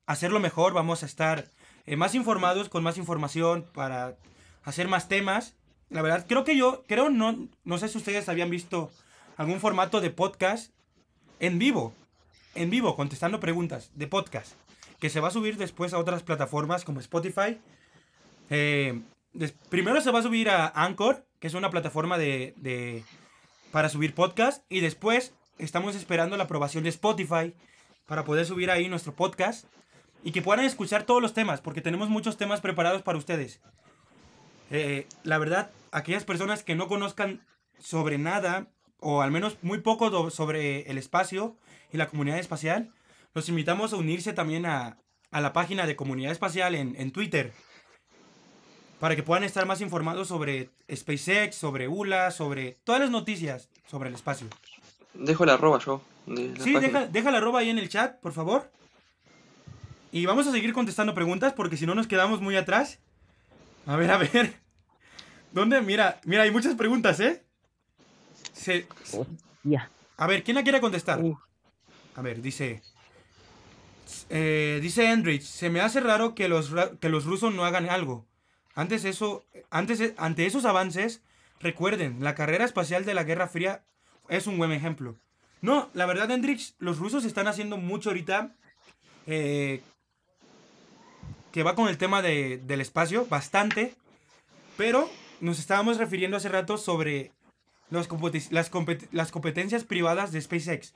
hacerlo 0.06 0.40
mejor, 0.40 0.74
vamos 0.74 1.04
a 1.04 1.06
estar 1.06 1.46
eh, 1.86 1.96
más 1.96 2.16
informados, 2.16 2.70
con 2.70 2.84
más 2.84 2.98
información 2.98 3.66
para 3.74 4.18
hacer 4.64 4.88
más 4.88 5.08
temas. 5.08 5.56
La 5.90 6.02
verdad, 6.02 6.26
creo 6.28 6.44
que 6.44 6.58
yo, 6.58 6.84
creo, 6.88 7.10
no, 7.10 7.48
no 7.64 7.78
sé 7.78 7.88
si 7.88 7.98
ustedes 7.98 8.28
habían 8.30 8.50
visto 8.50 8.92
algún 9.38 9.60
formato 9.60 10.02
de 10.02 10.10
podcast 10.10 10.72
en 11.40 11.60
vivo, 11.60 11.94
en 12.56 12.70
vivo, 12.70 12.96
contestando 12.96 13.40
preguntas 13.40 13.92
de 13.96 14.08
podcast, 14.08 14.54
que 15.00 15.10
se 15.10 15.20
va 15.20 15.30
a 15.30 15.32
subir 15.32 15.58
después 15.58 15.94
a 15.94 15.98
otras 16.00 16.24
plataformas 16.24 16.84
como 16.84 17.00
Spotify. 17.00 17.60
Eh, 18.50 19.02
primero 19.70 20.02
se 20.02 20.12
va 20.12 20.20
a 20.20 20.24
subir 20.24 20.50
a 20.50 20.68
Anchor, 20.76 21.26
que 21.40 21.48
es 21.48 21.54
una 21.54 21.70
plataforma 21.70 22.18
de, 22.18 22.54
de- 22.58 23.04
para 23.72 23.90
subir 23.90 24.14
podcast, 24.14 24.64
y 24.70 24.82
después 24.82 25.34
estamos 25.58 25.96
esperando 25.96 26.38
la 26.38 26.44
aprobación 26.44 26.84
de 26.84 26.90
Spotify 26.90 27.54
para 28.12 28.26
poder 28.26 28.46
subir 28.46 28.70
ahí 28.70 28.90
nuestro 28.90 29.16
podcast 29.16 29.66
y 30.22 30.34
que 30.34 30.42
puedan 30.42 30.66
escuchar 30.66 31.04
todos 31.04 31.22
los 31.22 31.34
temas, 31.34 31.62
porque 31.62 31.80
tenemos 31.80 32.10
muchos 32.10 32.36
temas 32.36 32.60
preparados 32.60 33.04
para 33.04 33.18
ustedes. 33.18 33.62
Eh, 34.70 35.08
la 35.24 35.38
verdad, 35.38 35.72
aquellas 35.94 36.26
personas 36.26 36.62
que 36.62 36.76
no 36.76 36.90
conozcan 36.90 37.40
sobre 37.80 38.18
nada, 38.18 38.68
o 39.00 39.22
al 39.22 39.32
menos 39.32 39.60
muy 39.62 39.78
poco 39.78 40.30
sobre 40.30 40.82
el 40.92 40.98
espacio 40.98 41.56
y 41.94 41.96
la 41.96 42.10
comunidad 42.10 42.38
espacial, 42.38 42.92
los 43.34 43.48
invitamos 43.48 43.94
a 43.94 43.96
unirse 43.96 44.34
también 44.34 44.66
a, 44.66 44.98
a 45.32 45.40
la 45.40 45.54
página 45.54 45.88
de 45.88 45.96
Comunidad 45.96 46.34
Espacial 46.34 46.76
en, 46.76 46.98
en 46.98 47.12
Twitter, 47.12 47.54
para 49.00 49.16
que 49.16 49.24
puedan 49.24 49.46
estar 49.46 49.66
más 49.66 49.80
informados 49.80 50.28
sobre 50.28 50.70
SpaceX, 50.94 51.56
sobre 51.56 51.88
ULA, 51.88 52.32
sobre 52.32 52.74
todas 52.84 53.00
las 53.00 53.10
noticias 53.10 53.70
sobre 53.88 54.10
el 54.10 54.16
espacio. 54.16 54.48
Dejo 55.14 55.46
la 55.46 55.54
arroba 55.54 55.80
yo. 55.80 56.02
de 56.26 56.50
la 56.58 56.64
Sí, 56.64 56.74
deja, 56.74 57.08
deja 57.08 57.32
la 57.32 57.38
arroba 57.40 57.60
ahí 57.60 57.70
en 57.70 57.78
el 57.78 57.90
chat, 57.90 58.20
por 58.20 58.34
favor. 58.34 58.72
Y 60.12 60.26
vamos 60.26 60.48
a 60.48 60.52
seguir 60.52 60.74
contestando 60.74 61.14
preguntas 61.14 61.54
porque 61.54 61.78
si 61.78 61.86
no 61.86 61.96
nos 61.96 62.08
quedamos 62.08 62.42
muy 62.42 62.56
atrás. 62.58 63.00
A 63.86 63.96
ver, 63.96 64.12
a 64.12 64.18
ver. 64.18 64.54
¿Dónde? 65.52 65.82
Mira, 65.82 66.20
mira, 66.26 66.44
hay 66.44 66.52
muchas 66.52 66.76
preguntas, 66.76 67.20
¿eh? 67.20 67.44
Se- 68.54 68.88
Ya. 69.64 69.90
a 70.18 70.28
ver, 70.28 70.44
¿quién 70.44 70.56
la 70.56 70.64
quiere 70.64 70.82
contestar? 70.82 71.20
Uh. 71.22 71.38
A 72.16 72.22
ver, 72.22 72.42
dice. 72.42 72.82
eh, 74.30 74.80
dice 74.82 75.10
Endrich, 75.12 75.44
se 75.44 75.70
me 75.70 75.82
hace 75.82 76.00
raro 76.00 76.36
que 76.36 76.48
los, 76.50 76.70
ra- 76.72 76.92
que 77.00 77.10
los 77.10 77.26
rusos 77.26 77.54
no 77.54 77.66
hagan 77.66 77.90
algo. 77.90 78.26
Antes 78.76 79.04
eso, 79.06 79.44
antes, 79.70 80.14
ante 80.18 80.46
esos 80.46 80.66
avances, 80.66 81.22
recuerden, 81.60 82.18
la 82.24 82.36
carrera 82.36 82.66
espacial 82.66 83.04
de 83.06 83.14
la 83.14 83.24
Guerra 83.24 83.48
Fría 83.48 83.84
es 84.32 84.48
un 84.48 84.58
buen 84.58 84.72
ejemplo. 84.72 85.16
No, 85.62 85.90
la 85.94 86.06
verdad, 86.08 86.32
Endrich, 86.32 86.74
los 86.80 86.98
rusos 86.98 87.24
están 87.26 87.48
haciendo 87.48 87.78
mucho 87.78 88.10
ahorita 88.10 88.56
eh, 89.28 89.82
que 91.52 91.64
va 91.64 91.76
con 91.76 91.88
el 91.88 91.98
tema 91.98 92.22
de- 92.22 92.58
del 92.66 92.82
espacio, 92.82 93.26
bastante. 93.28 93.94
Pero 94.78 95.08
nos 95.42 95.60
estábamos 95.60 95.98
refiriendo 95.98 96.38
hace 96.38 96.50
rato 96.50 96.78
sobre 96.78 97.32
las, 97.90 98.10
compet- 98.10 99.08
las 99.12 99.32
competencias 99.32 99.84
privadas 99.84 100.32
de 100.32 100.42
SpaceX. 100.42 100.96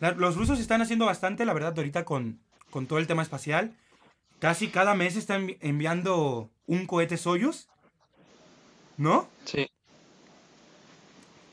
Los 0.00 0.36
rusos 0.36 0.60
están 0.60 0.82
haciendo 0.82 1.06
bastante, 1.06 1.44
la 1.46 1.54
verdad, 1.54 1.74
ahorita 1.76 2.04
con, 2.04 2.38
con 2.70 2.86
todo 2.86 2.98
el 2.98 3.06
tema 3.06 3.22
espacial. 3.22 3.74
Casi 4.40 4.68
cada 4.68 4.94
mes 4.94 5.16
están 5.16 5.46
envi- 5.48 5.58
enviando 5.60 6.50
un 6.66 6.86
cohete 6.86 7.16
Soyuz. 7.16 7.68
¿No? 8.96 9.28
Sí. 9.44 9.68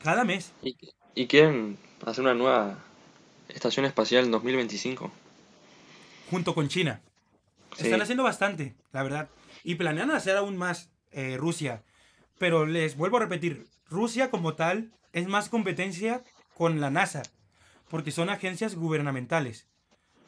Cada 0.02 0.24
mes. 0.24 0.52
Y, 0.62 0.76
y 1.14 1.26
quieren 1.26 1.78
hacer 2.04 2.22
una 2.22 2.34
nueva 2.34 2.78
estación 3.48 3.86
espacial 3.86 4.24
en 4.24 4.30
2025. 4.30 5.10
Junto 6.30 6.54
con 6.54 6.68
China. 6.68 7.00
Sí. 7.76 7.84
Están 7.84 8.02
haciendo 8.02 8.22
bastante, 8.24 8.74
la 8.92 9.02
verdad. 9.02 9.28
Y 9.64 9.74
planean 9.76 10.10
hacer 10.10 10.36
aún 10.36 10.56
más 10.56 10.88
eh, 11.12 11.36
Rusia. 11.38 11.82
Pero 12.38 12.66
les 12.66 12.96
vuelvo 12.96 13.16
a 13.16 13.20
repetir, 13.20 13.66
Rusia 13.88 14.30
como 14.30 14.54
tal 14.54 14.90
es 15.12 15.26
más 15.28 15.48
competencia 15.48 16.22
con 16.56 16.80
la 16.80 16.90
NASA. 16.90 17.22
Porque 17.88 18.10
son 18.10 18.30
agencias 18.30 18.74
gubernamentales. 18.74 19.66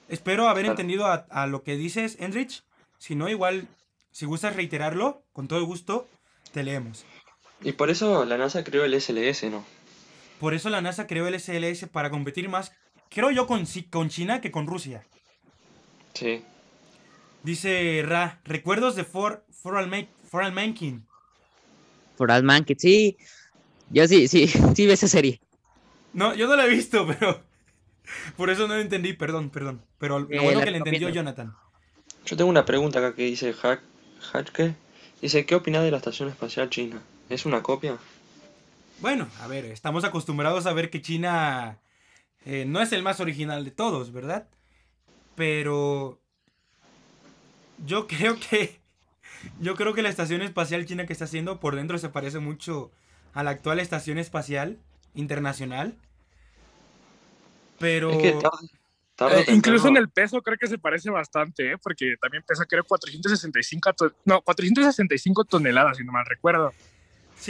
Espero 0.09 0.49
haber 0.49 0.65
Claro. 0.65 0.73
entendido 0.73 1.07
a, 1.07 1.27
a 1.31 1.47
lo 1.47 1.63
que 1.63 1.77
dices, 1.77 2.17
Enrich. 2.21 2.63
Si 2.99 3.15
no, 3.15 3.29
igual, 3.29 3.69
si 4.11 4.27
gustas 4.27 4.57
reiterarlo, 4.57 5.23
con 5.33 5.49
todo 5.49 5.65
gusto, 5.65 6.09
te 6.53 6.63
leemos. 6.63 7.05
Y 7.63 7.73
por 7.73 7.91
eso 7.91 8.25
la 8.25 8.39
NASA 8.39 8.65
creó 8.65 8.85
el 8.85 8.95
SLS, 9.01 9.51
¿no? 9.51 9.65
Por 10.39 10.55
eso 10.55 10.71
la 10.71 10.81
NASA 10.81 11.07
creó 11.07 11.27
el 11.27 11.39
SLS 11.39 11.89
para 11.89 12.11
competir 12.11 12.49
más, 12.49 12.73
creo 13.11 13.31
yo, 13.31 13.47
con, 13.47 13.65
con 13.91 14.09
China 14.09 14.41
que 14.41 14.51
con 14.53 14.67
Rusia. 14.67 15.05
Sí. 16.15 16.43
Dice 17.43 18.03
Ra, 18.07 18.41
recuerdos 18.45 18.95
de 18.97 19.05
For, 19.05 19.45
For, 19.51 19.77
Alma- 19.77 20.07
For 20.31 20.43
Almankin. 20.43 21.05
For 22.17 22.31
All 22.31 22.43
Mankind, 22.43 22.79
sí. 22.81 23.17
Yo 23.91 24.07
sí, 24.07 24.29
sí, 24.29 24.49
sí 24.75 24.87
ve 24.87 24.93
esa 24.95 25.09
serie. 25.09 25.41
No, 26.13 26.35
yo 26.35 26.47
no 26.49 26.57
la 26.57 26.67
he 26.67 26.69
visto, 26.69 27.07
pero. 27.19 27.43
Por 28.37 28.51
eso 28.51 28.67
no 28.67 28.75
lo 28.75 28.81
entendí, 28.81 29.13
perdón, 29.13 29.51
perdón. 29.51 29.83
Pero 29.99 30.21
lo 30.21 30.31
Eh, 30.31 30.41
bueno 30.41 30.61
la 30.61 30.65
que 30.65 30.71
le 30.71 30.79
entendió. 30.79 31.09
Jonathan. 31.11 31.55
Yo 32.25 32.37
tengo 32.37 32.51
una 32.51 32.65
pregunta 32.65 32.99
acá 32.99 33.15
que 33.15 33.23
dice 33.25 33.53
Hack, 33.53 33.81
Hackke. 34.33 34.75
Dice, 35.21 35.47
¿qué 35.47 35.55
opinas 35.55 35.83
de 35.85 35.91
la 35.91 35.97
Estación 35.99 36.29
Espacial 36.29 36.71
China? 36.71 37.03
¿Es 37.29 37.47
una 37.47 37.63
copia? 37.63 37.99
Bueno, 39.01 39.29
a 39.41 39.47
ver, 39.47 39.65
estamos 39.67 40.05
acostumbrados 40.05 40.67
a 40.67 40.73
ver 40.73 40.91
que 40.91 41.03
China 41.03 41.79
eh, 42.45 42.65
no 42.67 42.81
es 42.81 42.93
el 42.93 43.03
más 43.03 43.21
original 43.21 43.65
de 43.65 43.71
todos, 43.71 44.13
¿verdad? 44.13 44.49
Pero. 45.37 46.19
Yo 47.87 48.07
creo 48.09 48.37
que. 48.39 48.79
Yo 49.61 49.77
creo 49.77 49.95
que 49.95 50.03
la 50.03 50.09
estación 50.09 50.43
espacial 50.43 50.85
china 50.87 51.07
que 51.07 51.13
está 51.13 51.27
haciendo 51.27 51.61
por 51.61 51.77
dentro 51.77 51.97
se 51.99 52.09
parece 52.09 52.41
mucho 52.41 52.91
a 53.35 53.45
la 53.45 53.51
actual 53.51 53.79
estación 53.79 54.19
espacial 54.19 54.79
internacional. 55.15 55.95
Pero. 57.79 58.11
Es 58.11 58.19
que 58.19 58.33
tarde, 58.33 58.69
tarde 59.15 59.37
o 59.37 59.41
Eh, 59.41 59.45
incluso 59.55 59.87
en 59.89 59.97
el 59.97 60.09
peso 60.09 60.43
creo 60.43 60.57
que 60.59 60.67
se 60.67 60.79
parece 60.79 61.11
bastante, 61.11 61.73
¿eh? 61.73 61.79
porque 61.81 62.17
también 62.21 62.43
pesa 62.45 62.65
creo 62.67 62.83
465, 62.83 63.93
to- 63.93 64.13
no, 64.25 64.41
465 64.43 65.45
toneladas, 65.45 65.99
si 65.99 66.05
no 66.05 66.11
mal 66.11 66.27
recuerdo. 66.27 66.73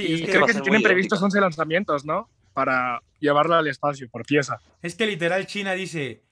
Sí, 0.06 0.12
y 0.12 0.14
es 0.14 0.20
que, 0.20 0.26
va 0.26 0.32
creo 0.32 0.46
que 0.46 0.52
se 0.54 0.60
tienen 0.60 0.82
previstos 0.82 1.20
11 1.20 1.40
lanzamientos, 1.40 2.04
¿no? 2.04 2.28
Para 2.54 3.02
llevarla 3.20 3.58
al 3.58 3.66
espacio 3.68 4.08
por 4.08 4.24
pieza. 4.24 4.60
es 4.82 4.94
que 4.94 5.06
literal 5.06 5.46
China 5.46 5.72
dice. 5.74 6.22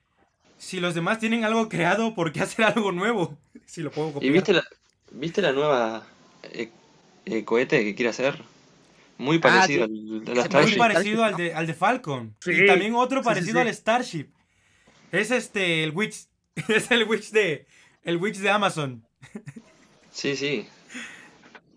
Si 0.59 0.81
los 0.81 0.95
demás 0.95 1.19
tienen 1.19 1.45
algo 1.45 1.69
creado, 1.69 2.15
¿por 2.15 2.33
qué 2.33 2.41
hacer 2.41 2.65
algo 2.65 2.93
nuevo? 2.93 3.37
Si 3.67 3.83
lo 3.83 3.91
puedo 3.91 4.13
copiar. 4.13 4.31
¿Y 4.31 4.33
viste 4.33 4.53
la, 4.53 4.65
viste 5.11 5.43
la 5.43 5.53
nueva 5.53 6.07
eh, 6.45 6.71
eh, 7.25 7.45
cohete 7.45 7.83
que 7.83 7.97
quiere 7.97 8.11
hacer? 8.11 8.41
Muy 9.19 9.39
parecido 9.39 9.87
sí. 9.87 9.93
al 9.93 10.25
de 10.25 10.35
la 10.35 10.43
Muy 10.43 10.43
Muy 10.43 10.45
Starship. 10.45 10.79
parecido 10.79 11.25
al 11.25 11.37
de, 11.37 11.55
al 11.55 11.67
de 11.67 11.75
Falcon. 11.75 12.37
Sí, 12.41 12.53
Y 12.53 12.67
también 12.67 12.95
otro 12.95 13.19
sí, 13.19 13.25
sí, 13.25 13.29
parecido 13.29 13.61
sí. 13.61 13.69
al 13.69 13.75
Starship. 13.75 14.27
Es 15.11 15.31
este, 15.31 15.85
el 15.85 15.91
Witch. 15.93 16.27
Es 16.69 16.91
el 16.91 17.05
Witch 17.05 17.31
de. 17.31 17.67
El 18.03 18.19
Witch 18.19 18.37
de 18.37 18.51
Amazon. 18.51 19.05
Sí, 20.11 20.37
sí. 20.37 20.67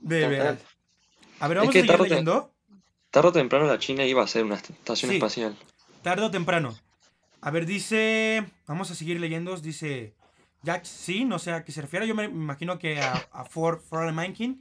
De 0.02 0.22
Total. 0.22 0.60
A 1.40 1.48
ver, 1.48 1.58
Es 1.60 1.64
que 1.64 1.70
a 1.70 1.72
seguir 1.82 1.88
tarde 1.88 2.02
o 2.04 2.06
tem- 2.06 2.10
leyendo. 2.10 2.52
Tarde 3.12 3.28
o 3.30 3.32
temprano 3.32 3.66
la 3.66 3.80
China 3.80 4.06
iba 4.06 4.22
a 4.22 4.26
hacer 4.26 4.44
una 4.44 4.56
est- 4.56 4.70
estación 4.70 5.10
Sí. 5.12 5.18
espacial. 5.18 5.56
Tarde 6.04 6.24
o 6.24 6.32
temprano. 6.32 6.78
A 7.42 7.52
ver, 7.52 7.66
dice. 7.66 8.46
Vamos 8.68 8.92
a 8.92 8.96
seguir 8.96 9.20
leyendo. 9.20 9.56
Dice. 9.58 10.14
Jack, 10.64 10.84
sí, 10.84 11.24
no 11.26 11.40
sé 11.40 11.52
a 11.54 11.64
qué 11.64 11.72
se 11.72 11.82
refiere. 11.82 12.06
Yo 12.08 12.14
me 12.16 12.26
imagino 12.26 12.78
que 12.80 13.00
a, 13.02 13.14
a 13.32 13.46
For, 13.46 13.82
For 13.82 14.04
All 14.04 14.14
Mankind. 14.14 14.58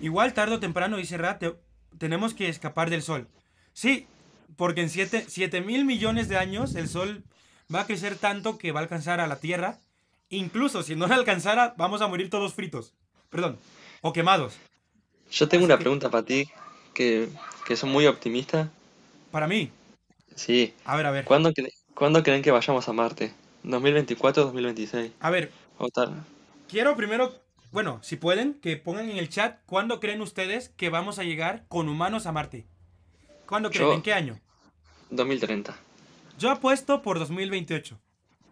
Igual 0.00 0.32
tarde 0.32 0.54
o 0.54 0.60
temprano, 0.60 0.96
dice 0.96 1.18
Rat, 1.18 1.38
te- 1.40 1.54
tenemos 1.98 2.32
que 2.34 2.48
escapar 2.48 2.88
del 2.90 3.02
sol. 3.02 3.28
Sí, 3.74 4.06
porque 4.56 4.80
en 4.80 4.88
7 4.90 5.60
mil 5.60 5.84
millones 5.84 6.28
de 6.28 6.38
años 6.38 6.74
el 6.74 6.88
sol 6.88 7.22
va 7.72 7.80
a 7.82 7.86
crecer 7.86 8.16
tanto 8.16 8.56
que 8.58 8.72
va 8.72 8.80
a 8.80 8.82
alcanzar 8.82 9.20
a 9.20 9.26
la 9.26 9.36
Tierra. 9.38 9.78
Incluso 10.30 10.82
si 10.82 10.96
no 10.96 11.06
la 11.06 11.14
alcanzara, 11.16 11.74
vamos 11.76 12.00
a 12.00 12.08
morir 12.08 12.30
todos 12.30 12.54
fritos. 12.54 12.94
Perdón. 13.28 13.58
O 14.00 14.12
quemados. 14.14 14.56
Yo 15.32 15.48
tengo 15.48 15.64
Así 15.64 15.70
una 15.72 15.78
que- 15.78 15.82
pregunta 15.82 16.10
para 16.10 16.24
ti, 16.24 16.48
que, 16.94 17.28
que 17.66 17.76
son 17.76 17.90
muy 17.90 18.06
optimista. 18.06 18.70
Para 19.30 19.48
mí. 19.48 19.70
Sí. 20.36 20.74
A 20.84 20.96
ver, 20.96 21.06
a 21.06 21.10
ver. 21.10 21.24
¿Cuándo, 21.24 21.50
cre- 21.52 21.72
¿Cuándo 21.94 22.22
creen 22.22 22.42
que 22.42 22.50
vayamos 22.50 22.88
a 22.88 22.92
Marte? 22.92 23.32
¿2024 23.64 24.42
o 24.42 24.44
2026? 24.46 25.12
A 25.20 25.30
ver, 25.30 25.50
O 25.78 25.88
tal. 25.88 26.24
Quiero 26.68 26.96
primero, 26.96 27.34
bueno, 27.70 27.98
si 28.02 28.16
pueden, 28.16 28.54
que 28.54 28.76
pongan 28.76 29.08
en 29.10 29.16
el 29.18 29.28
chat 29.28 29.58
cuándo 29.66 30.00
creen 30.00 30.20
ustedes 30.22 30.68
que 30.70 30.90
vamos 30.90 31.18
a 31.18 31.22
llegar 31.24 31.64
con 31.68 31.88
humanos 31.88 32.26
a 32.26 32.32
Marte. 32.32 32.66
¿Cuándo 33.46 33.70
creen? 33.70 33.84
Yo- 33.86 33.94
¿En 33.94 34.02
qué 34.02 34.12
año? 34.12 34.38
2030. 35.10 35.76
Yo 36.38 36.50
apuesto 36.50 37.02
por 37.02 37.18
2028. 37.18 37.98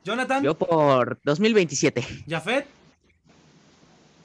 Jonathan, 0.05 0.43
Yo 0.43 0.55
por 0.57 1.19
2027. 1.25 2.07
Jafet, 2.29 2.67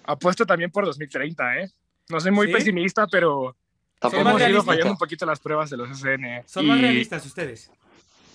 Apuesto 0.06 0.46
también 0.46 0.72
por 0.72 0.86
2030, 0.86 1.60
¿eh? 1.62 1.72
No 2.10 2.20
soy 2.20 2.32
muy 2.32 2.48
¿Sí? 2.48 2.54
pesimista, 2.54 3.08
pero 3.08 3.56
hemos 4.02 4.42
ido 4.42 4.64
fallando 4.64 4.92
un 4.92 4.98
poquito 4.98 5.26
las 5.26 5.40
pruebas 5.40 5.70
de 5.70 5.78
los 5.78 5.90
SN. 5.90 6.44
son 6.46 6.68
más 6.68 6.80
realistas 6.82 7.26
ustedes. 7.26 7.72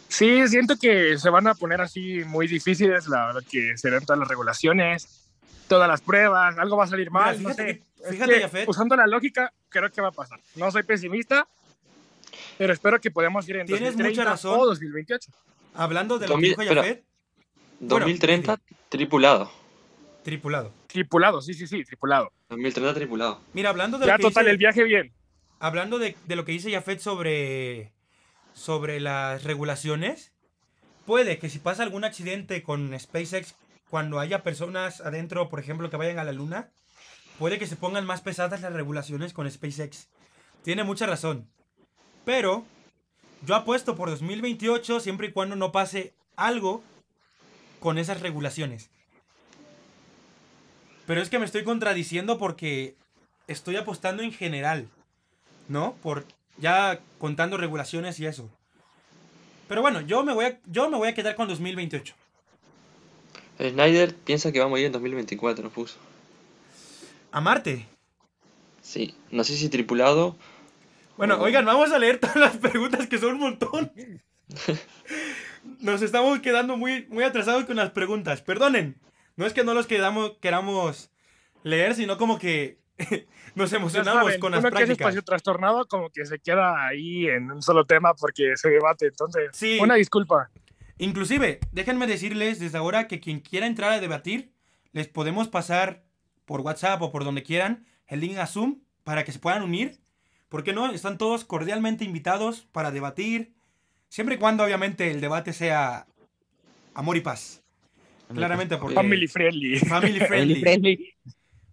Sí, 0.09 0.49
siento 0.49 0.75
que 0.77 1.17
se 1.19 1.31
van 1.31 1.47
a 1.47 1.55
poner 1.55 1.81
así 1.81 2.25
muy 2.25 2.49
difíciles, 2.49 3.07
la 3.07 3.27
verdad 3.27 3.43
que 3.49 3.77
serán 3.79 4.05
todas 4.05 4.19
las 4.19 4.27
regulaciones, 4.29 5.29
todas 5.69 5.89
las 5.89 6.01
pruebas, 6.01 6.59
algo 6.59 6.77
va 6.77 6.85
a 6.85 6.89
salir 6.89 7.13
mal, 7.13 7.39
Mira, 7.39 7.49
no 7.49 7.55
fíjate 7.55 7.73
sé. 7.73 7.79
que- 7.79 7.91
Es 8.03 8.11
fíjate, 8.11 8.51
que, 8.51 8.65
usando 8.67 8.97
la 8.97 9.07
lógica, 9.07 9.53
creo 9.69 9.91
que 9.91 10.01
va 10.01 10.09
a 10.09 10.13
pasar. 10.13 10.41
No 10.57 10.71
soy 10.73 10.83
pesimista, 10.83 11.47
pero 12.59 12.73
espero 12.73 12.99
que 13.01 13.11
podamos 13.11 13.49
ir 13.49 13.57
en 13.57 13.67
Tienes 13.67 13.91
2030 13.97 14.21
mucha 14.23 14.31
razón. 14.33 14.59
o 14.59 14.67
2028. 14.67 15.31
Hablando 15.75 16.19
de 16.19 16.27
lo 16.27 16.37
que 16.39 16.49
2000 16.49 16.57
dijo 16.67 16.75
Jafet, 16.75 17.05
Bueno, 17.79 18.07
2030 18.07 18.59
tripulado. 18.89 19.53
Tripulado. 20.23 20.73
Tripulado, 20.87 21.41
sí, 21.43 21.55
sí, 21.55 21.67
sí, 21.67 21.85
tripulado. 21.85 22.33
2030 22.49 22.95
tripulado. 22.95 23.41
Mira, 23.53 23.71
hablando 23.71 23.99
de 23.99 24.07
Ya 24.07 24.13
lo 24.13 24.19
que 24.19 24.23
total, 24.25 24.45
dice- 24.45 24.51
el 24.53 24.59
viaje 24.59 24.85
bien. 24.85 25.13
hablando 25.59 25.99
de, 25.99 26.17
de 26.27 26.37
lo 26.37 26.45
que 26.45 26.53
dice 26.53 26.73
Jafet 26.73 27.01
sobre, 27.01 27.93
sobre 28.53 29.01
las 29.01 29.45
regulaciones, 29.45 30.33
puede 31.07 31.39
que 31.39 31.49
si 31.49 31.59
pasa 31.59 31.83
algún 31.83 32.05
accidente 32.05 32.63
con 32.63 32.99
SpaceX 32.99 33.55
cuando 33.89 34.21
haya 34.21 34.43
personas 34.43 35.01
adentro, 35.01 35.49
por 35.49 35.59
ejemplo, 35.61 35.91
que 35.91 35.97
vayan 35.97 36.19
a 36.19 36.25
la 36.25 36.33
luna, 36.33 36.71
puede 37.39 37.59
que 37.59 37.67
se 37.67 37.77
pongan 37.77 38.07
más 38.07 38.21
pesadas 38.21 38.61
las 38.61 38.73
regulaciones 38.73 39.33
con 39.33 39.51
SpaceX. 39.51 40.09
Tiene 40.63 40.85
mucha 40.85 41.07
razón. 41.07 41.49
Pero 42.25 42.65
yo 43.47 43.55
apuesto 43.57 43.97
por 43.97 44.11
2028 44.11 45.01
siempre 45.01 45.29
y 45.29 45.33
cuando 45.33 45.57
no 45.57 45.73
pase 45.73 46.15
algo 46.37 46.85
con 47.81 47.97
esas 47.99 48.21
regulaciones. 48.21 48.91
Pero 51.07 51.23
es 51.23 51.29
que 51.29 51.39
me 51.39 51.45
estoy 51.45 51.65
contradiciendo 51.65 52.39
porque 52.39 52.95
estoy 53.47 53.77
apostando 53.77 54.23
en 54.23 54.33
general. 54.33 54.89
¿no? 55.71 55.95
Por 56.03 56.27
ya 56.59 57.01
contando 57.19 57.57
regulaciones 57.57 58.21
y 58.21 58.27
eso. 58.27 58.51
Pero 59.69 59.81
bueno, 59.81 60.01
yo 60.03 60.25
me 60.25 60.35
voy 60.35 60.45
a, 60.47 60.59
yo 60.67 60.91
me 60.91 60.99
voy 60.99 61.09
a 61.09 61.15
quedar 61.15 61.37
con 61.37 61.49
2028. 61.49 62.15
Snyder 63.59 64.15
piensa 64.15 64.53
que 64.53 64.59
va 64.59 64.67
a 64.67 64.69
morir 64.69 64.87
en 64.87 64.93
2024, 64.93 65.71
puso. 65.71 65.97
A 67.31 67.41
Marte. 67.41 67.87
Sí, 68.83 69.15
no 69.31 69.45
sé 69.45 69.57
si 69.57 69.69
tripulado. 69.69 70.37
Bueno, 71.17 71.41
oigan, 71.41 71.65
vamos 71.65 71.93
a 71.93 71.99
leer 71.99 72.19
todas 72.19 72.37
las 72.37 72.57
preguntas 72.57 73.07
que 73.07 73.19
son 73.19 73.35
un 73.35 73.41
montón. 73.41 73.93
Nos 75.81 76.03
estamos 76.03 76.41
quedando 76.41 76.77
muy, 76.77 77.07
muy 77.11 77.23
atrasados 77.23 77.65
con 77.65 77.77
las 77.77 77.91
preguntas. 77.91 78.41
Perdonen. 78.41 78.97
No 79.41 79.47
es 79.47 79.55
que 79.55 79.65
no 79.65 79.73
los 79.73 79.87
quedamos, 79.87 80.33
queramos 80.43 81.11
leer, 81.63 81.95
sino 81.95 82.19
como 82.19 82.39
que 82.39 82.79
nos 83.55 83.73
emocionamos 83.73 84.25
saben, 84.25 84.39
con 84.39 84.53
las 84.53 84.61
uno 84.61 84.69
que 84.69 84.75
es 84.75 84.85
prácticas. 84.85 85.01
espacio 85.01 85.23
trastornado 85.23 85.87
como 85.89 86.11
que 86.11 86.27
se 86.27 86.39
queda 86.41 86.87
ahí 86.87 87.27
en 87.27 87.51
un 87.51 87.63
solo 87.63 87.87
tema 87.87 88.13
porque 88.13 88.53
se 88.57 88.69
debate. 88.69 89.07
Entonces, 89.07 89.49
Sí. 89.55 89.79
una 89.81 89.95
disculpa. 89.95 90.51
Inclusive, 90.99 91.59
déjenme 91.73 92.07
decirles 92.07 92.59
desde 92.61 92.77
ahora 92.77 93.09
que 93.09 93.19
quien 93.19 93.41
quiera 93.41 93.67
entrar 93.67 93.93
a 93.93 94.01
debatir, 94.01 94.53
les 94.93 95.09
podemos 95.09 95.49
pasar 95.49 96.05
por 96.45 96.61
WhatsApp 96.61 97.01
o 97.01 97.11
por 97.11 97.25
donde 97.25 97.43
quieran 97.43 97.87
el 98.09 98.21
link 98.21 98.37
a 98.37 98.47
Zoom 98.47 98.81
para 99.05 99.25
que 99.25 99.33
se 99.33 99.39
puedan 99.39 99.63
unir. 99.63 100.01
¿Por 100.51 100.65
qué 100.65 100.75
no? 100.75 100.93
Están 100.93 101.17
todos 101.17 101.47
cordialmente 101.47 102.05
invitados 102.05 102.67
para 102.73 102.91
debatir, 102.91 103.55
siempre 104.11 104.35
y 104.35 104.39
cuando 104.39 104.65
obviamente 104.65 105.11
el 105.11 105.23
debate 105.23 105.55
sea 105.55 106.07
amor 106.93 107.17
y 107.17 107.23
paz. 107.23 107.63
Claramente 108.35 108.77
porque 108.77 108.95
Family 108.95 109.27
friendly. 109.29 109.79
family 109.79 110.19
friendly. 110.21 110.61
friendly. 110.61 111.15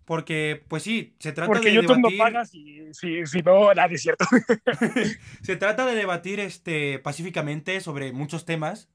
Porque 0.06 0.64
pues 0.70 0.84
sí, 0.84 1.16
se 1.20 1.34
trata 1.34 1.48
Porque 1.52 1.68
de 1.68 1.76
YouTube 1.76 1.98
no 2.00 2.10
debatir, 2.10 2.18
paga 2.18 2.46
si, 2.46 2.94
si, 2.94 3.26
si 3.26 3.42
no, 3.42 3.74
nada 3.74 3.88
es 3.94 4.02
cierto. 4.02 4.26
se 5.42 5.56
trata 5.58 5.86
de 5.86 5.96
debatir 5.96 6.40
este 6.40 7.00
pacíficamente 7.00 7.82
sobre 7.82 8.14
muchos 8.14 8.46
temas. 8.46 8.88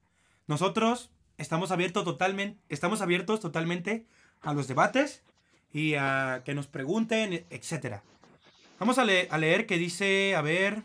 Nosotros 0.47 1.11
estamos 1.37 1.71
abiertos 1.71 2.03
totalmente, 2.03 2.59
estamos 2.69 3.01
abiertos 3.01 3.39
totalmente 3.39 4.05
a 4.41 4.53
los 4.53 4.67
debates 4.67 5.23
y 5.71 5.93
a 5.95 6.41
que 6.45 6.55
nos 6.55 6.65
pregunten, 6.67 7.45
etcétera. 7.51 8.03
Vamos 8.79 8.97
a, 8.97 9.05
le- 9.05 9.27
a 9.29 9.37
leer 9.37 9.65
que 9.67 9.77
dice, 9.77 10.35
a 10.35 10.41
ver, 10.41 10.81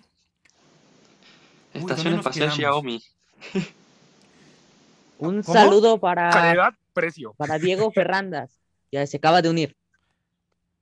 Uy, 1.75 1.81
¿dónde 1.81 1.93
Estación 1.95 2.15
Espacial 2.15 2.55
quedamos? 2.55 2.57
Xiaomi. 2.57 3.03
Un 5.19 5.43
¿Cómo? 5.43 5.55
saludo 5.55 5.99
para, 5.99 6.31
Calidad, 6.31 6.75
precio. 6.93 7.35
para 7.37 7.59
Diego 7.59 7.91
Ferrandas, 7.93 8.61
que 8.91 9.07
se 9.07 9.17
acaba 9.17 9.43
de 9.43 9.51
unir. 9.51 9.77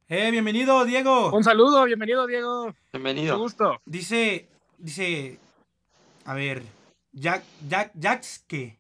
eh, 0.09 0.31
bienvenido 0.31 0.85
Diego. 0.85 1.33
Un 1.35 1.43
saludo, 1.45 1.85
bienvenido, 1.85 2.27
Diego. 2.27 2.67
Mucho 2.67 2.77
Bienvenido. 2.93 3.39
gusto. 3.39 3.81
Dice, 3.87 4.47
dice, 4.79 5.39
a 6.25 6.35
ver, 6.35 6.63
Jack, 7.13 7.43
Jack, 7.69 7.93
Jax, 8.01 8.45
¿qué? 8.47 8.77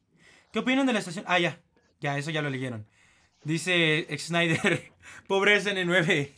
¿Qué 0.52 0.58
opinan 0.60 0.86
de 0.86 0.92
la 0.92 0.98
estación? 1.00 1.24
Ah, 1.28 1.38
ya, 1.38 1.58
ya, 2.00 2.18
eso 2.18 2.30
ya 2.30 2.42
lo 2.42 2.50
leyeron. 2.50 2.86
Dice 3.42 3.98
ex 4.12 4.24
Snyder, 4.26 4.92
pobre 5.26 5.60
SN9. 5.60 6.30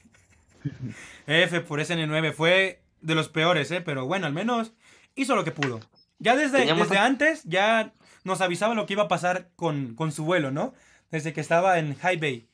F 1.27 1.61
por 1.63 1.81
SN9, 1.81 2.33
fue 2.33 2.81
de 3.01 3.15
los 3.15 3.29
peores, 3.29 3.71
¿eh? 3.71 3.81
Pero 3.81 4.07
bueno, 4.07 4.27
al 4.27 4.33
menos 4.33 4.73
hizo 5.15 5.35
lo 5.35 5.45
que 5.45 5.51
pudo. 5.53 5.81
Ya 6.19 6.35
desde, 6.37 6.73
desde 6.75 6.99
antes, 6.99 7.43
ya 7.45 7.93
nos 8.29 8.41
avisaba 8.41 8.75
lo 8.75 8.87
que 8.87 8.93
iba 8.93 9.05
a 9.05 9.09
pasar 9.09 9.49
con, 9.57 9.95
con 9.97 10.13
su 10.13 10.25
vuelo, 10.25 10.51
¿no? 10.53 10.75
Desde 11.11 11.33
que 11.33 11.41
estaba 11.41 11.79
en 11.79 11.97
High 11.97 12.19
Bay. 12.19 12.47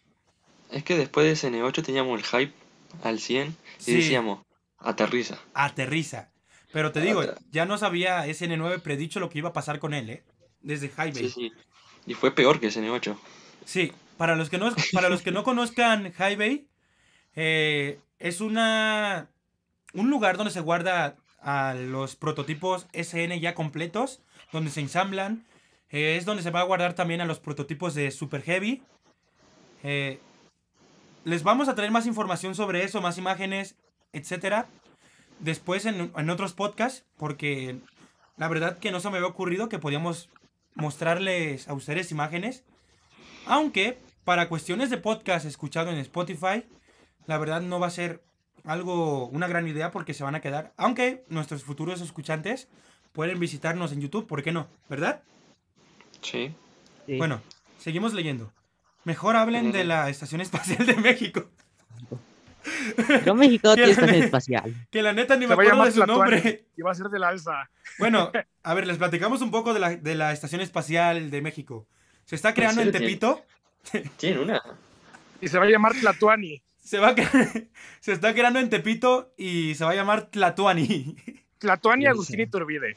Es 0.70 0.82
que 0.84 0.96
después 0.96 1.26
de 1.26 1.48
SN8 1.50 1.84
teníamos 1.84 2.18
el 2.18 2.24
hype 2.24 2.54
al 3.02 3.18
100 3.20 3.48
y 3.48 3.82
Sí. 3.82 3.94
decíamos, 3.96 4.40
aterriza. 4.78 5.38
Aterriza. 5.52 6.30
Pero 6.72 6.90
te 6.90 7.00
digo, 7.00 7.22
ya 7.52 7.66
nos 7.66 7.82
había 7.82 8.26
SN9 8.26 8.80
predicho 8.80 9.20
lo 9.20 9.28
que 9.30 9.38
iba 9.38 9.50
a 9.50 9.52
pasar 9.52 9.78
con 9.78 9.94
él, 9.94 10.10
¿eh? 10.10 10.24
Desde 10.62 10.88
High 10.88 11.12
Bay. 11.12 11.28
Sí, 11.28 11.30
sí. 11.30 11.52
Y 12.06 12.14
fue 12.14 12.34
peor 12.34 12.58
que 12.58 12.68
SN8. 12.68 13.16
Sí, 13.64 13.92
para 14.16 14.34
los 14.36 14.50
que 14.50 14.58
no, 14.58 14.74
para 14.92 15.08
los 15.08 15.22
que 15.22 15.30
no 15.30 15.44
conozcan 15.44 16.12
High 16.12 16.36
Bay, 16.36 16.66
eh, 17.36 17.98
es 18.18 18.40
una 18.40 19.28
un 19.92 20.10
lugar 20.10 20.36
donde 20.36 20.52
se 20.52 20.60
guarda 20.60 21.16
a 21.40 21.74
los 21.74 22.16
prototipos 22.16 22.86
SN 22.92 23.38
ya 23.40 23.54
completos, 23.54 24.20
donde 24.52 24.70
se 24.70 24.80
ensamblan. 24.80 25.44
Eh, 25.90 26.16
es 26.16 26.24
donde 26.24 26.42
se 26.42 26.50
va 26.50 26.60
a 26.60 26.64
guardar 26.64 26.94
también 26.94 27.20
a 27.20 27.26
los 27.26 27.40
prototipos 27.40 27.94
de 27.94 28.10
Super 28.10 28.42
Heavy. 28.42 28.82
Eh, 29.82 30.18
les 31.24 31.42
vamos 31.42 31.68
a 31.68 31.74
traer 31.74 31.90
más 31.90 32.06
información 32.06 32.54
sobre 32.54 32.84
eso, 32.84 33.00
más 33.00 33.18
imágenes, 33.18 33.76
etcétera. 34.12 34.66
Después 35.40 35.86
en, 35.86 36.12
en 36.16 36.30
otros 36.30 36.52
podcasts, 36.52 37.04
porque 37.16 37.78
la 38.36 38.48
verdad 38.48 38.78
que 38.78 38.90
no 38.90 39.00
se 39.00 39.10
me 39.10 39.16
había 39.16 39.28
ocurrido 39.28 39.68
que 39.68 39.78
podíamos 39.78 40.28
mostrarles 40.74 41.68
a 41.68 41.74
ustedes 41.74 42.10
imágenes. 42.10 42.64
Aunque 43.46 43.98
para 44.24 44.48
cuestiones 44.48 44.90
de 44.90 44.98
podcast 44.98 45.44
escuchado 45.44 45.90
en 45.90 45.98
Spotify, 45.98 46.64
la 47.26 47.38
verdad 47.38 47.60
no 47.60 47.78
va 47.78 47.88
a 47.88 47.90
ser 47.90 48.22
algo, 48.64 49.26
una 49.28 49.46
gran 49.46 49.68
idea 49.68 49.90
porque 49.90 50.14
se 50.14 50.24
van 50.24 50.34
a 50.34 50.40
quedar. 50.40 50.72
Aunque 50.76 51.24
nuestros 51.28 51.62
futuros 51.62 52.00
escuchantes 52.00 52.68
pueden 53.12 53.38
visitarnos 53.38 53.92
en 53.92 54.00
YouTube, 54.00 54.26
¿por 54.26 54.42
qué 54.42 54.52
no? 54.52 54.68
¿Verdad? 54.88 55.22
Sí. 56.24 56.52
Sí. 57.06 57.16
Bueno, 57.18 57.40
seguimos 57.78 58.12
leyendo. 58.14 58.52
Mejor 59.04 59.36
hablen 59.36 59.70
de 59.70 59.84
la 59.84 60.08
Estación 60.08 60.40
Espacial 60.40 60.84
de 60.86 60.96
México. 60.96 61.44
Pero 63.06 63.34
México 63.34 63.74
tiene 63.74 63.90
estación 63.92 64.22
espacial. 64.22 64.86
Que 64.90 65.02
la 65.02 65.12
neta 65.12 65.34
ni 65.36 65.42
me 65.42 65.48
Se 65.48 65.52
acuerdo 65.52 65.84
de 65.84 65.90
su 65.92 65.98
Tlatuani. 66.00 66.32
nombre. 66.32 66.64
Y 66.76 66.82
va 66.82 66.92
a 66.92 66.94
ser 66.94 67.06
del 67.08 67.22
alza. 67.24 67.68
Bueno, 67.98 68.32
a 68.62 68.74
ver, 68.74 68.86
les 68.86 68.96
platicamos 68.96 69.42
un 69.42 69.50
poco 69.50 69.74
de 69.74 69.80
la, 69.80 69.96
de 69.96 70.14
la 70.14 70.32
Estación 70.32 70.60
Espacial 70.62 71.30
de 71.30 71.42
México. 71.42 71.86
Se 72.24 72.36
está 72.36 72.54
creando 72.54 72.80
en 72.80 72.90
tiene? 72.90 73.06
Tepito. 73.06 73.44
Tiene 74.16 74.40
una. 74.40 74.62
Y 75.42 75.48
se 75.48 75.58
va 75.58 75.66
a 75.66 75.68
llamar 75.68 75.92
Tlatuani. 75.92 76.62
Se, 76.82 76.98
va 76.98 77.08
a 77.08 77.14
cre- 77.14 77.68
se 78.00 78.12
está 78.12 78.32
creando 78.32 78.58
en 78.60 78.70
Tepito 78.70 79.34
y 79.36 79.74
se 79.74 79.84
va 79.84 79.90
a 79.90 79.94
llamar 79.94 80.30
Tlatuani. 80.30 81.16
Tlatuani 81.58 82.06
Agustín. 82.06 82.40
Iturbide. 82.40 82.96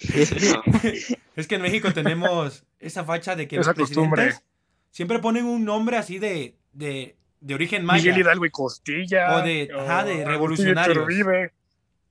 Es 1.36 1.46
que 1.46 1.56
en 1.56 1.62
México 1.62 1.92
tenemos 1.92 2.64
esa 2.78 3.04
facha 3.04 3.36
de 3.36 3.46
que 3.46 3.56
Esa 3.56 3.70
los 3.70 3.78
costumbre. 3.78 4.22
presidentes 4.22 4.48
siempre 4.90 5.18
ponen 5.18 5.44
un 5.44 5.64
nombre 5.64 5.96
así 5.98 6.18
de, 6.18 6.54
de, 6.72 7.14
de 7.40 7.54
origen 7.54 7.84
maya. 7.84 8.02
Miguel 8.04 8.20
Hidalgo 8.20 8.46
y 8.46 8.50
Costilla. 8.50 9.36
O 9.36 9.42
de- 9.42 9.68
ajá, 9.78 10.04
de 10.04 10.24
revolucionarios. 10.24 11.06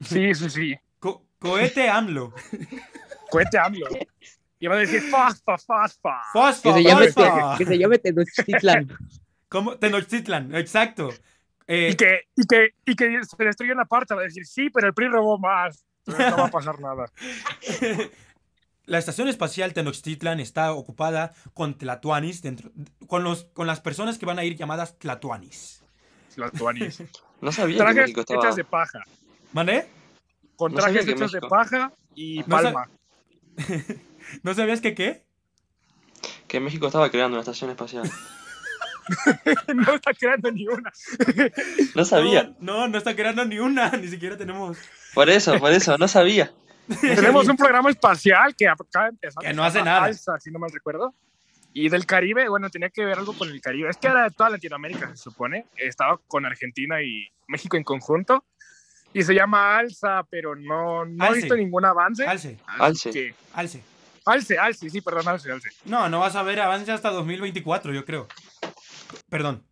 Sí, 0.02 0.34
sí, 0.36 0.50
sí. 0.50 0.76
Co- 1.00 1.26
cohete 1.40 1.90
AMLO. 1.90 2.34
Cuente 3.30 3.58
AMLO. 3.58 3.88
Y 4.60 4.68
va 4.68 4.76
a 4.76 4.80
decir 4.80 5.02
fasfa, 5.02 5.58
fasfa. 5.58 6.22
Fosfo, 6.32 6.70
Que 6.76 6.82
se 6.82 6.84
llame, 6.88 7.08
fosfo. 7.12 7.58
que 7.58 7.66
se 7.66 7.78
llame 7.78 7.98
Tenochtitlan. 7.98 8.88
¿Cómo? 9.50 9.78
Tenochtitlan, 9.78 10.54
exacto. 10.56 11.10
Eh, 11.68 11.90
Y 11.92 11.96
que, 11.96 12.20
y, 12.36 12.46
que, 12.46 12.70
y 12.86 12.96
que 12.96 13.20
se 13.24 13.44
destruye 13.44 13.72
una 13.74 13.86
parte. 13.86 14.14
Va 14.14 14.22
a 14.22 14.26
decir, 14.26 14.46
sí, 14.46 14.70
pero 14.70 14.88
el 14.88 14.94
PRI 14.94 15.08
robó 15.08 15.40
más. 15.40 15.84
No 16.06 16.38
va 16.38 16.45
a 16.45 16.51
pasar 16.51 16.80
nada. 16.80 17.12
La 18.86 18.99
estación 18.99 19.28
espacial 19.28 19.74
Tenochtitlan 19.74 20.39
está 20.39 20.72
ocupada 20.74 21.34
con 21.56 21.76
tlatoanis 21.76 22.43
dentro, 22.43 22.72
con 23.08 23.24
los, 23.24 23.45
con 23.45 23.66
las 23.66 23.82
personas 23.82 24.20
que 24.20 24.28
van 24.28 24.38
a 24.38 24.43
ir 24.43 24.56
llamadas 24.56 24.97
tlatoanis. 24.99 25.84
Tlatuanis. 26.36 27.01
No 27.41 27.51
sabía 27.51 27.76
que 27.76 27.84
Trajes 27.84 28.01
México 28.03 28.22
estaba. 28.22 28.39
hechas 28.39 28.56
de 28.56 28.64
paja. 28.64 28.99
¿Vale? 29.51 29.88
Con 30.56 30.72
No 30.72 30.80
trajes 30.80 31.06
que 31.06 31.12
hechos 31.12 31.32
de 31.34 31.41
México- 31.41 31.49
paja 31.49 31.91
y 32.16 32.39
No 32.39 32.45
sab- 32.45 32.49
palma. 32.74 32.89
¿No 34.43 34.53
sabías 34.53 34.80
que 34.82 34.95
qué? 34.95 35.26
Que 36.47 36.60
México 36.62 36.88
estaba 36.88 37.10
creando 37.12 37.36
una 37.36 37.41
estación 37.41 37.70
espacial. 37.72 38.10
no 39.74 39.95
está 39.95 40.14
creando 40.14 40.51
ni 40.51 40.68
una. 40.68 40.91
No 41.95 42.06
sabía. 42.06 42.53
No, 42.60 42.74
no, 42.82 42.88
no 42.88 42.97
está 42.97 43.16
creando 43.16 43.45
ni 43.45 43.60
una, 43.60 43.89
ni 44.01 44.08
siquiera 44.08 44.38
tenemos. 44.38 44.78
Por 45.14 45.30
eso, 45.30 45.58
por 45.60 45.72
eso, 45.72 45.97
no 45.97 46.08
sabía. 46.08 46.51
Tenemos 47.01 47.47
un 47.47 47.58
programa 47.58 47.89
espacial 47.89 48.56
que 48.56 48.68
acaba 48.68 49.06
de 49.06 49.10
empezar. 49.10 49.43
Que 49.43 49.53
no 49.53 49.64
hace 49.64 49.82
nada. 49.82 50.03
Alza, 50.03 50.39
si 50.39 50.51
no 50.51 50.60
mal 50.60 50.72
recuerdo. 50.72 51.16
Y 51.74 51.89
del 51.89 52.06
Caribe, 52.06 52.47
bueno, 52.47 52.70
tenía 52.70 52.89
que 52.89 53.03
ver 53.03 53.18
algo 53.18 53.34
con 53.34 53.49
el 53.49 53.60
Caribe. 53.60 53.89
Es 53.89 53.97
que 53.97 54.08
era 54.08 54.24
de 54.24 54.32
toda 54.32 54.51
Latinoamérica, 54.51 55.10
se 55.10 55.18
supone. 55.18 55.66
Estaba 55.76 56.20
con 56.28 56.45
Argentina 56.45 57.01
y 57.01 57.28
México 57.47 57.76
en 57.76 57.84
conjunto. 57.84 58.45
Y 59.14 59.24
se 59.24 59.34
llama 59.34 59.78
Alza, 59.78 60.24
pero 60.30 60.56
no, 60.56 61.06
no 61.06 61.26
he 61.26 61.34
visto 61.36 61.56
ningún 61.56 61.86
avance. 61.86 62.26
Alce, 62.26 62.58
Alce. 62.66 63.10
que- 63.12 63.36
alce. 63.53 63.82
Alce, 64.26 64.58
Alce, 64.58 64.89
sí, 64.89 65.01
perdón, 65.01 65.28
Alce, 65.28 65.51
Alce. 65.51 65.70
No, 65.86 66.10
no 66.10 66.20
vas 66.20 66.36
a 66.36 66.43
ver 66.43 66.60
avance 66.60 66.91
hasta 66.91 67.12
2024, 67.12 67.93
yo 67.93 68.06
creo. 68.06 68.28
Perdón. 69.30 69.66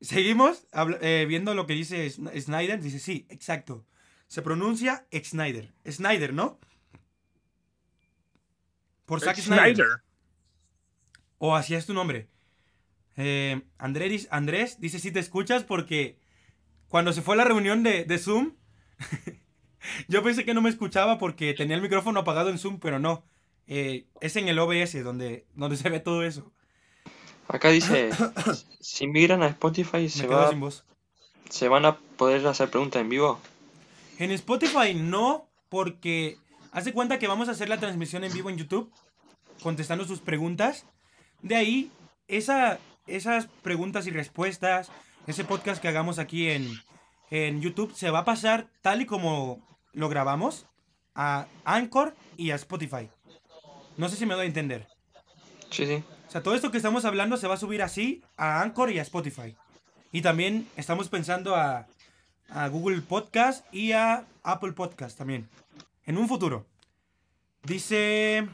Seguimos 0.00 0.66
eh, 1.00 1.26
viendo 1.28 1.54
lo 1.54 1.66
que 1.66 1.74
dice 1.74 2.06
Sn- 2.06 2.30
Snyder. 2.40 2.80
Dice, 2.80 2.98
sí, 2.98 3.26
exacto. 3.30 3.84
Se 4.26 4.42
pronuncia 4.42 5.06
Snyder. 5.12 5.72
Snyder, 5.88 6.32
¿no? 6.34 6.58
Por 9.06 9.20
Zack 9.20 9.36
Snyder. 9.38 9.74
Snyder. 9.74 10.02
O 11.38 11.54
así 11.56 11.74
es 11.74 11.86
tu 11.86 11.94
nombre. 11.94 12.28
Eh, 13.16 13.62
Andrés, 13.78 14.28
Andrés 14.30 14.80
dice 14.80 14.98
si 14.98 15.10
te 15.10 15.18
escuchas 15.20 15.64
porque 15.64 16.18
cuando 16.88 17.12
se 17.12 17.22
fue 17.22 17.34
a 17.34 17.38
la 17.38 17.44
reunión 17.44 17.82
de, 17.82 18.04
de 18.04 18.18
Zoom, 18.18 18.54
yo 20.08 20.22
pensé 20.22 20.44
que 20.44 20.54
no 20.54 20.60
me 20.62 20.70
escuchaba 20.70 21.18
porque 21.18 21.54
tenía 21.54 21.76
el 21.76 21.82
micrófono 21.82 22.20
apagado 22.20 22.50
en 22.50 22.58
Zoom, 22.58 22.78
pero 22.78 22.98
no. 22.98 23.24
Eh, 23.66 24.06
es 24.20 24.36
en 24.36 24.48
el 24.48 24.58
OBS 24.58 25.02
donde, 25.02 25.46
donde 25.54 25.76
se 25.76 25.90
ve 25.90 26.00
todo 26.00 26.22
eso. 26.24 26.52
Acá 27.48 27.70
dice, 27.70 28.10
si 28.80 29.06
migran 29.06 29.42
a 29.42 29.48
Spotify 29.48 30.08
se, 30.08 30.26
va, 30.26 30.50
van 31.70 31.84
a 31.86 31.96
poder 31.96 32.46
hacer 32.46 32.70
preguntas 32.70 33.00
en 33.00 33.08
vivo. 33.08 33.40
En 34.18 34.30
Spotify 34.32 34.94
no, 34.94 35.48
porque 35.70 36.36
hace 36.72 36.92
cuenta 36.92 37.18
que 37.18 37.26
vamos 37.26 37.48
a 37.48 37.52
hacer 37.52 37.70
la 37.70 37.78
transmisión 37.78 38.22
en 38.24 38.32
vivo 38.32 38.50
en 38.50 38.58
YouTube, 38.58 38.92
contestando 39.62 40.04
sus 40.04 40.20
preguntas. 40.20 40.84
De 41.40 41.56
ahí, 41.56 41.90
esa, 42.26 42.78
esas 43.06 43.46
preguntas 43.62 44.06
y 44.06 44.10
respuestas, 44.10 44.90
ese 45.26 45.44
podcast 45.44 45.80
que 45.80 45.88
hagamos 45.88 46.18
aquí 46.18 46.50
en, 46.50 46.70
en 47.30 47.62
YouTube, 47.62 47.94
se 47.94 48.10
va 48.10 48.20
a 48.20 48.24
pasar 48.26 48.68
tal 48.82 49.00
y 49.00 49.06
como 49.06 49.66
lo 49.94 50.10
grabamos 50.10 50.66
a 51.14 51.46
Anchor 51.64 52.14
y 52.36 52.50
a 52.50 52.56
Spotify. 52.56 53.08
No 53.96 54.08
sé 54.08 54.16
si 54.16 54.26
me 54.26 54.34
doy 54.34 54.44
a 54.44 54.48
entender. 54.48 54.86
Sí, 55.70 55.86
sí. 55.86 56.04
O 56.28 56.30
sea, 56.30 56.42
todo 56.42 56.54
esto 56.54 56.70
que 56.70 56.76
estamos 56.76 57.04
hablando 57.06 57.36
se 57.38 57.48
va 57.48 57.54
a 57.54 57.58
subir 57.58 57.82
así 57.82 58.22
a 58.36 58.60
Anchor 58.60 58.90
y 58.90 58.98
a 58.98 59.02
Spotify. 59.02 59.56
Y 60.12 60.20
también 60.22 60.68
estamos 60.76 61.08
pensando 61.08 61.56
a, 61.56 61.86
a 62.50 62.68
Google 62.68 63.00
Podcast 63.00 63.64
y 63.72 63.92
a 63.92 64.24
Apple 64.42 64.72
Podcast 64.72 65.16
también. 65.16 65.48
En 66.04 66.18
un 66.18 66.28
futuro. 66.28 66.66
Dice... 67.62 68.48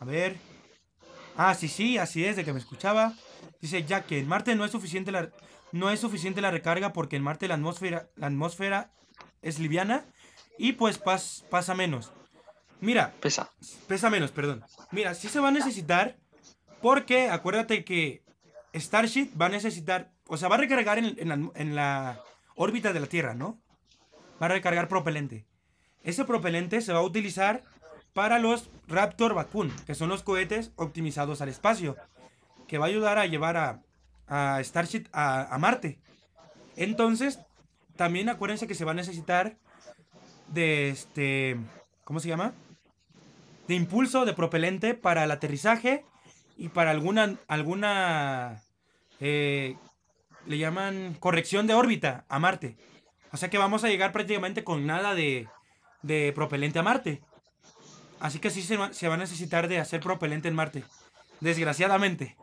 A 0.00 0.04
ver. 0.04 0.36
Ah, 1.36 1.54
sí, 1.54 1.68
sí, 1.68 1.98
así 1.98 2.24
es, 2.24 2.36
de 2.36 2.44
que 2.44 2.52
me 2.52 2.58
escuchaba. 2.60 3.14
Dice 3.60 3.82
ya 3.84 4.04
que 4.04 4.18
en 4.18 4.28
Marte 4.28 4.54
no 4.54 4.64
es 4.64 4.70
suficiente 4.70 5.10
la, 5.10 5.30
no 5.72 5.90
es 5.90 6.00
suficiente 6.00 6.40
la 6.40 6.50
recarga 6.50 6.92
porque 6.92 7.16
en 7.16 7.22
Marte 7.22 7.48
la 7.48 7.54
atmósfera, 7.54 8.08
la 8.16 8.28
atmósfera 8.28 8.90
es 9.42 9.58
liviana 9.58 10.04
y 10.56 10.72
pues 10.72 11.02
pas- 11.02 11.42
pasa 11.48 11.74
menos. 11.74 12.12
Mira, 12.80 13.12
Pesa. 13.20 13.50
Pesa 13.88 14.08
menos, 14.10 14.30
perdón. 14.30 14.62
Mira, 14.92 15.14
sí 15.14 15.28
se 15.28 15.40
va 15.40 15.48
a 15.48 15.52
necesitar 15.52 16.16
porque 16.80 17.28
acuérdate 17.30 17.84
que 17.84 18.22
Starship 18.74 19.30
va 19.40 19.46
a 19.46 19.50
necesitar, 19.50 20.12
o 20.26 20.36
sea, 20.36 20.48
va 20.48 20.56
a 20.56 20.58
recargar 20.58 20.98
en, 20.98 21.74
la, 21.74 22.22
órbita 22.56 22.92
de 22.92 23.00
la 23.00 23.06
Tierra, 23.06 23.34
¿no? 23.34 23.60
Va 24.40 24.46
a 24.46 24.50
recargar 24.50 24.88
propelente. 24.88 25.46
Ese 26.02 26.24
propelente 26.24 26.80
se 26.80 26.92
va 26.92 27.00
a 27.00 27.04
utilizar 27.04 27.62
para 28.12 28.38
los 28.38 28.70
Raptor 28.86 29.34
Bakun, 29.34 29.70
que 29.86 29.94
son 29.94 30.08
los 30.08 30.22
cohetes 30.22 30.72
optimizados 30.76 31.40
al 31.40 31.48
espacio, 31.48 31.96
que 32.66 32.78
va 32.78 32.86
a 32.86 32.88
ayudar 32.88 33.18
a 33.18 33.26
llevar 33.26 33.56
a, 33.56 33.82
a 34.26 34.62
Starship 34.62 35.06
a, 35.12 35.54
a 35.54 35.58
Marte. 35.58 35.98
Entonces, 36.76 37.40
también 37.96 38.28
acuérdense 38.28 38.66
que 38.66 38.74
se 38.74 38.84
va 38.84 38.92
a 38.92 38.94
necesitar 38.94 39.56
de 40.48 40.90
este, 40.90 41.56
¿cómo 42.04 42.20
se 42.20 42.28
llama? 42.28 42.54
de 43.68 43.74
impulso 43.74 44.24
de 44.24 44.32
propelente 44.32 44.94
para 44.94 45.24
el 45.24 45.30
aterrizaje 45.30 46.04
y 46.58 46.68
para 46.68 46.90
alguna 46.90 47.36
alguna 47.46 48.62
eh, 49.20 49.76
le 50.46 50.58
llaman 50.58 51.16
corrección 51.18 51.66
de 51.66 51.74
órbita 51.74 52.26
a 52.28 52.38
Marte. 52.38 52.76
O 53.32 53.36
sea 53.36 53.48
que 53.48 53.58
vamos 53.58 53.84
a 53.84 53.88
llegar 53.88 54.12
prácticamente 54.12 54.64
con 54.64 54.84
nada 54.84 55.14
de, 55.14 55.48
de 56.02 56.32
propelente 56.34 56.78
a 56.78 56.82
Marte. 56.82 57.22
Así 58.20 58.40
que 58.40 58.50
sí 58.50 58.62
se 58.62 58.76
se 58.92 59.08
va 59.08 59.14
a 59.14 59.18
necesitar 59.18 59.68
de 59.68 59.78
hacer 59.78 60.00
propelente 60.00 60.48
en 60.48 60.54
Marte. 60.54 60.84
Desgraciadamente. 61.40 62.36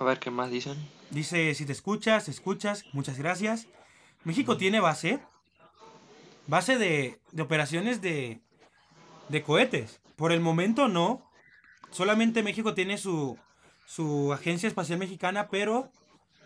A 0.00 0.04
ver 0.04 0.18
qué 0.18 0.30
más 0.30 0.50
dicen. 0.50 0.76
Dice, 1.10 1.54
si 1.54 1.66
te 1.66 1.72
escuchas, 1.72 2.28
escuchas, 2.28 2.84
muchas 2.92 3.18
gracias. 3.18 3.66
México 4.24 4.56
tiene 4.56 4.80
base. 4.80 5.20
Base 6.46 6.78
de, 6.78 7.20
de 7.32 7.42
operaciones 7.42 8.00
de, 8.00 8.40
de 9.28 9.42
cohetes. 9.42 10.00
Por 10.16 10.32
el 10.32 10.40
momento 10.40 10.88
no. 10.88 11.30
Solamente 11.94 12.42
México 12.42 12.74
tiene 12.74 12.98
su, 12.98 13.38
su 13.86 14.32
agencia 14.32 14.66
espacial 14.68 14.98
mexicana, 14.98 15.48
pero 15.48 15.90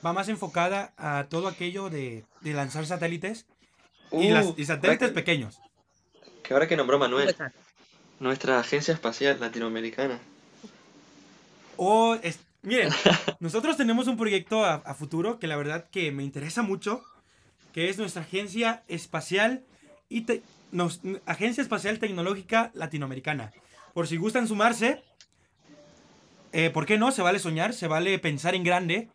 va 0.05 0.13
más 0.13 0.29
enfocada 0.29 0.93
a 0.97 1.25
todo 1.29 1.49
aquello 1.49 1.89
de, 1.91 2.25
de 2.43 2.53
lanzar 2.53 2.87
satélites 2.87 3.47
y, 4.13 4.31
Uh, 4.31 4.35
las, 4.35 4.55
y 4.59 4.65
satélites 4.65 5.09
que- 5.09 5.15
pequeños. 5.15 5.59
Que 6.45 6.55
ahora 6.55 6.69
que 6.69 6.77
nombró 6.77 6.99
Manuel, 6.99 7.35
nuestra 8.21 8.59
agencia 8.61 8.95
espacial 8.95 9.39
latinoamericana. 9.41 10.19
O, 11.77 12.15
es- 12.23 12.41
miren, 12.63 12.91
nosotros 13.41 13.77
tenemos 13.77 14.07
un 14.07 14.17
proyecto 14.17 14.65
a, 14.65 14.75
a 14.75 14.95
futuro 14.95 15.39
que 15.39 15.47
la 15.47 15.57
verdad 15.57 15.89
que 15.91 16.11
me 16.13 16.25
interesa 16.25 16.63
mucho, 16.63 17.03
que 17.73 17.89
es 17.89 17.99
nuestra 17.99 18.23
agencia 18.23 18.83
espacial 18.89 19.63
y 20.09 20.23
te- 20.23 20.43
nos- 20.73 21.01
agencia 21.27 21.63
espacial 21.63 21.99
tecnológica 21.99 22.71
latinoamericana. 22.75 23.53
Por 23.95 24.07
si 24.07 24.17
gustan 24.17 24.49
sumarse, 24.49 25.03
eh, 26.53 26.71
¿por 26.71 26.87
qué 26.87 26.99
no? 26.99 27.13
Se 27.13 27.23
vale 27.23 27.39
soñar, 27.39 27.73
se 27.75 27.87
vale 27.89 28.19
pensar 28.19 28.55
en 28.55 28.65
grande, 28.65 29.09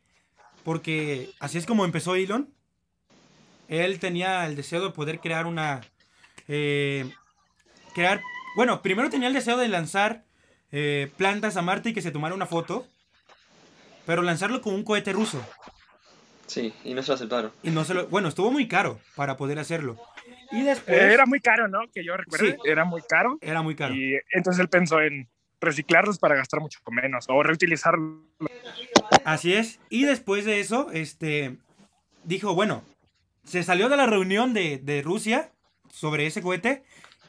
porque 0.63 1.29
así 1.39 1.57
es 1.57 1.65
como 1.65 1.85
empezó 1.85 2.15
Elon. 2.15 2.49
Él 3.67 3.99
tenía 3.99 4.45
el 4.45 4.55
deseo 4.55 4.83
de 4.83 4.91
poder 4.91 5.19
crear 5.19 5.45
una, 5.45 5.81
eh, 6.47 7.09
crear, 7.95 8.21
bueno, 8.55 8.81
primero 8.81 9.09
tenía 9.09 9.27
el 9.27 9.33
deseo 9.33 9.57
de 9.57 9.67
lanzar 9.67 10.23
eh, 10.71 11.11
plantas 11.17 11.55
a 11.57 11.61
Marte 11.61 11.89
y 11.89 11.93
que 11.93 12.01
se 12.01 12.11
tomara 12.11 12.35
una 12.35 12.45
foto. 12.45 12.87
Pero 14.05 14.21
lanzarlo 14.21 14.61
con 14.61 14.73
un 14.75 14.83
cohete 14.83 15.13
ruso. 15.13 15.41
Sí, 16.45 16.73
y 16.83 16.93
no 16.93 17.01
se 17.01 17.07
lo 17.07 17.15
aceptaron. 17.15 17.51
Y 17.63 17.69
no 17.69 17.85
se 17.85 17.93
lo. 17.93 18.07
Bueno, 18.07 18.27
estuvo 18.27 18.51
muy 18.51 18.67
caro 18.67 18.99
para 19.15 19.37
poder 19.37 19.59
hacerlo. 19.59 19.97
Y 20.51 20.61
después. 20.61 20.97
Eh, 20.97 21.13
era 21.13 21.25
muy 21.25 21.39
caro, 21.39 21.69
¿no? 21.69 21.79
Que 21.93 22.03
yo 22.03 22.17
recuerdo, 22.17 22.45
Sí. 22.47 22.55
era 22.65 22.83
muy 22.83 23.01
caro. 23.01 23.37
Era 23.39 23.61
muy 23.61 23.75
caro. 23.77 23.95
Y 23.95 24.19
entonces 24.31 24.59
él 24.59 24.67
pensó 24.67 24.99
en 24.99 25.29
reciclarlos 25.63 26.19
para 26.19 26.35
gastar 26.35 26.59
mucho 26.59 26.79
menos 26.91 27.25
o 27.29 27.41
reutilizarlos. 27.41 28.21
Así 29.25 29.53
es. 29.53 29.79
Y 29.89 30.03
después 30.03 30.45
de 30.45 30.59
eso, 30.59 30.91
este. 30.91 31.57
Dijo, 32.23 32.53
bueno. 32.55 32.83
Se 33.43 33.61
salió 33.63 33.89
de 33.89 33.97
la 33.97 34.05
reunión 34.05 34.53
de, 34.53 35.01
Rusia 35.03 35.51
sobre 35.89 36.25
ese 36.25 36.41
cohete. 36.41 36.83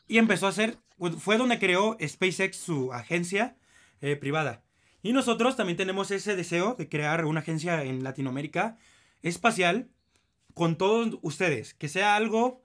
Y 0.07 0.19
empezó 0.19 0.47
a 0.47 0.51
hacer. 0.51 0.79
Fue 1.19 1.39
donde 1.39 1.59
creó 1.59 1.97
SpaceX 2.01 2.57
su 2.57 2.93
agencia 2.93 3.57
eh, 4.01 4.17
privada. 4.17 4.63
Y 5.03 5.13
nosotros 5.13 5.57
también 5.57 5.77
tenemos 5.77 6.11
ese 6.11 6.37
deseo 6.37 6.77
de 6.77 6.89
crear 6.89 7.25
una 7.25 7.41
agencia 7.41 7.83
en 7.83 8.05
Latinoamérica 8.05 8.79
espacial 9.23 9.91
con 10.55 10.77
todos 10.77 11.19
ustedes. 11.21 11.75
Que 11.75 11.89
sea 11.89 12.17
algo, 12.17 12.65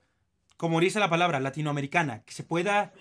como 0.55 0.79
dice 0.79 0.99
la 0.99 1.09
palabra, 1.09 1.39
latinoamericana. 1.39 2.23
Que 2.23 2.33
se 2.33 2.43
pueda. 2.43 2.93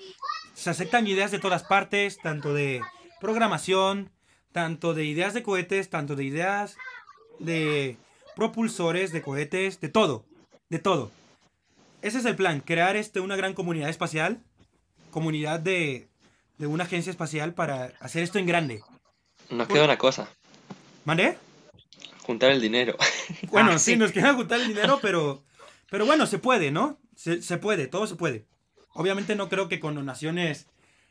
Se 0.58 0.70
aceptan 0.70 1.06
ideas 1.06 1.30
de 1.30 1.38
todas 1.38 1.62
partes, 1.62 2.18
tanto 2.18 2.52
de 2.52 2.80
programación, 3.20 4.10
tanto 4.50 4.92
de 4.92 5.04
ideas 5.04 5.32
de 5.32 5.44
cohetes, 5.44 5.88
tanto 5.88 6.16
de 6.16 6.24
ideas 6.24 6.76
de 7.38 7.96
propulsores 8.34 9.12
de 9.12 9.22
cohetes, 9.22 9.80
de 9.80 9.88
todo, 9.88 10.24
de 10.68 10.80
todo. 10.80 11.12
Ese 12.02 12.18
es 12.18 12.24
el 12.24 12.34
plan, 12.34 12.60
crear 12.60 12.96
este, 12.96 13.20
una 13.20 13.36
gran 13.36 13.54
comunidad 13.54 13.88
espacial, 13.88 14.42
comunidad 15.12 15.60
de, 15.60 16.08
de 16.58 16.66
una 16.66 16.84
agencia 16.84 17.10
espacial 17.10 17.54
para 17.54 17.92
hacer 18.00 18.24
esto 18.24 18.40
en 18.40 18.46
grande. 18.46 18.82
Nos 19.50 19.68
queda 19.68 19.84
una 19.84 19.98
cosa, 19.98 20.28
¿Mandé? 21.04 21.38
juntar 22.22 22.50
el 22.50 22.60
dinero. 22.60 22.96
Bueno, 23.50 23.70
Ah, 23.74 23.78
sí, 23.78 23.92
sí. 23.92 23.96
nos 23.96 24.10
queda 24.12 24.34
juntar 24.34 24.60
el 24.60 24.68
dinero, 24.68 24.98
pero, 25.00 25.44
pero 25.88 26.04
bueno, 26.04 26.26
se 26.26 26.38
puede, 26.40 26.70
¿no? 26.72 26.98
Se, 27.16 27.42
se 27.42 27.58
puede, 27.58 27.86
todo 27.86 28.06
se 28.08 28.16
puede. 28.16 28.44
Obviamente 28.98 29.36
no 29.36 29.48
creo 29.48 29.68
que 29.68 29.78
con 29.78 29.94
donaciones 29.94 30.66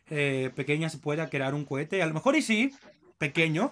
eh, 0.10 0.52
pequeñas 0.58 0.92
se 0.92 0.98
pueda 0.98 1.30
crear 1.30 1.56
un 1.56 1.64
cohete. 1.64 2.04
A 2.04 2.06
lo 2.06 2.14
mejor 2.14 2.36
y 2.36 2.42
sí, 2.42 2.74
pequeño, 3.18 3.72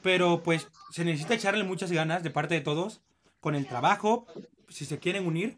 pero 0.00 0.44
pues 0.44 0.68
se 0.92 1.04
necesita 1.04 1.34
echarle 1.34 1.64
muchas 1.64 1.90
ganas 1.90 2.22
de 2.22 2.30
parte 2.30 2.54
de 2.54 2.60
todos 2.60 3.00
con 3.40 3.56
el 3.56 3.66
trabajo, 3.66 4.28
si 4.68 4.84
se 4.84 5.00
quieren 5.00 5.26
unir. 5.26 5.56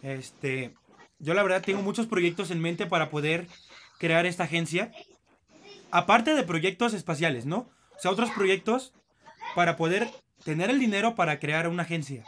Este, 0.00 0.72
yo 1.18 1.34
la 1.34 1.42
verdad 1.42 1.60
tengo 1.60 1.82
muchos 1.82 2.06
proyectos 2.06 2.50
en 2.50 2.62
mente 2.62 2.86
para 2.86 3.10
poder 3.10 3.48
crear 3.98 4.24
esta 4.24 4.44
agencia. 4.44 4.90
Aparte 5.90 6.34
de 6.34 6.42
proyectos 6.42 6.94
espaciales, 6.94 7.44
¿no? 7.44 7.68
O 7.98 8.00
sea, 8.00 8.12
otros 8.12 8.30
proyectos 8.30 8.94
para 9.54 9.76
poder 9.76 10.08
tener 10.42 10.70
el 10.70 10.78
dinero 10.78 11.14
para 11.14 11.38
crear 11.38 11.68
una 11.68 11.82
agencia. 11.82 12.24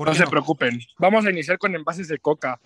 ¿Por 0.00 0.08
No 0.08 0.14
se 0.14 0.26
preocupen. 0.26 0.80
Vamos 0.96 1.26
a 1.26 1.30
iniciar 1.30 1.58
con 1.58 1.74
envases 1.74 2.08
de 2.08 2.18
coca. 2.18 2.58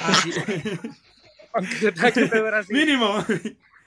Ah, 0.00 0.12
sí. 0.12 0.32
Aunque 1.52 1.76
se 1.76 1.92
tenga 1.92 2.10
que 2.10 2.24
beber 2.24 2.54
así. 2.54 2.72
Mínimo. 2.72 3.24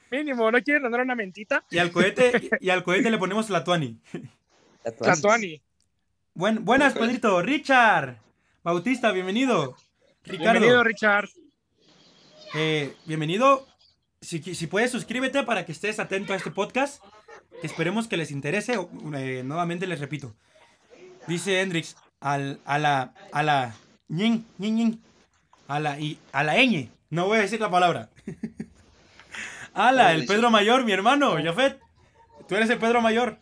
Mínimo, 0.09 0.49
¿no 0.49 0.63
quieren 0.63 0.83
mandar 0.83 1.01
una 1.01 1.15
mentita? 1.15 1.65
Y 1.69 1.79
al 1.79 1.91
cohete, 1.91 2.49
y 2.61 2.69
al 2.69 2.85
cohete 2.85 3.11
le 3.11 3.17
ponemos 3.17 3.49
la 3.49 3.65
tuani. 3.65 3.99
Tatuani. 5.01 5.61
Buen, 6.33 6.63
buenas, 6.63 6.93
Pedrito. 6.93 7.41
Richard. 7.41 8.19
Bautista, 8.63 9.11
bienvenido. 9.11 9.75
Ricardo. 10.23 10.51
Bienvenido, 10.53 10.83
Richard. 10.85 11.27
Eh, 12.53 12.95
bienvenido. 13.03 13.67
Si, 14.21 14.41
si 14.55 14.67
puedes, 14.67 14.91
suscríbete 14.91 15.43
para 15.43 15.65
que 15.65 15.73
estés 15.73 15.99
atento 15.99 16.31
a 16.31 16.37
este 16.37 16.51
podcast. 16.51 17.03
Que 17.59 17.67
esperemos 17.67 18.07
que 18.07 18.15
les 18.15 18.31
interese. 18.31 18.79
Eh, 19.13 19.43
nuevamente 19.43 19.87
les 19.87 19.99
repito. 19.99 20.33
Dice 21.27 21.59
Hendrix 21.59 21.97
al, 22.25 22.59
a 22.65 22.79
la. 22.79 23.13
A 23.31 23.43
la. 23.43 23.73
a 25.67 25.79
la. 25.79 25.99
Y, 25.99 26.17
a 26.31 26.43
la 26.43 26.55
ñ. 26.57 26.89
No 27.09 27.27
voy 27.27 27.37
a 27.37 27.41
decir 27.41 27.59
la 27.61 27.69
palabra. 27.69 28.09
Ala, 29.73 30.13
el 30.13 30.25
Pedro 30.25 30.49
Mayor, 30.49 30.85
mi 30.85 30.91
hermano, 30.91 31.35
Jafet. 31.43 31.79
Tú 32.47 32.55
eres 32.55 32.69
el 32.69 32.79
Pedro 32.79 33.01
Mayor. 33.01 33.37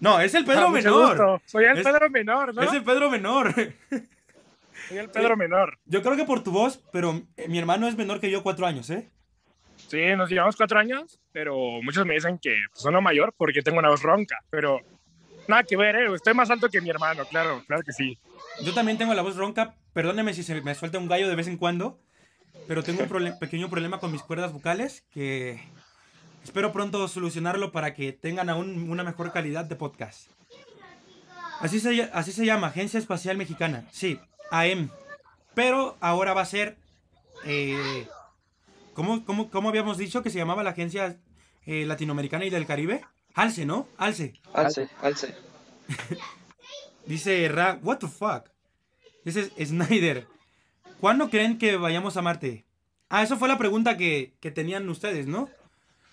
No, 0.00 0.20
es 0.20 0.34
el 0.34 0.44
Pedro 0.44 0.66
Ah, 0.66 0.68
mucho 0.68 0.82
Menor. 1.16 1.42
Soy 1.46 1.64
el 1.64 1.78
Es- 1.78 1.84
Pedro 1.86 2.10
Menor, 2.10 2.54
¿no? 2.54 2.62
Es 2.62 2.72
el 2.72 2.84
Pedro 2.84 3.10
Menor. 3.10 3.54
Soy 4.88 4.98
el 4.98 5.08
Pedro 5.08 5.36
Menor. 5.36 5.78
Yo 5.86 6.02
creo 6.02 6.16
que 6.16 6.24
por 6.24 6.44
tu 6.44 6.52
voz, 6.52 6.80
pero 6.92 7.22
eh, 7.36 7.48
mi 7.48 7.58
hermano 7.58 7.88
es 7.88 7.96
menor 7.96 8.20
que 8.20 8.30
yo 8.30 8.42
cuatro 8.42 8.66
años, 8.66 8.90
¿eh? 8.90 9.10
Sí, 9.88 10.14
nos 10.16 10.28
llevamos 10.28 10.54
cuatro 10.56 10.78
años, 10.78 11.18
pero 11.32 11.56
muchos 11.82 12.04
me 12.06 12.14
dicen 12.14 12.38
que 12.38 12.54
pues, 12.70 12.82
sono 12.82 13.00
mayor 13.00 13.34
porque 13.36 13.62
tengo 13.62 13.78
una 13.78 13.88
voz 13.88 14.02
ronca. 14.02 14.38
Pero 14.50 14.80
nada 15.48 15.62
que 15.64 15.76
ver, 15.76 15.96
¿eh? 15.96 16.14
Estoy 16.14 16.34
más 16.34 16.50
alto 16.50 16.68
que 16.68 16.80
mi 16.80 16.90
hermano, 16.90 17.24
claro, 17.26 17.62
claro 17.66 17.82
que 17.82 17.92
sí. 17.92 18.18
Yo 18.62 18.74
también 18.74 18.98
tengo 18.98 19.14
la 19.14 19.22
voz 19.22 19.36
ronca. 19.36 19.74
Perdóneme 19.92 20.34
si 20.34 20.42
se 20.42 20.60
me 20.60 20.74
suelta 20.74 20.98
un 20.98 21.08
gallo 21.08 21.28
de 21.28 21.34
vez 21.34 21.48
en 21.48 21.56
cuando. 21.56 21.98
Pero 22.66 22.82
tengo 22.82 23.02
un 23.02 23.38
pequeño 23.38 23.70
problema 23.70 24.00
con 24.00 24.10
mis 24.10 24.22
cuerdas 24.22 24.52
vocales 24.52 25.04
que 25.12 25.60
espero 26.42 26.72
pronto 26.72 27.06
solucionarlo 27.06 27.70
para 27.70 27.94
que 27.94 28.12
tengan 28.12 28.48
aún 28.48 28.90
una 28.90 29.04
mejor 29.04 29.32
calidad 29.32 29.64
de 29.64 29.76
podcast. 29.76 30.30
Así 31.60 31.80
se, 31.80 32.02
así 32.12 32.32
se 32.32 32.44
llama, 32.44 32.68
Agencia 32.68 32.98
Espacial 32.98 33.36
Mexicana. 33.36 33.86
Sí, 33.92 34.18
AM. 34.50 34.90
Pero 35.54 35.96
ahora 36.00 36.34
va 36.34 36.42
a 36.42 36.46
ser... 36.46 36.76
Eh, 37.44 38.06
¿cómo, 38.94 39.24
cómo, 39.24 39.50
cómo 39.50 39.68
habíamos 39.68 39.96
dicho 39.96 40.22
que 40.22 40.30
se 40.30 40.38
llamaba 40.38 40.62
la 40.62 40.70
Agencia 40.70 41.16
eh, 41.66 41.86
Latinoamericana 41.86 42.44
y 42.44 42.50
del 42.50 42.66
Caribe? 42.66 43.04
Alce, 43.36 43.66
¿no? 43.66 43.86
Alce. 43.98 44.32
Alce, 44.54 44.88
alce. 45.02 45.34
Dice 47.06 47.46
Ra, 47.48 47.78
what 47.82 47.98
the 47.98 48.08
fuck. 48.08 48.48
Dice 49.26 49.52
Snyder, 49.62 50.26
¿cuándo 51.00 51.28
creen 51.28 51.58
que 51.58 51.76
vayamos 51.76 52.16
a 52.16 52.22
Marte? 52.22 52.64
Ah, 53.10 53.22
eso 53.22 53.36
fue 53.36 53.48
la 53.48 53.58
pregunta 53.58 53.98
que, 53.98 54.32
que 54.40 54.50
tenían 54.50 54.88
ustedes, 54.88 55.26
¿no? 55.26 55.50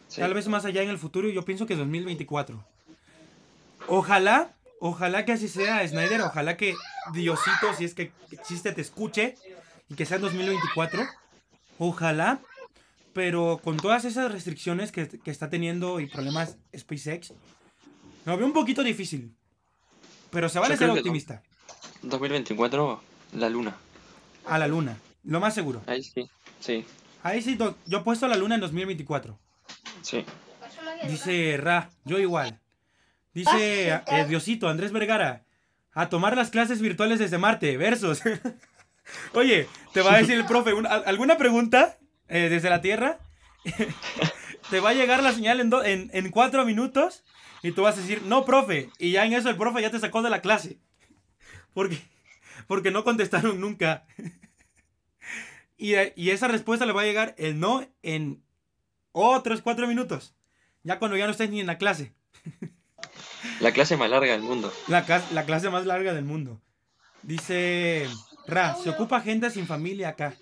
Sí. 0.10 0.20
Tal 0.20 0.34
vez 0.34 0.50
más 0.50 0.66
allá 0.66 0.84
en 0.84 0.90
el 0.90 0.98
futuro, 0.98 1.30
yo 1.30 1.46
pienso 1.46 1.66
que 1.66 1.78
2024. 1.78 2.62
Ojalá, 3.88 4.54
ojalá 4.82 5.24
que 5.24 5.32
así 5.32 5.48
sea, 5.48 5.88
Snyder, 5.88 6.22
ojalá 6.22 6.58
que 6.58 6.76
Diosito, 7.14 7.74
si 7.78 7.86
es 7.86 7.94
que 7.94 8.12
existe, 8.32 8.74
te 8.74 8.82
escuche 8.82 9.36
y 9.88 9.96
que 9.96 10.06
sea 10.06 10.18
en 10.18 10.24
2024. 10.24 11.08
Ojalá, 11.80 12.42
pero 13.14 13.60
con 13.64 13.78
todas 13.78 14.06
esas 14.06 14.32
restricciones 14.32 14.92
que, 14.92 15.08
que 15.08 15.32
está 15.32 15.50
teniendo 15.50 16.00
y 16.00 16.08
problemas 16.08 16.58
SpaceX, 16.76 17.34
lo 18.26 18.38
veo 18.38 18.46
un 18.46 18.54
poquito 18.54 18.84
difícil. 18.84 19.36
Pero 20.32 20.50
se 20.50 20.60
vale 20.60 20.76
ser 20.78 20.90
optimista. 20.90 21.44
2024, 22.02 23.02
la 23.34 23.50
luna. 23.50 23.76
A 24.46 24.58
la 24.58 24.68
luna, 24.68 24.98
lo 25.24 25.40
más 25.40 25.54
seguro. 25.54 25.82
Ahí 25.88 26.04
sí. 26.04 26.30
Sí, 26.60 26.86
Ahí 27.22 27.42
sí, 27.42 27.58
yo 27.58 27.98
he 27.98 28.02
puesto 28.02 28.26
a 28.26 28.30
la 28.30 28.36
luna 28.38 28.56
en 28.56 28.62
2024. 28.62 29.40
sí. 30.02 30.26
Dice 31.08 31.58
Ra, 31.58 31.90
yo 32.06 32.18
igual. 32.18 32.62
Dice 33.34 33.90
eh, 33.90 34.26
Diosito, 34.28 34.70
Andrés 34.70 34.92
Vergara, 34.94 35.44
a 35.94 36.08
tomar 36.08 36.38
las 36.38 36.50
clases 36.50 36.80
virtuales 36.82 37.20
desde 37.20 37.38
Marte, 37.38 37.76
versos. 37.78 38.22
Oye, 39.34 39.68
te 39.94 40.02
va 40.02 40.14
a 40.14 40.18
decir 40.20 40.36
el 40.36 40.46
profe, 40.46 40.74
¿un- 40.74 40.88
al- 40.88 41.04
¿alguna 41.06 41.38
pregunta 41.38 41.98
eh, 42.34 42.50
desde 42.50 42.70
la 42.70 42.82
Tierra? 42.82 43.20
te 44.70 44.80
va 44.80 44.90
a 44.90 44.94
llegar 44.94 45.22
la 45.24 45.32
señal 45.34 45.60
en, 45.62 45.70
do- 45.70 45.84
en, 45.84 46.10
en 46.14 46.30
cuatro 46.32 46.66
minutos 46.66 47.24
y 47.62 47.72
tú 47.72 47.84
vas 47.84 47.98
a 47.98 48.02
decir, 48.02 48.22
no, 48.24 48.44
profe. 48.44 48.90
Y 48.98 49.12
ya 49.12 49.26
en 49.26 49.34
eso 49.34 49.50
el 49.50 49.56
profe 49.58 49.82
ya 49.82 49.92
te 49.92 50.00
sacó 50.00 50.22
de 50.22 50.30
la 50.30 50.42
clase. 50.42 50.80
Porque, 51.74 51.98
porque 52.68 52.92
no 52.92 53.04
contestaron 53.04 53.60
nunca. 53.60 54.06
y, 55.78 55.94
y 56.16 56.30
esa 56.30 56.48
respuesta 56.48 56.86
le 56.86 56.94
va 56.94 57.02
a 57.02 57.06
llegar 57.06 57.34
el 57.38 57.60
no 57.60 57.88
en 58.04 58.44
otros 59.12 59.62
cuatro 59.62 59.88
minutos. 59.88 60.36
Ya 60.84 61.00
cuando 61.00 61.18
ya 61.18 61.26
no 61.26 61.32
estés 61.32 61.50
ni 61.50 61.60
en 61.62 61.68
la 61.68 61.78
clase. 61.78 62.14
La 63.60 63.72
clase 63.72 63.96
más 63.98 64.10
larga 64.10 64.34
del 64.34 64.42
mundo. 64.42 64.72
La 64.88 65.06
clase 65.46 65.70
más 65.70 65.86
larga 65.86 66.14
del 66.14 66.26
mundo. 66.26 66.62
Dice 67.22 68.08
Ra, 68.48 68.76
se 68.76 68.90
ocupa 68.90 69.22
gente 69.22 69.50
sin 69.50 69.66
familia 69.66 70.10
acá. 70.10 70.34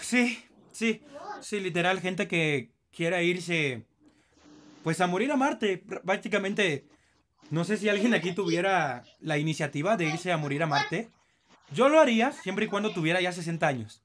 Sí, 0.00 0.44
sí, 0.72 1.02
sí, 1.40 1.60
literal, 1.60 2.00
gente 2.00 2.28
que 2.28 2.70
quiera 2.94 3.22
irse, 3.22 3.82
pues 4.82 5.00
a 5.00 5.06
morir 5.06 5.30
a 5.32 5.36
Marte. 5.36 5.82
Pr- 5.84 6.02
Prácticamente, 6.02 6.84
no 7.50 7.64
sé 7.64 7.76
si 7.76 7.88
alguien 7.88 8.14
aquí 8.14 8.32
tuviera 8.32 9.04
la 9.20 9.38
iniciativa 9.38 9.96
de 9.96 10.06
irse 10.06 10.32
a 10.32 10.36
morir 10.36 10.62
a 10.62 10.66
Marte. 10.66 11.10
Yo 11.72 11.88
lo 11.88 12.00
haría 12.00 12.32
siempre 12.32 12.66
y 12.66 12.68
cuando 12.68 12.92
tuviera 12.92 13.20
ya 13.20 13.32
60 13.32 13.66
años. 13.66 14.02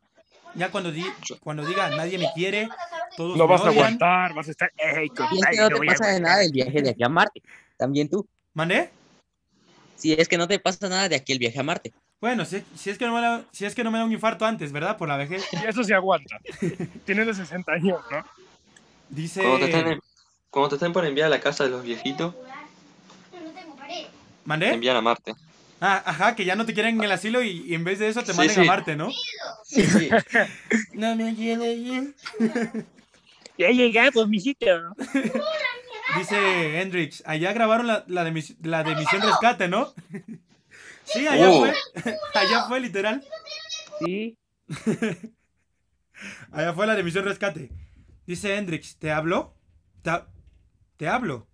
Ya 0.56 0.70
cuando, 0.72 0.92
di- 0.92 1.06
cuando 1.42 1.66
diga 1.66 1.90
nadie 1.96 2.18
me 2.18 2.30
quiere, 2.34 2.68
todos 3.16 3.38
No 3.38 3.46
me 3.46 3.52
vas 3.54 3.62
a 3.62 3.66
odian". 3.66 3.78
aguantar, 3.78 4.34
vas 4.34 4.48
a 4.48 4.52
estar. 4.52 4.72
"Ey, 4.78 5.08
con- 5.10 5.28
no 5.28 5.32
yo 5.56 5.70
te 5.70 5.86
pasa 5.86 6.06
de 6.06 6.12
aguantar". 6.16 6.22
nada 6.22 6.38
del 6.40 6.52
viaje 6.52 6.82
de 6.82 6.90
aquí 6.90 7.04
a 7.04 7.10
Marte. 7.10 7.42
También 7.78 8.10
tú. 8.10 8.28
¿Mandé? 8.54 8.90
Si 9.96 10.14
es 10.14 10.28
que 10.28 10.38
no 10.38 10.48
te 10.48 10.60
pasa 10.60 10.90
nada 10.90 11.08
de 11.08 11.16
aquí 11.16 11.32
el 11.32 11.40
viaje 11.40 11.60
a 11.60 11.64
Marte. 11.64 11.94
Bueno, 12.22 12.46
si, 12.46 12.64
si 12.76 12.92
es 12.92 12.98
que 13.00 13.06
no 13.08 13.16
me 13.16 13.22
da, 13.22 13.44
si 13.52 13.66
es 13.66 13.74
que 13.74 13.84
no 13.84 13.90
me 13.92 13.98
da 13.98 14.06
un 14.06 14.12
infarto 14.12 14.46
antes, 14.46 14.72
¿verdad? 14.72 14.96
Por 14.98 15.10
la 15.10 15.18
vejez. 15.18 15.44
Y 15.52 15.68
eso 15.68 15.84
se 15.84 15.94
aguanta. 15.96 16.38
Tienes 17.04 17.26
de 17.26 17.34
60 17.34 17.72
años, 17.74 18.00
¿no? 18.12 18.24
Dice. 19.10 19.42
Cuando 19.42 19.68
te, 19.68 20.00
cuando 20.52 20.70
te 20.70 20.76
estén 20.76 20.94
por 20.94 21.04
enviar 21.06 21.28
a 21.28 21.30
la 21.30 21.40
casa 21.40 21.64
de 21.64 21.72
los 21.72 21.84
viejitos, 21.84 22.36
te 23.32 24.08
¿Mandé? 24.46 24.70
envían 24.70 24.98
a 24.98 25.02
Marte. 25.02 25.34
Ah, 25.80 26.04
ajá, 26.06 26.36
que 26.36 26.46
ya 26.46 26.56
no 26.56 26.66
te 26.68 26.76
quieren 26.76 26.98
en 26.98 27.04
el 27.04 27.12
asilo 27.12 27.42
y, 27.42 27.64
y 27.66 27.74
en 27.74 27.84
vez 27.84 27.98
de 27.98 28.08
eso 28.08 28.22
te 28.22 28.34
Sí, 28.34 28.38
manden 28.38 28.56
sí. 28.56 28.62
a 28.62 28.66
Marte, 28.66 28.96
¿no? 28.96 29.12
Sí, 29.66 29.84
sí. 29.88 30.10
No 30.94 31.16
me 31.16 31.34
quiere 31.36 31.74
ir. 31.74 32.16
Ya 33.58 33.70
llegamos, 33.70 34.28
mijito. 34.28 34.66
Dice 36.18 36.82
Hendrix, 36.82 37.22
allá 37.28 37.54
grabaron 37.54 37.86
la, 37.86 38.04
la, 38.08 38.24
de, 38.24 38.32
mis- 38.32 38.56
la 38.64 38.84
de 38.84 38.96
Misión 38.96 39.22
Rescate, 39.22 39.68
¿no? 39.68 39.94
Sí, 41.14 41.28
allá 41.28 41.50
Oh. 41.50 41.60
fue. 41.60 41.74
allá 42.36 42.64
fue, 42.68 42.80
literal. 42.80 43.24
Sí. 44.00 44.38
Allá 46.52 46.74
fue 46.74 46.86
la 46.86 46.96
de 46.96 47.04
Misión 47.04 47.26
Rescate. 47.26 47.72
Dice 48.28 48.56
Hendrix, 48.56 48.98
¿te 48.98 49.12
hablo? 49.12 49.56
¿Te, 50.04 50.12
ha- 50.12 50.28
te 50.98 51.08
hablo? 51.08 51.48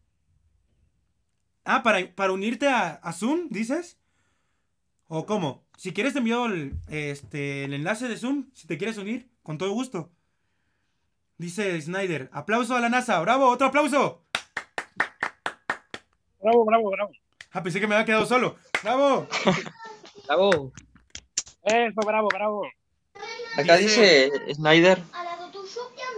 Ah, 1.64 1.84
¿para, 1.84 2.14
para 2.16 2.34
unirte 2.34 2.68
a, 2.68 2.90
a 2.96 3.14
Zoom, 3.14 3.48
dices? 3.50 3.98
¿O 5.08 5.26
cómo? 5.26 5.66
Si 5.78 5.94
quieres 5.94 6.12
te 6.14 6.20
envío 6.20 6.48
el, 6.48 6.74
este, 6.90 7.64
el 7.64 7.74
enlace 7.74 8.10
de 8.10 8.18
Zoom, 8.18 8.50
si 8.54 8.68
te 8.68 8.78
quieres 8.78 8.98
unir, 8.98 9.30
con 9.42 9.58
todo 9.58 9.72
gusto. 9.72 10.12
Dice 11.38 11.80
Snyder, 11.82 12.30
aplauso 12.34 12.76
a 12.76 12.82
la 12.82 12.90
NASA, 12.90 13.20
bravo, 13.22 13.48
otro 13.50 13.68
aplauso. 13.68 14.26
Bravo, 16.42 16.66
bravo, 16.66 16.90
bravo. 16.92 17.12
Ah, 17.52 17.64
pensé 17.64 17.80
que 17.80 17.88
me 17.88 17.96
había 17.96 18.06
quedado 18.06 18.26
solo. 18.26 18.56
¡Bravo! 18.84 19.28
Bravo. 20.28 20.72
Eso, 21.64 22.02
bravo, 22.06 22.28
bravo. 22.30 22.68
Acá 23.58 23.78
Dice- 23.78 24.30
Snyder 24.54 25.02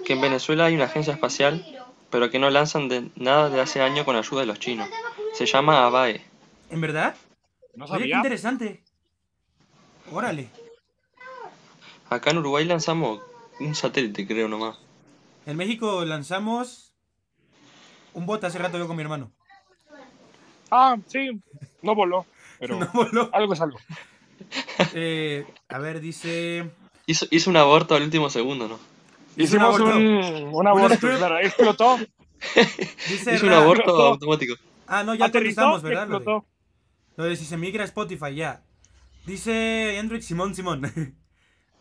que 0.06 0.14
en 0.14 0.22
Venezuela 0.22 0.66
hay 0.66 0.76
una 0.76 0.86
agencia 0.86 1.14
espacial, 1.14 1.64
pero 2.10 2.30
que 2.32 2.40
no 2.40 2.50
lanzan 2.50 2.90
de 2.90 3.10
nada 3.16 3.50
de 3.50 3.62
hace 3.62 3.82
años 3.82 4.06
con 4.06 4.16
ayuda 4.16 4.42
de 4.42 4.48
los 4.48 4.60
chinos. 4.60 4.90
Se 5.34 5.46
llama 5.46 5.86
ABAE. 5.86 6.22
¿En 6.72 6.82
verdad? 6.82 7.16
No 7.76 7.86
Oye, 7.86 7.94
qué 7.94 8.00
sabía. 8.00 8.16
interesante. 8.18 8.84
Órale. 10.12 10.50
Acá 12.10 12.32
en 12.32 12.40
Uruguay 12.40 12.66
lanzamos 12.66 13.22
un 13.60 13.76
satélite, 13.76 14.26
creo 14.26 14.48
nomás. 14.48 14.78
En 15.46 15.56
México 15.58 16.04
lanzamos 16.06 16.94
un 18.14 18.26
bote 18.26 18.48
hace 18.48 18.58
rato 18.58 18.78
yo 18.80 18.88
con 18.88 18.96
mi 18.98 19.04
hermano. 19.04 19.32
Ah, 20.72 20.98
sí. 21.08 21.40
No 21.82 21.96
voló, 21.96 22.26
pero 22.60 22.80
No 22.80 22.90
voló. 22.94 23.30
algo 23.34 23.54
es 23.54 23.62
algo. 23.62 23.80
Eh, 24.94 25.46
a 25.70 25.78
ver, 25.80 26.00
dice. 26.02 26.70
Hizo, 27.06 27.26
hizo 27.32 27.50
un 27.50 27.58
aborto 27.58 27.96
al 27.96 28.04
último 28.04 28.30
segundo, 28.30 28.68
¿no? 28.68 28.76
Un 28.76 29.44
Hicimos 29.44 29.76
aborto. 29.80 29.98
un, 29.98 30.50
un 30.54 30.68
aborto, 30.68 30.98
claro, 31.18 31.40
explotó, 31.40 31.98
Dice 33.10 33.36
Hizo 33.36 33.46
un 33.46 33.54
aborto 33.54 33.82
Explotó. 33.84 34.08
automático. 34.08 34.56
Ah, 34.88 35.04
no, 35.04 35.14
ya 35.16 35.26
aterrizó, 35.26 35.62
contestamos, 35.62 35.82
¿verdad? 35.84 36.08
Lo 36.08 36.12
de, 36.12 36.16
explotó. 36.18 36.46
lo 37.18 37.24
de 37.26 37.36
si 37.36 37.46
se 37.46 37.58
migra 37.58 37.84
a 37.84 37.86
Spotify, 37.86 38.34
ya. 38.36 38.62
Dice 39.26 39.98
Hendrik 39.98 40.22
Simón 40.22 40.56
Simón. 40.56 40.82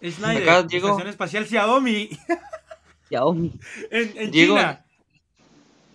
Snyder, 0.03 0.43
Acá 0.49 0.67
llegó- 0.67 0.89
Estación 0.89 1.09
Espacial 1.09 1.47
Xiaomi 1.47 2.11
Xiaomi. 3.09 3.53
en, 3.91 4.13
en 4.19 4.31
Diego- 4.31 4.57
China. 4.57 4.85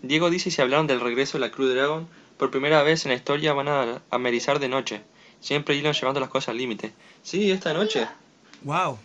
Diego 0.01 0.29
dice 0.29 0.51
si 0.51 0.61
hablaron 0.61 0.87
del 0.87 0.99
regreso 0.99 1.37
de 1.37 1.41
la 1.45 1.51
Crew 1.51 1.67
Dragon. 1.67 2.07
Por 2.43 2.51
primera 2.51 2.83
vez 2.83 3.05
en 3.05 3.11
la 3.11 3.15
historia 3.15 3.53
van 3.53 3.69
a 3.69 4.01
amerizar 4.09 4.59
de 4.59 4.67
noche. 4.67 5.01
Siempre 5.39 5.75
irán 5.75 5.93
llevando 5.93 6.19
las 6.19 6.27
cosas 6.27 6.49
al 6.49 6.57
límite. 6.57 6.91
Sí, 7.21 7.49
esta 7.49 7.71
noche. 7.73 8.05
Wow. 8.63 8.99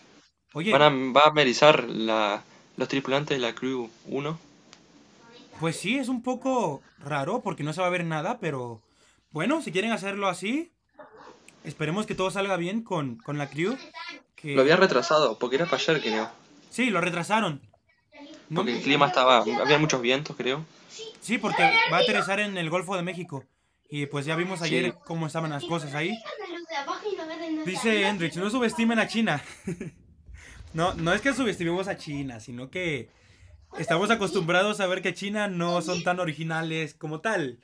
Oye, 0.51 0.73
Van 0.73 0.81
a, 0.81 0.89
va 0.89 1.21
a 1.21 1.29
amerizar 1.29 1.85
la, 1.85 2.43
los 2.75 2.89
tripulantes 2.89 3.37
de 3.37 3.41
la 3.47 3.55
Crew 3.55 3.89
1. 4.07 4.37
pues 5.57 5.79
sí, 5.79 5.97
es 5.97 6.09
un 6.09 6.21
poco 6.21 6.81
raro 6.97 7.39
porque 7.41 7.63
no 7.63 7.71
se 7.71 7.79
va 7.79 7.87
a 7.87 7.91
ver 7.91 8.03
nada, 8.03 8.39
pero 8.41 8.81
bueno, 9.31 9.61
si 9.61 9.71
quieren 9.71 9.93
hacerlo 9.93 10.27
así, 10.27 10.73
esperemos 11.63 12.05
que 12.07 12.15
todo 12.15 12.31
salga 12.31 12.57
bien 12.57 12.83
con, 12.83 13.15
con 13.19 13.37
la 13.37 13.49
crew. 13.49 13.77
Que... 14.35 14.53
Lo 14.53 14.63
había 14.63 14.75
retrasado, 14.75 15.39
porque 15.39 15.55
era 15.55 15.65
para 15.65 15.77
ayer, 15.81 16.01
creo. 16.01 16.29
Sí, 16.69 16.89
lo 16.89 16.99
retrasaron. 16.99 17.61
No- 18.49 18.57
Porque 18.63 18.75
el 18.75 18.83
clima 18.83 19.07
estaba. 19.07 19.37
Había 19.37 19.77
muchos 19.79 20.01
vientos, 20.01 20.35
creo. 20.35 20.65
Sí, 21.21 21.37
porque 21.37 21.63
va 21.91 21.97
a 21.97 22.01
aterrizar 22.01 22.39
en 22.39 22.57
el 22.57 22.69
Golfo 22.69 22.95
de 22.95 23.03
México. 23.03 23.43
Y 23.89 24.05
pues 24.05 24.25
ya 24.25 24.35
vimos 24.35 24.61
ayer 24.61 24.85
Sí. 24.85 24.93
cómo 25.05 25.27
estaban 25.27 25.49
las 25.51 25.65
cosas 25.65 25.93
ahí. 25.95 26.17
Dice 27.65 28.03
Hendrix, 28.07 28.37
no 28.37 28.49
subestimen 28.49 28.99
a 28.99 29.07
China. 29.07 29.41
no, 30.73 30.93
no 30.93 31.13
es 31.13 31.21
que 31.21 31.33
subestimemos 31.33 31.87
a 31.87 31.97
China, 31.97 32.39
sino 32.39 32.69
que 32.69 33.09
estamos 33.77 34.09
acostumbrados 34.11 34.79
a 34.79 34.87
ver 34.87 35.01
que 35.01 35.13
China 35.13 35.47
no 35.47 35.81
son 35.81 36.03
tan 36.03 36.19
originales 36.19 36.93
como 36.93 37.19
tal. 37.21 37.59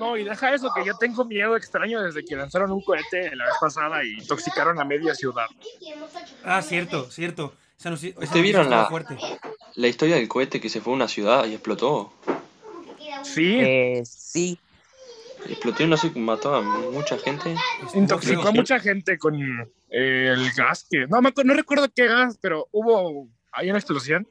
No, 0.00 0.16
y 0.16 0.24
deja 0.24 0.52
eso, 0.54 0.70
que 0.74 0.84
yo 0.84 0.96
tengo 0.98 1.24
miedo 1.24 1.56
extraño 1.56 2.02
desde 2.02 2.24
que 2.24 2.34
lanzaron 2.34 2.72
un 2.72 2.82
cohete 2.82 3.34
la 3.36 3.44
vez 3.44 3.54
pasada 3.60 4.02
y 4.04 4.14
intoxicaron 4.14 4.80
a 4.80 4.84
media 4.84 5.14
ciudad. 5.14 5.46
Ah, 6.44 6.62
cierto, 6.62 7.10
cierto. 7.10 7.54
¿Ustedes 7.76 8.14
noticia 8.16 8.42
vieron 8.42 8.70
la- 8.70 8.86
fuerte. 8.86 9.16
La 9.78 9.86
historia 9.86 10.16
del 10.16 10.26
cohete 10.26 10.60
que 10.60 10.68
se 10.68 10.80
fue 10.80 10.92
a 10.92 10.96
una 10.96 11.06
ciudad 11.06 11.46
y 11.46 11.54
explotó. 11.54 12.12
Sí, 13.22 13.58
Eh, 13.60 14.02
sí. 14.04 14.58
Explotó 15.48 15.84
y 15.84 15.86
no 15.86 15.96
sé, 15.96 16.10
mató 16.16 16.52
a 16.54 16.62
mucha 16.62 17.16
gente. 17.16 17.54
Intoxicó 17.94 18.48
a 18.48 18.50
mucha 18.52 18.80
gente 18.80 19.16
con 19.18 19.40
eh, 19.88 20.34
el 20.34 20.50
gas 20.56 20.84
que... 20.90 21.06
No, 21.06 21.22
me 21.22 21.28
acuerdo- 21.28 21.48
no 21.48 21.54
recuerdo 21.54 21.86
qué 21.94 22.08
gas, 22.08 22.36
pero 22.40 22.66
hubo... 22.72 23.28
Hay 23.52 23.70
una 23.70 23.78
explosión 23.78 24.26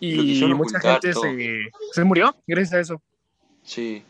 Lo 0.00 0.06
y 0.06 0.54
mucha 0.54 0.80
gente 0.80 1.12
se, 1.12 1.68
se 1.92 2.04
murió 2.04 2.34
gracias 2.46 2.72
a 2.72 2.80
eso. 2.80 3.02
Sí. 3.62 4.02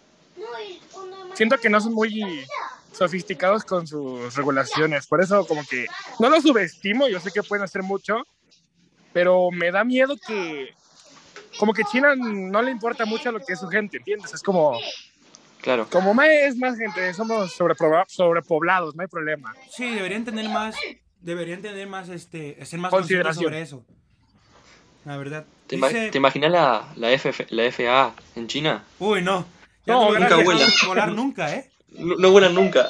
Siento 1.35 1.59
que 1.59 1.69
no 1.69 1.81
son 1.81 1.95
muy 1.95 2.45
sofisticados 2.93 3.65
con 3.65 3.87
sus 3.89 4.35
regulaciones, 4.37 5.07
por 5.09 5.21
eso 5.21 5.45
como 5.47 5.65
que 5.67 5.87
no 6.21 6.29
lo 6.31 6.41
subestimo, 6.41 7.09
yo 7.09 7.19
sé 7.19 7.31
que 7.33 7.43
pueden 7.43 7.65
hacer 7.65 7.83
mucho, 7.83 8.25
pero 9.13 9.51
me 9.51 9.71
da 9.71 9.85
miedo 9.85 10.17
que 10.27 10.75
como 11.59 11.73
que 11.75 11.85
China 11.85 12.15
no 12.17 12.63
le 12.63 12.71
importa 12.71 13.05
mucho 13.05 13.31
lo 13.33 13.41
que 13.41 13.53
es 13.53 13.61
su 13.61 13.69
gente, 13.69 13.99
¿entiendes? 13.99 14.33
Es 14.33 14.43
como, 14.43 14.79
Claro. 15.61 15.87
como 15.91 16.15
más 16.15 16.29
es 16.29 16.57
más 16.57 16.77
gente, 16.79 17.13
somos 17.15 17.57
sobrepobla- 17.59 18.07
sobrepoblados, 18.09 18.95
no 18.95 19.03
hay 19.03 19.09
problema. 19.09 19.55
Sí, 19.71 19.91
deberían 19.91 20.25
tener 20.25 20.49
más, 20.49 20.75
deberían 21.21 21.61
tener 21.61 21.87
más, 21.87 22.09
este, 22.09 22.65
ser 22.65 22.79
más 22.79 22.91
conscientes 22.91 23.27
Consideración. 23.37 23.45
sobre 23.45 23.61
eso. 23.63 23.85
La 25.05 25.17
verdad. 25.17 25.45
¿Te, 25.67 25.77
ima- 25.77 25.89
Dice- 25.89 26.11
te 26.11 26.19
imaginas 26.19 26.51
la, 26.51 26.89
la, 26.97 27.11
FF 27.13 27.47
la 27.51 27.65
FAA 27.71 28.15
en 28.37 28.47
China? 28.49 28.85
Uy, 28.99 29.23
no. 29.23 29.47
Ya 29.87 29.95
No, 29.95 30.13
nunca 30.19 30.37
vuela. 30.43 30.67
volar 30.87 31.13
nunca, 31.13 31.55
¿eh? 31.55 31.71
No, 31.91 32.17
no 32.17 32.31
vuelan 32.31 32.55
nunca. 32.55 32.89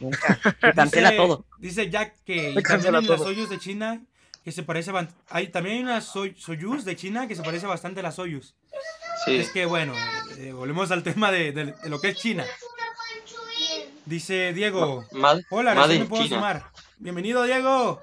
Nunca. 0.00 0.38
Cancela 0.74 1.14
todo. 1.16 1.44
Dice 1.58 1.88
Jack 1.90 2.14
que 2.24 2.54
también 2.68 2.94
en 2.94 3.06
todo. 3.06 3.18
Soyuz 3.18 3.48
de 3.50 3.58
China 3.58 4.00
que 4.48 4.52
se 4.52 4.62
parece 4.62 4.90
hay 5.28 5.48
también 5.48 5.76
hay 5.76 5.82
una 5.82 6.00
Soy- 6.00 6.34
Soyuz 6.38 6.86
de 6.86 6.96
China 6.96 7.28
que 7.28 7.36
se 7.36 7.42
parece 7.42 7.66
bastante 7.66 8.00
a 8.00 8.02
la 8.02 8.12
Soyuz. 8.12 8.54
Sí. 9.26 9.36
Es 9.36 9.50
que 9.50 9.66
bueno, 9.66 9.92
eh, 10.38 10.52
volvemos 10.52 10.90
al 10.90 11.02
tema 11.02 11.30
de, 11.30 11.52
de- 11.52 11.72
de 11.72 11.88
lo 11.90 12.00
que 12.00 12.08
es 12.08 12.16
China. 12.16 12.46
Dice 14.06 14.54
Diego, 14.54 15.04
hola, 15.50 15.74
Made 15.74 15.86
recién 15.86 15.98
me 15.98 16.04
in 16.04 16.08
puedo 16.08 16.22
China. 16.24 16.36
sumar. 16.36 16.70
Bienvenido 16.96 17.42
Diego. 17.44 18.00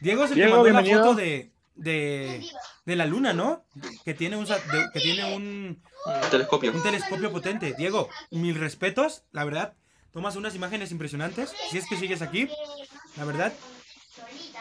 Diego 0.00 0.24
es 0.24 0.30
el 0.32 0.36
Diego, 0.36 0.62
que 0.62 0.72
mandó 0.72 0.90
la 0.90 0.96
foto 0.98 1.14
de, 1.14 1.50
de, 1.74 2.46
de 2.84 2.96
la 2.96 3.06
luna, 3.06 3.32
¿no? 3.32 3.64
Que 4.04 4.12
tiene 4.12 4.36
un 4.36 4.44
que 4.92 5.00
tiene 5.00 5.34
un, 5.34 5.82
Un 6.04 6.30
telescopio. 6.30 6.70
un 6.72 6.82
telescopio 6.82 7.32
potente. 7.32 7.74
Diego, 7.78 8.10
mil 8.30 8.56
respetos, 8.56 9.22
la 9.32 9.44
verdad. 9.44 9.72
Tomas 10.12 10.36
unas 10.36 10.54
imágenes 10.54 10.90
impresionantes. 10.90 11.54
Si 11.70 11.78
es 11.78 11.86
que 11.88 11.96
sigues 11.96 12.20
aquí, 12.20 12.48
la 13.16 13.24
verdad. 13.24 13.52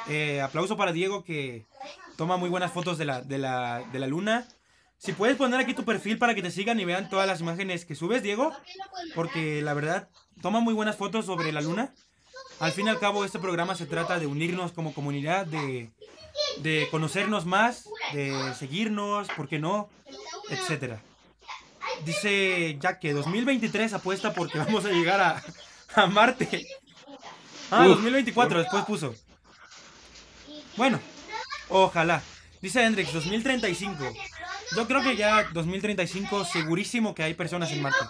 Eh, 0.10 0.42
aplauso 0.42 0.78
para 0.78 0.92
Diego 0.92 1.24
que 1.24 1.66
toma 2.16 2.38
muy 2.38 2.50
buenas 2.50 2.72
fotos 2.72 2.98
de 2.98 3.06
la, 3.06 3.22
de, 3.22 3.38
la, 3.38 3.84
de 3.92 4.00
la 4.00 4.08
luna. 4.08 4.48
Si 4.98 5.14
puedes 5.14 5.38
poner 5.38 5.60
aquí 5.60 5.74
tu 5.74 5.86
perfil 5.86 6.18
para 6.18 6.34
que 6.34 6.42
te 6.42 6.50
sigan 6.50 6.80
y 6.80 6.86
vean 6.86 7.10
todas 7.10 7.28
las 7.28 7.42
imágenes 7.42 7.86
que 7.86 7.96
subes, 7.96 8.24
Diego. 8.24 8.52
Porque 9.14 9.62
la 9.62 9.74
verdad, 9.74 10.10
toma 10.42 10.60
muy 10.60 10.74
buenas 10.74 10.96
fotos 10.96 11.26
sobre 11.26 11.52
la 11.52 11.62
luna. 11.62 11.94
Al 12.60 12.72
fin 12.72 12.88
y 12.88 12.90
al 12.90 13.00
cabo, 13.00 13.24
este 13.24 13.38
programa 13.38 13.76
se 13.76 13.86
trata 13.86 14.18
de 14.18 14.26
unirnos 14.26 14.72
como 14.72 14.94
comunidad, 14.94 15.46
de, 15.46 15.92
de 16.58 16.88
conocernos 16.90 17.46
más, 17.46 17.88
de 18.14 18.54
seguirnos, 18.56 19.28
¿por 19.36 19.48
qué 19.48 19.60
no? 19.60 19.90
Etcétera. 20.50 21.02
Dice 22.06 22.78
Jack 22.80 23.00
que 23.00 23.14
2023 23.14 23.94
apuesta 23.94 24.34
porque 24.34 24.58
vamos 24.58 24.86
a 24.86 24.90
llegar 24.90 25.20
a, 25.20 25.44
a 26.02 26.08
Marte. 26.08 26.66
Ah, 27.70 27.82
Uf. 27.82 27.96
2024, 27.96 28.60
después 28.60 28.86
puso. 28.86 29.14
Bueno, 30.78 31.00
ojalá. 31.70 32.22
Dice 32.62 32.84
Hendrix, 32.84 33.12
2035. 33.12 34.14
Yo 34.76 34.88
creo 34.88 35.02
que 35.02 35.16
ya 35.16 35.44
2035 35.52 36.46
segurísimo 36.46 37.16
que 37.16 37.24
hay 37.24 37.34
personas 37.34 37.72
en 37.72 37.82
Marte. 37.82 38.06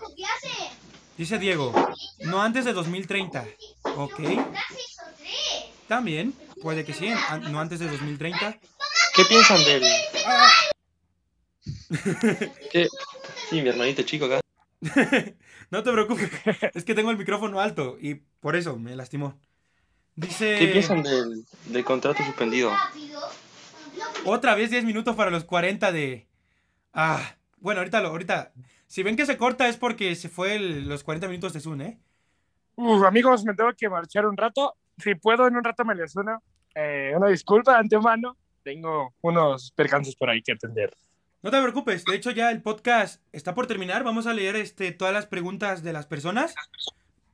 Dice 1.18 1.39
Diego, 1.39 1.74
no 2.26 2.41
antes 2.41 2.65
de 2.65 2.74
2030. 2.74 3.45
Ok, 3.95 4.20
también, 5.88 6.34
puede 6.61 6.84
que 6.86 6.93
sí, 6.93 7.09
no 7.49 7.59
antes 7.59 7.80
de 7.80 7.88
2030. 7.88 8.59
¿Qué 9.15 9.26
piensan 9.26 9.63
del.? 9.63 9.84
¿Qué? 12.72 12.88
Sí, 13.49 13.61
mi 13.61 13.70
hermanito 13.70 14.03
chico 14.03 14.26
acá. 14.26 14.41
No 15.70 15.84
te 15.84 15.91
preocupes, 15.91 16.32
es 16.74 16.86
que 16.86 16.95
tengo 16.95 17.11
el 17.11 17.18
micrófono 17.18 17.59
alto 17.59 17.97
y 17.99 18.15
por 18.39 18.55
eso 18.55 18.78
me 18.78 18.95
lastimó. 18.95 19.38
Dice... 20.18 20.57
¿Qué 20.59 20.68
piensan 20.68 21.03
del, 21.03 21.45
del 21.68 21.86
contrato 21.86 22.24
suspendido? 22.24 22.72
Otra 24.26 24.55
vez 24.55 24.70
10 24.72 24.84
minutos 24.84 25.15
para 25.15 25.32
los 25.32 25.45
40 25.45 25.91
de... 25.91 26.28
Ah, 26.93 27.36
bueno, 27.59 27.80
ahorita 27.82 28.01
lo, 28.01 28.09
ahorita... 28.09 28.51
Si 28.88 29.03
ven 29.03 29.15
que 29.15 29.26
se 29.26 29.38
corta 29.38 29.68
es 29.70 29.78
porque 29.78 30.15
se 30.15 30.28
fue 30.28 30.55
el- 30.55 30.89
los 30.89 31.03
40 31.03 31.28
minutos 31.28 31.53
de 31.53 31.59
Zoom, 31.59 31.82
¿eh? 31.82 31.99
Uf, 32.76 33.03
amigos, 33.05 33.43
me 33.45 33.53
tengo 33.53 33.70
que 33.78 33.89
marchar 33.89 34.26
un 34.26 34.36
rato. 34.38 34.76
Si 34.97 35.13
puedo, 35.15 35.47
en 35.47 35.55
un 35.55 35.63
rato 35.63 35.86
me 35.86 35.93
les 35.95 36.15
uno. 36.15 36.41
Eh, 36.74 37.11
una 37.15 37.28
disculpa 37.28 37.74
de 37.74 37.80
antemano. 37.80 38.36
Tengo 38.63 39.13
unos 39.22 39.72
percances 39.72 40.15
por 40.15 40.30
ahí 40.30 40.41
que 40.41 40.53
atender. 40.53 40.95
No 41.43 41.51
te 41.51 41.61
preocupes, 41.61 42.03
de 42.05 42.15
hecho 42.15 42.32
ya 42.32 42.49
el 42.49 42.61
podcast 42.61 43.22
está 43.32 43.53
por 43.53 43.68
terminar. 43.68 44.03
Vamos 44.03 44.26
a 44.26 44.34
leer 44.34 44.55
este, 44.55 44.91
todas 44.91 45.13
las 45.13 45.28
preguntas 45.28 45.84
de 45.84 45.93
las 45.93 46.05
personas. 46.07 46.55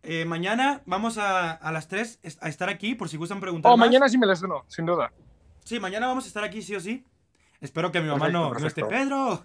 Eh, 0.04 0.26
mañana 0.26 0.82
vamos 0.86 1.18
a, 1.18 1.52
a 1.52 1.72
las 1.72 1.88
3 1.88 2.20
es- 2.24 2.38
a 2.42 2.50
estar 2.50 2.70
aquí 2.70 2.94
por 2.96 3.08
si 3.10 3.18
gustan 3.18 3.40
preguntar. 3.40 3.72
Oh, 3.72 3.78
más. 3.78 3.88
mañana 3.88 4.10
sí 4.10 4.18
me 4.18 4.28
les 4.28 4.42
uno, 4.42 4.66
sin 4.68 4.86
duda. 4.86 5.12
Sí, 5.64 5.80
mañana 5.80 6.08
vamos 6.08 6.26
a 6.26 6.28
estar 6.28 6.44
aquí 6.44 6.62
sí 6.62 6.76
o 6.76 6.80
sí. 6.80 7.06
Espero 7.62 7.92
que 7.92 8.02
mi 8.02 8.08
mamá 8.08 8.26
Perfecto, 8.26 8.50
no, 8.54 8.60
no 8.60 8.68
esté. 8.68 8.84
Pedro, 8.86 9.44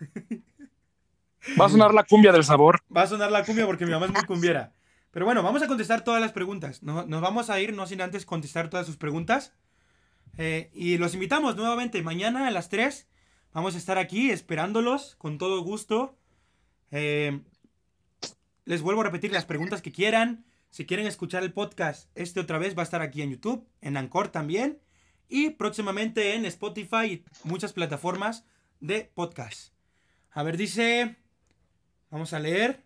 Va 1.61 1.66
a 1.66 1.68
sonar 1.68 1.94
la 1.94 2.02
cumbia 2.02 2.32
del 2.32 2.42
sabor. 2.44 2.80
va 2.94 3.02
a 3.02 3.06
sonar 3.06 3.30
la 3.30 3.44
cumbia 3.44 3.64
porque 3.66 3.84
mi 3.86 3.92
mamá 3.92 4.06
es 4.06 4.12
muy 4.12 4.24
cumbiera. 4.24 4.72
Pero 5.12 5.24
bueno, 5.24 5.42
vamos 5.44 5.62
a 5.62 5.68
contestar 5.68 6.02
todas 6.02 6.20
las 6.20 6.32
preguntas. 6.32 6.82
No- 6.82 7.06
Nos, 7.06 7.20
vamos 7.20 7.48
a 7.50 7.61
ir, 7.61 7.72
no 7.72 7.86
sin 7.86 8.00
antes 8.00 8.26
contestar 8.26 8.68
todas 8.68 8.84
sus 8.86 8.96
preguntas. 8.96 9.54
Eh, 10.36 10.70
y 10.74 10.98
los 10.98 11.14
invitamos 11.14 11.54
nuevamente 11.56 12.02
mañana 12.02 12.48
a 12.48 12.50
las 12.50 12.68
3. 12.68 13.09
Vamos 13.52 13.76
a 13.76 13.78
estar 13.78 13.96
aquí 13.98 14.30
esperándolos 14.30 15.14
con 15.16 15.38
todo 15.38 15.62
gusto. 15.62 16.18
Eh, 16.90 17.40
les 18.64 18.82
vuelvo 18.82 19.00
a 19.00 19.04
repetir 19.04 19.32
las 19.32 19.44
preguntas 19.46 19.80
que 19.80 19.92
quieran. 19.92 20.44
Si 20.78 20.86
quieren 20.86 21.08
escuchar 21.08 21.42
el 21.42 21.52
podcast, 21.52 22.08
este 22.14 22.38
otra 22.38 22.56
vez 22.56 22.78
va 22.78 22.82
a 22.82 22.84
estar 22.84 23.02
aquí 23.02 23.20
en 23.22 23.32
YouTube, 23.32 23.66
en 23.80 23.96
Anchor 23.96 24.28
también. 24.28 24.78
Y 25.28 25.50
próximamente 25.50 26.36
en 26.36 26.44
Spotify 26.46 27.04
y 27.04 27.24
muchas 27.42 27.72
plataformas 27.72 28.44
de 28.78 29.10
podcast. 29.12 29.72
A 30.30 30.44
ver, 30.44 30.56
dice. 30.56 31.16
Vamos 32.12 32.32
a 32.32 32.38
leer. 32.38 32.84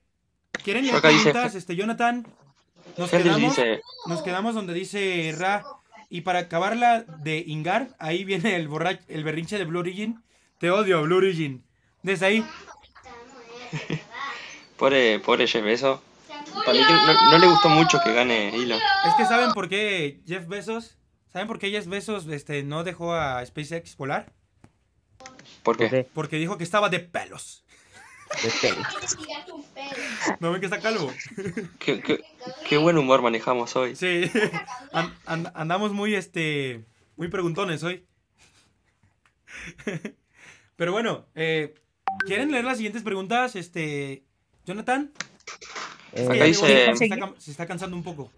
¿Quieren 0.65 0.87
leer 0.87 1.03
preguntas, 1.03 1.55
este, 1.55 1.77
Jonathan? 1.77 2.27
Nos 2.97 3.11
quedamos, 3.11 3.59
nos 4.07 4.23
quedamos 4.23 4.55
donde 4.55 4.73
dice 4.73 5.35
Ra. 5.37 5.63
Y 6.09 6.23
para 6.23 6.39
acabarla 6.39 7.03
de 7.03 7.45
Ingar, 7.47 7.95
ahí 7.99 8.25
viene 8.25 8.57
el, 8.57 8.71
borra- 8.71 9.01
el 9.07 9.23
berrinche 9.23 9.59
de 9.59 9.67
Blue 9.67 9.81
Origin. 9.81 10.23
Te 10.57 10.71
odio, 10.71 11.03
Blue 11.03 11.19
Origin. 11.19 11.63
Desde 12.03 12.25
ahí, 12.25 12.47
pobre, 14.79 15.19
pobre 15.21 15.47
Jeff 15.47 15.63
Bezos. 15.63 16.01
Para 16.65 16.73
mí 16.79 16.85
que 16.87 16.93
no, 16.93 17.31
no 17.33 17.39
le 17.39 17.47
gustó 17.47 17.69
mucho 17.69 17.99
que 18.05 18.13
gane 18.13 18.49
Elon. 18.55 18.79
es 19.07 19.15
que 19.17 19.25
¿saben 19.25 19.53
por 19.53 19.69
qué 19.69 20.21
Jeff 20.27 20.47
Bezos? 20.47 20.97
¿Saben 21.33 21.49
por 21.49 21.59
qué 21.59 21.71
Jeff 21.71 21.87
Bezos 21.87 22.27
este, 22.29 22.63
no 22.63 22.85
dejó 22.85 23.15
a 23.15 23.45
SpaceX 23.45 23.97
volar? 23.97 24.33
¿Por 25.63 25.77
qué? 25.77 26.07
Porque 26.15 26.37
dijo 26.37 26.59
que 26.59 26.65
estaba 26.65 26.89
de 26.89 27.01
pelos. 27.01 27.65
de 28.43 28.51
pelo. 28.61 28.83
¿No 30.41 30.51
ven 30.53 30.61
que 30.61 30.67
está 30.67 30.81
calvo? 30.81 31.13
Qué, 31.79 32.01
qué- 32.01 32.23
qué 32.69 32.77
buen 32.77 32.99
humor 32.99 33.23
manejamos 33.23 33.75
hoy. 33.77 33.97
Sí, 33.97 34.31
An- 34.93 35.15
an- 35.27 35.53
andamos 35.55 35.93
muy, 35.93 36.15
este, 36.15 36.85
muy 37.17 37.29
preguntones 37.29 37.83
hoy. 37.83 38.07
Pero 40.77 40.93
bueno, 40.93 41.27
eh, 41.35 41.75
¿quieren 42.27 42.51
leer 42.51 42.65
las 42.65 42.77
siguientes 42.79 43.03
preguntas? 43.03 43.55
Este, 43.57 44.25
Jonathan. 44.67 45.13
Eh, 46.15 46.27
Acá 46.31 46.45
dice- 46.45 46.95
se, 46.97 47.05
está, 47.05 47.17
cam- 47.17 47.35
se 47.39 47.51
está 47.51 47.67
cansando 47.67 47.97
un 47.97 48.03
poco. 48.03 48.31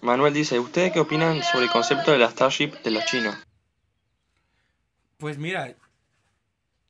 Manuel 0.00 0.34
dice, 0.34 0.58
¿ustedes 0.58 0.92
qué 0.92 1.00
opinan 1.00 1.42
sobre 1.42 1.64
el 1.66 1.70
concepto 1.70 2.12
de 2.12 2.18
la 2.18 2.30
Starship 2.30 2.72
de 2.84 2.90
los 2.90 3.04
chinos? 3.06 3.36
Pues 5.18 5.38
mira, 5.38 5.74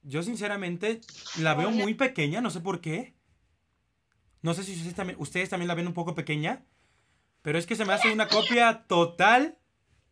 yo 0.03 0.23
sinceramente 0.23 1.01
la 1.39 1.55
veo 1.55 1.71
muy 1.71 1.95
pequeña, 1.95 2.41
no 2.41 2.51
sé 2.51 2.61
por 2.61 2.81
qué. 2.81 3.15
No 4.43 4.55
sé 4.55 4.65
si 4.65 4.73
ustedes 4.75 4.95
también, 4.95 5.19
ustedes 5.21 5.49
también 5.49 5.69
la 5.69 5.75
ven 5.75 5.87
un 5.87 5.95
poco 5.95 6.15
pequeña, 6.15 6.65
pero 7.43 7.59
es 7.59 7.67
que 7.67 7.77
se 7.77 7.85
me 7.85 7.93
hace 7.93 8.13
una 8.13 8.29
copia 8.29 8.85
total 8.87 9.59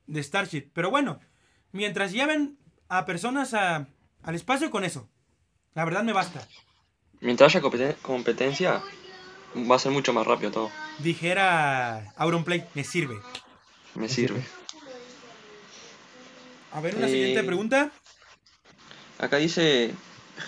de 0.06 0.22
Starship. 0.22 0.70
Pero 0.72 0.90
bueno, 0.90 1.20
mientras 1.72 2.12
lleven 2.12 2.58
a 2.88 3.04
personas 3.06 3.54
a- 3.54 3.88
al 4.22 4.34
espacio 4.34 4.70
con 4.70 4.84
eso, 4.84 5.08
la 5.74 5.84
verdad 5.84 6.04
me 6.04 6.12
basta. 6.12 6.46
Mientras 7.20 7.54
haya 7.54 7.62
competen- 7.62 7.96
competencia, 8.02 8.82
va 9.70 9.76
a 9.76 9.78
ser 9.78 9.92
mucho 9.92 10.12
más 10.12 10.26
rápido 10.26 10.50
todo. 10.50 10.70
Dijera 10.98 12.12
Auronplay, 12.16 12.64
me 12.74 12.84
sirve. 12.84 13.16
Me 13.94 14.08
sirve. 14.08 14.42
A 16.72 16.80
ver, 16.80 16.96
una 16.96 17.06
Eh, 17.06 17.10
siguiente 17.10 17.44
pregunta. 17.44 17.90
Acá 19.18 19.36
dice 19.36 19.94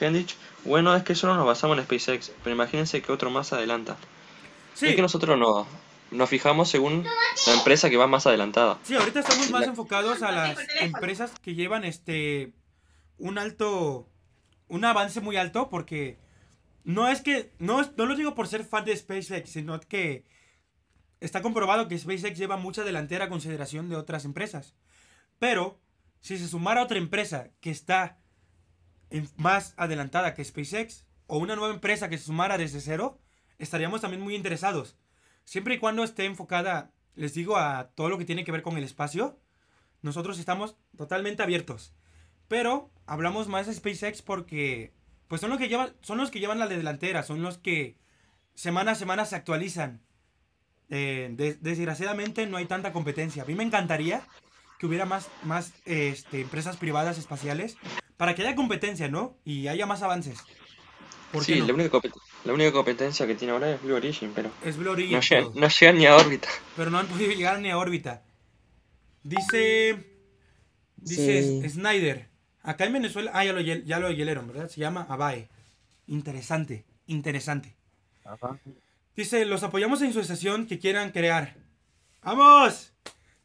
Hendrich, 0.01 0.35
bueno, 0.65 0.95
es 0.97 1.05
que 1.05 1.15
solo 1.15 1.37
nos 1.37 1.47
basamos 1.47 1.79
en 1.79 1.85
SpaceX, 1.85 2.33
pero 2.43 2.55
imagínense 2.55 3.01
que 3.01 3.13
otro 3.13 3.31
más 3.31 3.53
adelanta. 3.53 3.97
Sí, 4.75 4.89
Es 4.89 4.97
que 4.97 5.03
nosotros 5.03 5.39
no, 5.39 5.67
nos 6.11 6.29
fijamos 6.29 6.69
según 6.69 7.05
la 7.47 7.53
empresa 7.55 7.89
que 7.89 7.97
va 7.97 8.07
más 8.09 8.27
adelantada. 8.27 8.79
Sí, 8.83 8.95
ahorita 8.97 9.21
estamos 9.21 9.51
más 9.51 9.63
La- 9.63 9.67
enfocados 9.69 10.23
a 10.23 10.33
las 10.33 10.59
empresas 10.81 11.31
que 11.43 11.55
llevan 11.55 11.85
este 11.85 12.53
un 13.19 13.39
alto 13.39 14.07
un 14.69 14.85
avance 14.85 15.21
muy 15.21 15.37
alto 15.37 15.71
porque 15.71 16.19
no 16.87 17.09
es 17.09 17.20
que 17.20 17.53
no 17.59 17.82
no 17.97 18.07
lo 18.07 18.14
digo 18.14 18.37
por 18.37 18.47
ser 18.47 18.64
fan 18.64 18.84
de 18.84 18.97
SpaceX, 18.97 19.51
sino 19.51 19.80
que 19.80 20.24
está 21.18 21.43
comprobado 21.43 21.89
que 21.89 21.99
SpaceX 21.99 22.39
lleva 22.39 22.57
mucha 22.57 22.84
delantera 22.84 23.24
a 23.24 23.28
consideración 23.28 23.89
de 23.89 23.97
otras 23.97 24.24
empresas. 24.24 24.76
Pero 25.41 25.80
si 26.20 26.39
se 26.39 26.47
sumara 26.47 26.84
otra 26.84 26.99
empresa 26.99 27.51
que 27.61 27.70
está 27.70 28.20
más 29.37 29.74
adelantada 29.76 30.32
que 30.34 30.45
SpaceX 30.45 31.05
o 31.26 31.39
una 31.39 31.57
nueva 31.57 31.74
empresa 31.74 32.09
que 32.09 32.18
se 32.18 32.26
sumara 32.26 32.57
desde 32.57 32.80
cero, 32.80 33.20
estaríamos 33.59 34.01
también 34.01 34.22
muy 34.22 34.37
interesados. 34.37 34.97
Siempre 35.45 35.74
y 35.74 35.78
cuando 35.78 36.05
esté 36.05 36.24
enfocada, 36.24 36.93
les 37.16 37.34
digo, 37.34 37.57
a 37.57 37.91
todo 37.97 38.11
lo 38.11 38.18
que 38.18 38.24
tiene 38.24 38.45
que 38.45 38.53
ver 38.53 38.62
con 38.62 38.78
el 38.78 38.84
espacio, 38.84 39.41
nosotros 40.03 40.39
estamos 40.39 40.76
totalmente 40.97 41.43
abiertos. 41.43 41.97
Pero 42.47 42.93
hablamos 43.07 43.49
más 43.49 43.66
de 43.66 43.74
SpaceX 43.74 44.22
porque 44.22 44.95
pues 45.29 45.41
son 45.41 45.51
los 45.51 45.59
que 45.59 45.68
llevan, 45.68 45.93
son 46.03 46.18
los 46.18 46.31
que 46.31 46.41
llevan 46.41 46.59
la 46.59 46.66
delantera, 46.68 47.22
son 47.22 47.43
los 47.43 47.59
que 47.59 47.97
semana 48.55 48.93
a 48.93 48.95
semana 48.95 49.24
se 49.24 49.37
actualizan. 49.37 50.01
Eh, 50.89 51.31
des- 51.33 51.62
desgraciadamente 51.62 52.47
no 52.47 52.57
hay 52.59 52.66
tanta 52.66 52.93
competencia. 52.93 53.43
A 53.43 53.47
mí 53.47 53.55
me 53.55 53.64
encantaría 53.64 54.22
que 54.79 54.87
hubiera 54.87 55.05
más, 55.05 55.29
más 55.43 55.72
este, 55.85 56.41
empresas 56.43 56.77
privadas 56.77 57.18
espaciales 57.18 57.77
para 58.16 58.35
que 58.35 58.43
haya 58.43 58.55
competencia, 58.55 59.09
¿no? 59.09 59.37
Y 59.45 59.66
haya 59.68 59.87
más 59.87 60.03
avances. 60.03 60.39
¿Por 61.33 61.45
qué 61.45 61.55
Sí, 61.55 61.61
no? 61.61 61.66
la, 61.66 61.74
única 61.74 61.91
compet- 61.91 62.14
la 62.45 62.53
única 62.53 62.70
competencia 62.72 63.27
que 63.27 63.35
tiene 63.35 63.53
ahora 63.53 63.72
es 63.74 63.83
Blue 63.83 63.95
Origin, 63.97 64.31
pero 64.35 64.51
Es 64.64 64.77
Blue 64.77 64.93
Origin, 64.93 65.14
no 65.16 65.20
llegan, 65.20 65.45
pero- 65.53 65.61
no 65.61 65.68
llegan 65.68 65.99
ni 65.99 66.07
a 66.07 66.16
órbita. 66.16 66.49
pero 66.77 66.91
no 66.91 66.99
han 66.99 67.07
podido 67.09 67.33
llegar 67.33 67.59
ni 67.61 67.70
a 67.70 67.79
órbita. 67.79 68.22
Dice. 69.22 70.12
Dice 70.97 71.62
Sí. 71.62 71.68
Snyder. 71.70 72.29
Acá 72.67 72.85
en 72.85 72.93
Venezuela. 72.93 73.31
Ah, 73.35 73.45
ya 73.45 73.53
lo, 73.53 73.61
ya 73.61 73.99
lo 74.01 74.11
hieleron, 74.11 74.47
¿verdad? 74.49 74.69
Se 74.69 74.81
llama 74.81 75.07
Abae. 75.09 75.49
Interesante, 76.07 76.85
interesante. 77.07 77.75
Ajá. 78.25 78.59
Dice: 79.17 79.45
Los 79.47 79.62
apoyamos 79.62 80.03
en 80.03 80.12
su 80.12 80.21
estación 80.21 80.67
que 80.67 80.79
quieran 80.79 81.11
crear. 81.12 81.55
¡Vamos! 82.23 82.93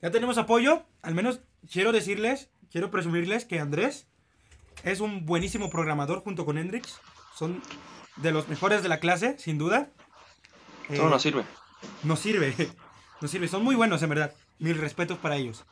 Ya 0.02 0.12
tenemos 0.12 0.38
apoyo. 0.38 0.84
Al 1.04 1.14
menos 1.16 1.40
quiero 1.72 1.92
decirles, 1.92 2.50
quiero 2.72 2.90
presumirles 2.92 3.46
que 3.46 3.60
Andrés 3.60 4.08
es 4.84 5.00
un 5.00 5.26
buenísimo 5.26 5.70
programador 5.70 6.24
junto 6.24 6.44
con 6.46 6.58
Hendrix. 6.58 7.00
Son 7.38 7.62
de 8.18 8.32
los 8.32 8.48
mejores 8.50 8.82
de 8.84 8.90
la 8.90 9.00
clase, 9.00 9.38
sin 9.38 9.58
duda. 9.60 9.90
Todo 10.88 11.08
Eh, 11.08 11.10
nos 11.12 11.22
sirve. 11.22 11.44
nos 12.04 12.20
sirve. 12.20 12.56
Nos 13.22 13.30
sirve. 13.30 13.48
Son 13.48 13.64
muy 13.64 13.76
buenos, 13.76 14.02
en 14.02 14.10
verdad. 14.10 14.34
Mil 14.58 14.80
respetos 14.80 15.20
para 15.20 15.36
ellos. 15.36 15.64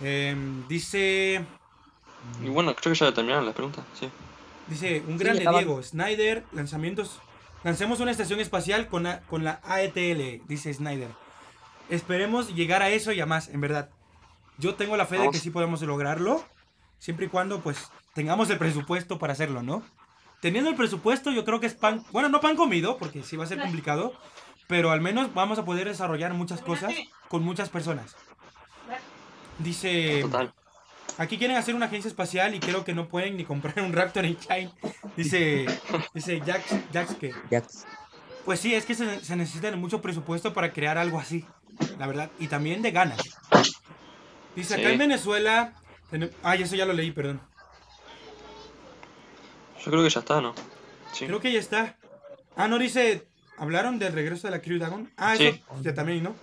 Em, 0.00 0.66
dice. 0.68 1.44
Y 2.44 2.48
bueno, 2.48 2.74
creo 2.74 2.92
que 2.92 2.98
ya 2.98 3.12
terminaron 3.12 3.46
las 3.46 3.54
preguntas, 3.54 3.84
sí. 3.98 4.08
Dice 4.66 5.02
un 5.06 5.18
Sí, 5.18 5.24
grande. 5.24 5.46
Diego. 5.48 5.82
Snyder, 5.82 6.44
lanzamientos. 6.52 7.20
Lancemos 7.64 8.00
una 8.00 8.10
estación 8.10 8.38
espacial 8.40 8.86
con, 8.88 9.06
a- 9.06 9.20
con 9.22 9.44
la 9.44 9.60
AETL, 9.64 10.42
dice 10.46 10.72
Snyder. 10.74 11.08
Esperemos 11.88 12.54
llegar 12.54 12.82
a 12.82 12.90
eso 12.90 13.12
y 13.12 13.20
a 13.20 13.26
más, 13.26 13.48
en 13.48 13.60
verdad. 13.60 13.88
Yo 14.58 14.74
tengo 14.74 14.96
la 14.96 15.06
fe 15.06 15.18
de 15.18 15.30
que 15.30 15.38
sí 15.38 15.50
podemos 15.50 15.80
lograrlo. 15.82 16.44
Siempre 16.98 17.26
y 17.26 17.28
cuando, 17.28 17.60
pues, 17.60 17.90
tengamos 18.14 18.50
el 18.50 18.58
presupuesto 18.58 19.18
para 19.18 19.32
hacerlo, 19.32 19.62
¿no? 19.62 19.82
Teniendo 20.40 20.68
el 20.70 20.76
presupuesto, 20.76 21.30
yo 21.30 21.44
creo 21.44 21.60
que 21.60 21.66
es 21.66 21.74
pan. 21.74 22.04
Bueno, 22.12 22.28
no 22.28 22.40
pan 22.40 22.56
comido, 22.56 22.98
porque 22.98 23.22
sí 23.22 23.36
va 23.36 23.44
a 23.44 23.48
ser 23.48 23.60
complicado. 23.60 24.12
Pero 24.66 24.90
al 24.90 25.00
menos 25.00 25.32
vamos 25.32 25.58
a 25.58 25.64
poder 25.64 25.88
desarrollar 25.88 26.34
muchas 26.34 26.60
cosas 26.60 26.92
con 27.28 27.42
muchas 27.42 27.70
personas. 27.70 28.14
Dice. 29.58 30.20
Total. 30.22 30.52
Aquí 31.18 31.36
quieren 31.36 31.56
hacer 31.56 31.74
una 31.74 31.86
agencia 31.86 32.08
espacial 32.08 32.54
y 32.54 32.60
creo 32.60 32.84
que 32.84 32.94
no 32.94 33.08
pueden 33.08 33.36
ni 33.36 33.44
comprar 33.44 33.80
un 33.82 33.92
Raptor 33.92 34.24
en 34.24 34.38
China. 34.38 34.70
Dice, 35.16 35.66
dice 36.14 36.40
Jax, 36.40 36.64
Jax 36.92 37.14
que. 37.16 37.34
Ya. 37.50 37.62
Pues 38.44 38.60
sí, 38.60 38.74
es 38.74 38.86
que 38.86 38.94
se, 38.94 39.22
se 39.24 39.36
necesita 39.36 39.70
de 39.70 39.76
mucho 39.76 40.00
presupuesto 40.00 40.54
para 40.54 40.72
crear 40.72 40.96
algo 40.96 41.18
así, 41.18 41.44
la 41.98 42.06
verdad. 42.06 42.30
Y 42.38 42.46
también 42.46 42.80
de 42.82 42.92
ganas. 42.92 43.18
Dice, 44.56 44.74
acá 44.74 44.90
en 44.90 44.98
Venezuela... 44.98 45.74
tenem- 46.10 46.30
Ah, 46.42 46.54
eso 46.56 46.74
ya 46.76 46.86
lo 46.86 46.92
leí, 46.94 47.10
perdón. 47.10 47.40
Yo 49.84 49.90
creo 49.90 50.02
que 50.02 50.10
ya 50.10 50.20
está, 50.20 50.40
¿no? 50.40 50.54
Sí. 51.12 51.26
Creo 51.26 51.40
que 51.40 51.52
ya 51.52 51.60
está. 51.60 51.96
Ah, 52.56 52.68
no 52.68 52.78
dice... 52.78 53.26
¿Hablaron 53.58 53.98
del 53.98 54.12
regreso 54.12 54.46
de 54.46 54.52
la 54.52 54.62
Crew 54.62 54.78
Dragon? 54.78 55.12
Ah, 55.16 55.34
eso 55.34 55.42
Sí. 55.52 55.62
ya 55.82 55.92
también, 55.92 56.22
¿no? 56.22 56.34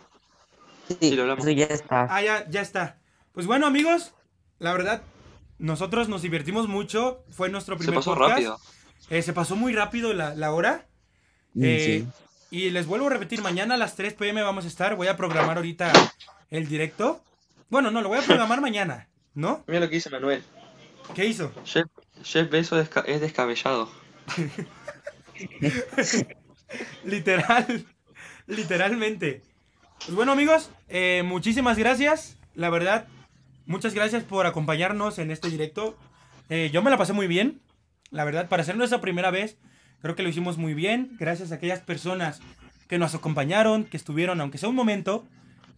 Sí, 0.89 0.97
Sí, 0.99 1.15
lo 1.15 1.21
hablamos. 1.23 1.45
eso 1.45 1.51
ya 1.55 1.65
está. 1.65 2.07
Ah, 2.09 2.21
ya, 2.21 2.45
ya 2.49 2.61
está. 2.61 2.99
Pues 3.33 3.47
bueno, 3.47 3.65
amigos, 3.65 4.13
la 4.59 4.73
verdad, 4.73 5.01
nosotros 5.57 6.09
nos 6.09 6.21
divertimos 6.21 6.67
mucho. 6.67 7.23
Fue 7.29 7.49
nuestro 7.49 7.75
Se 7.75 7.79
primer 7.79 7.95
pasó 7.95 8.11
podcast. 8.13 8.31
rápido. 8.31 8.59
Eh, 9.09 9.21
se 9.21 9.33
pasó 9.33 9.55
muy 9.55 9.73
rápido 9.73 10.13
la, 10.13 10.33
la 10.35 10.51
hora. 10.51 10.87
Mm, 11.53 11.63
Eh, 11.63 12.05
sí. 12.05 12.07
Y 12.51 12.69
les 12.69 12.85
vuelvo 12.87 13.07
a 13.07 13.09
repetir, 13.09 13.41
mañana 13.41 13.73
a 13.75 13.77
las 13.77 13.95
3 13.95 14.13
pm 14.13 14.41
vamos 14.41 14.65
a 14.65 14.67
estar. 14.67 14.95
Voy 14.95 15.07
a 15.07 15.17
programar 15.17 15.57
ahorita 15.57 15.91
el 16.49 16.67
directo. 16.67 17.21
Bueno, 17.69 17.91
no, 17.91 18.01
lo 18.01 18.09
voy 18.09 18.19
a 18.19 18.21
programar 18.21 18.61
mañana, 18.61 19.09
¿no? 19.33 19.63
Mira 19.67 19.79
lo 19.81 19.89
que 19.89 19.95
dice 19.95 20.09
Manuel. 20.09 20.43
¿Qué 21.13 21.25
hizo? 21.25 21.51
Jeff, 21.65 21.87
Jeff 22.23 22.49
Bezos 22.49 22.79
desca- 22.89 23.03
es 23.07 23.19
descabellado. 23.21 23.89
Literal, 27.03 27.85
literalmente. 28.47 29.41
Pues 29.99 30.15
bueno, 30.15 30.31
amigos, 30.33 30.69
eh, 30.89 31.23
muchísimas 31.25 31.77
gracias. 31.77 32.37
La 32.53 32.69
verdad, 32.69 33.07
muchas 33.65 33.93
gracias 33.93 34.23
por 34.23 34.45
acompañarnos 34.45 35.19
en 35.19 35.31
este 35.31 35.49
directo. 35.49 35.97
Eh, 36.49 36.69
yo 36.71 36.81
me 36.81 36.91
la 36.91 36.97
pasé 36.97 37.13
muy 37.13 37.27
bien. 37.27 37.61
La 38.11 38.23
verdad, 38.23 38.47
para 38.47 38.63
ser 38.63 38.77
nuestra 38.77 39.01
primera 39.01 39.31
vez, 39.31 39.57
creo 40.01 40.15
que 40.15 40.23
lo 40.23 40.29
hicimos 40.29 40.57
muy 40.57 40.73
bien. 40.73 41.15
Gracias 41.19 41.51
a 41.51 41.55
aquellas 41.55 41.79
personas 41.81 42.41
que 42.87 42.97
nos 42.97 43.15
acompañaron, 43.15 43.85
que 43.85 43.97
estuvieron, 43.97 44.39
aunque 44.41 44.57
sea 44.57 44.69
un 44.69 44.75
momento, 44.75 45.25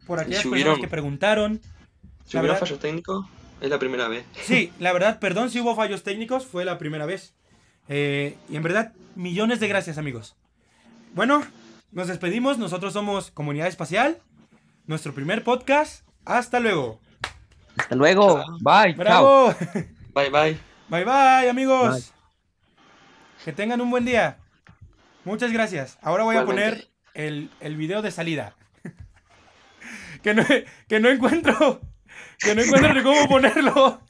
por 0.06 0.20
aquellas 0.20 0.44
si 0.44 0.50
personas 0.50 0.80
que 0.80 0.88
preguntaron. 0.88 1.62
Si 2.26 2.38
hubiera 2.38 2.56
fallos 2.56 2.80
técnicos, 2.80 3.26
es 3.62 3.70
la 3.70 3.80
primera 3.80 4.08
vez. 4.08 4.26
Sí, 4.44 4.72
la 4.80 4.92
verdad, 4.92 5.20
perdón 5.20 5.50
si 5.50 5.62
hubo 5.62 5.76
fallos 5.76 6.04
técnicos, 6.04 6.46
fue 6.46 6.66
la 6.66 6.78
primera 6.78 7.06
vez. 7.06 7.34
Eh, 7.88 8.36
y 8.50 8.58
en 8.58 8.64
verdad, 8.64 8.94
millones 9.16 9.60
de 9.60 9.68
gracias, 9.68 9.98
amigos. 9.98 10.36
Bueno, 11.14 11.44
Nos 11.92 12.10
despedimos. 12.10 12.58
Nosotros 12.58 12.92
somos 12.94 13.32
Comunidad 13.32 13.68
Espacial. 13.68 14.20
Nuestro 14.86 15.14
primer 15.14 15.44
podcast. 15.44 16.06
Hasta 16.26 16.60
luego. 16.60 17.00
Hasta 17.78 17.96
luego. 17.96 18.44
Bye. 18.62 18.96
Chao. 18.96 18.96
¡Bravo! 18.96 19.56
Bye 20.14 20.30
bye. 20.30 20.58
Bye 20.90 21.04
bye, 21.06 21.50
amigos. 21.50 21.94
Bye. 21.94 22.04
Que 23.46 23.54
tengan 23.54 23.82
un 23.82 23.90
buen 23.90 24.06
día. 24.06 24.38
Muchas 25.24 25.52
gracias. 25.52 25.98
Ahora 26.02 26.24
voy 26.24 26.36
a 26.38 26.46
poner 26.46 26.88
el, 27.14 27.50
el 27.60 27.76
video 27.78 28.02
de 28.02 28.12
salida. 28.12 28.56
que, 30.24 30.34
no, 30.34 30.44
que 30.88 31.00
no 31.00 31.10
encuentro. 31.10 31.82
Que 32.40 32.56
no 32.56 32.62
encuentro 32.62 32.94
ni 32.94 33.04
cómo 33.04 33.28
ponerlo. 33.28 34.02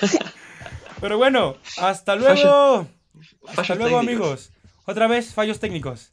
Pero 1.00 1.18
bueno, 1.18 1.56
hasta 1.78 2.16
luego. 2.16 2.86
Hasta 3.46 3.62
Fallos 3.64 3.78
luego, 3.78 4.00
técnicos. 4.00 4.26
amigos. 4.26 4.52
Otra 4.86 5.06
vez, 5.06 5.34
fallos 5.34 5.60
técnicos. 5.60 6.12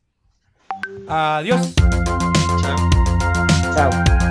Adiós. 1.07 1.73
Chao. 2.61 2.89
Chao. 3.75 4.22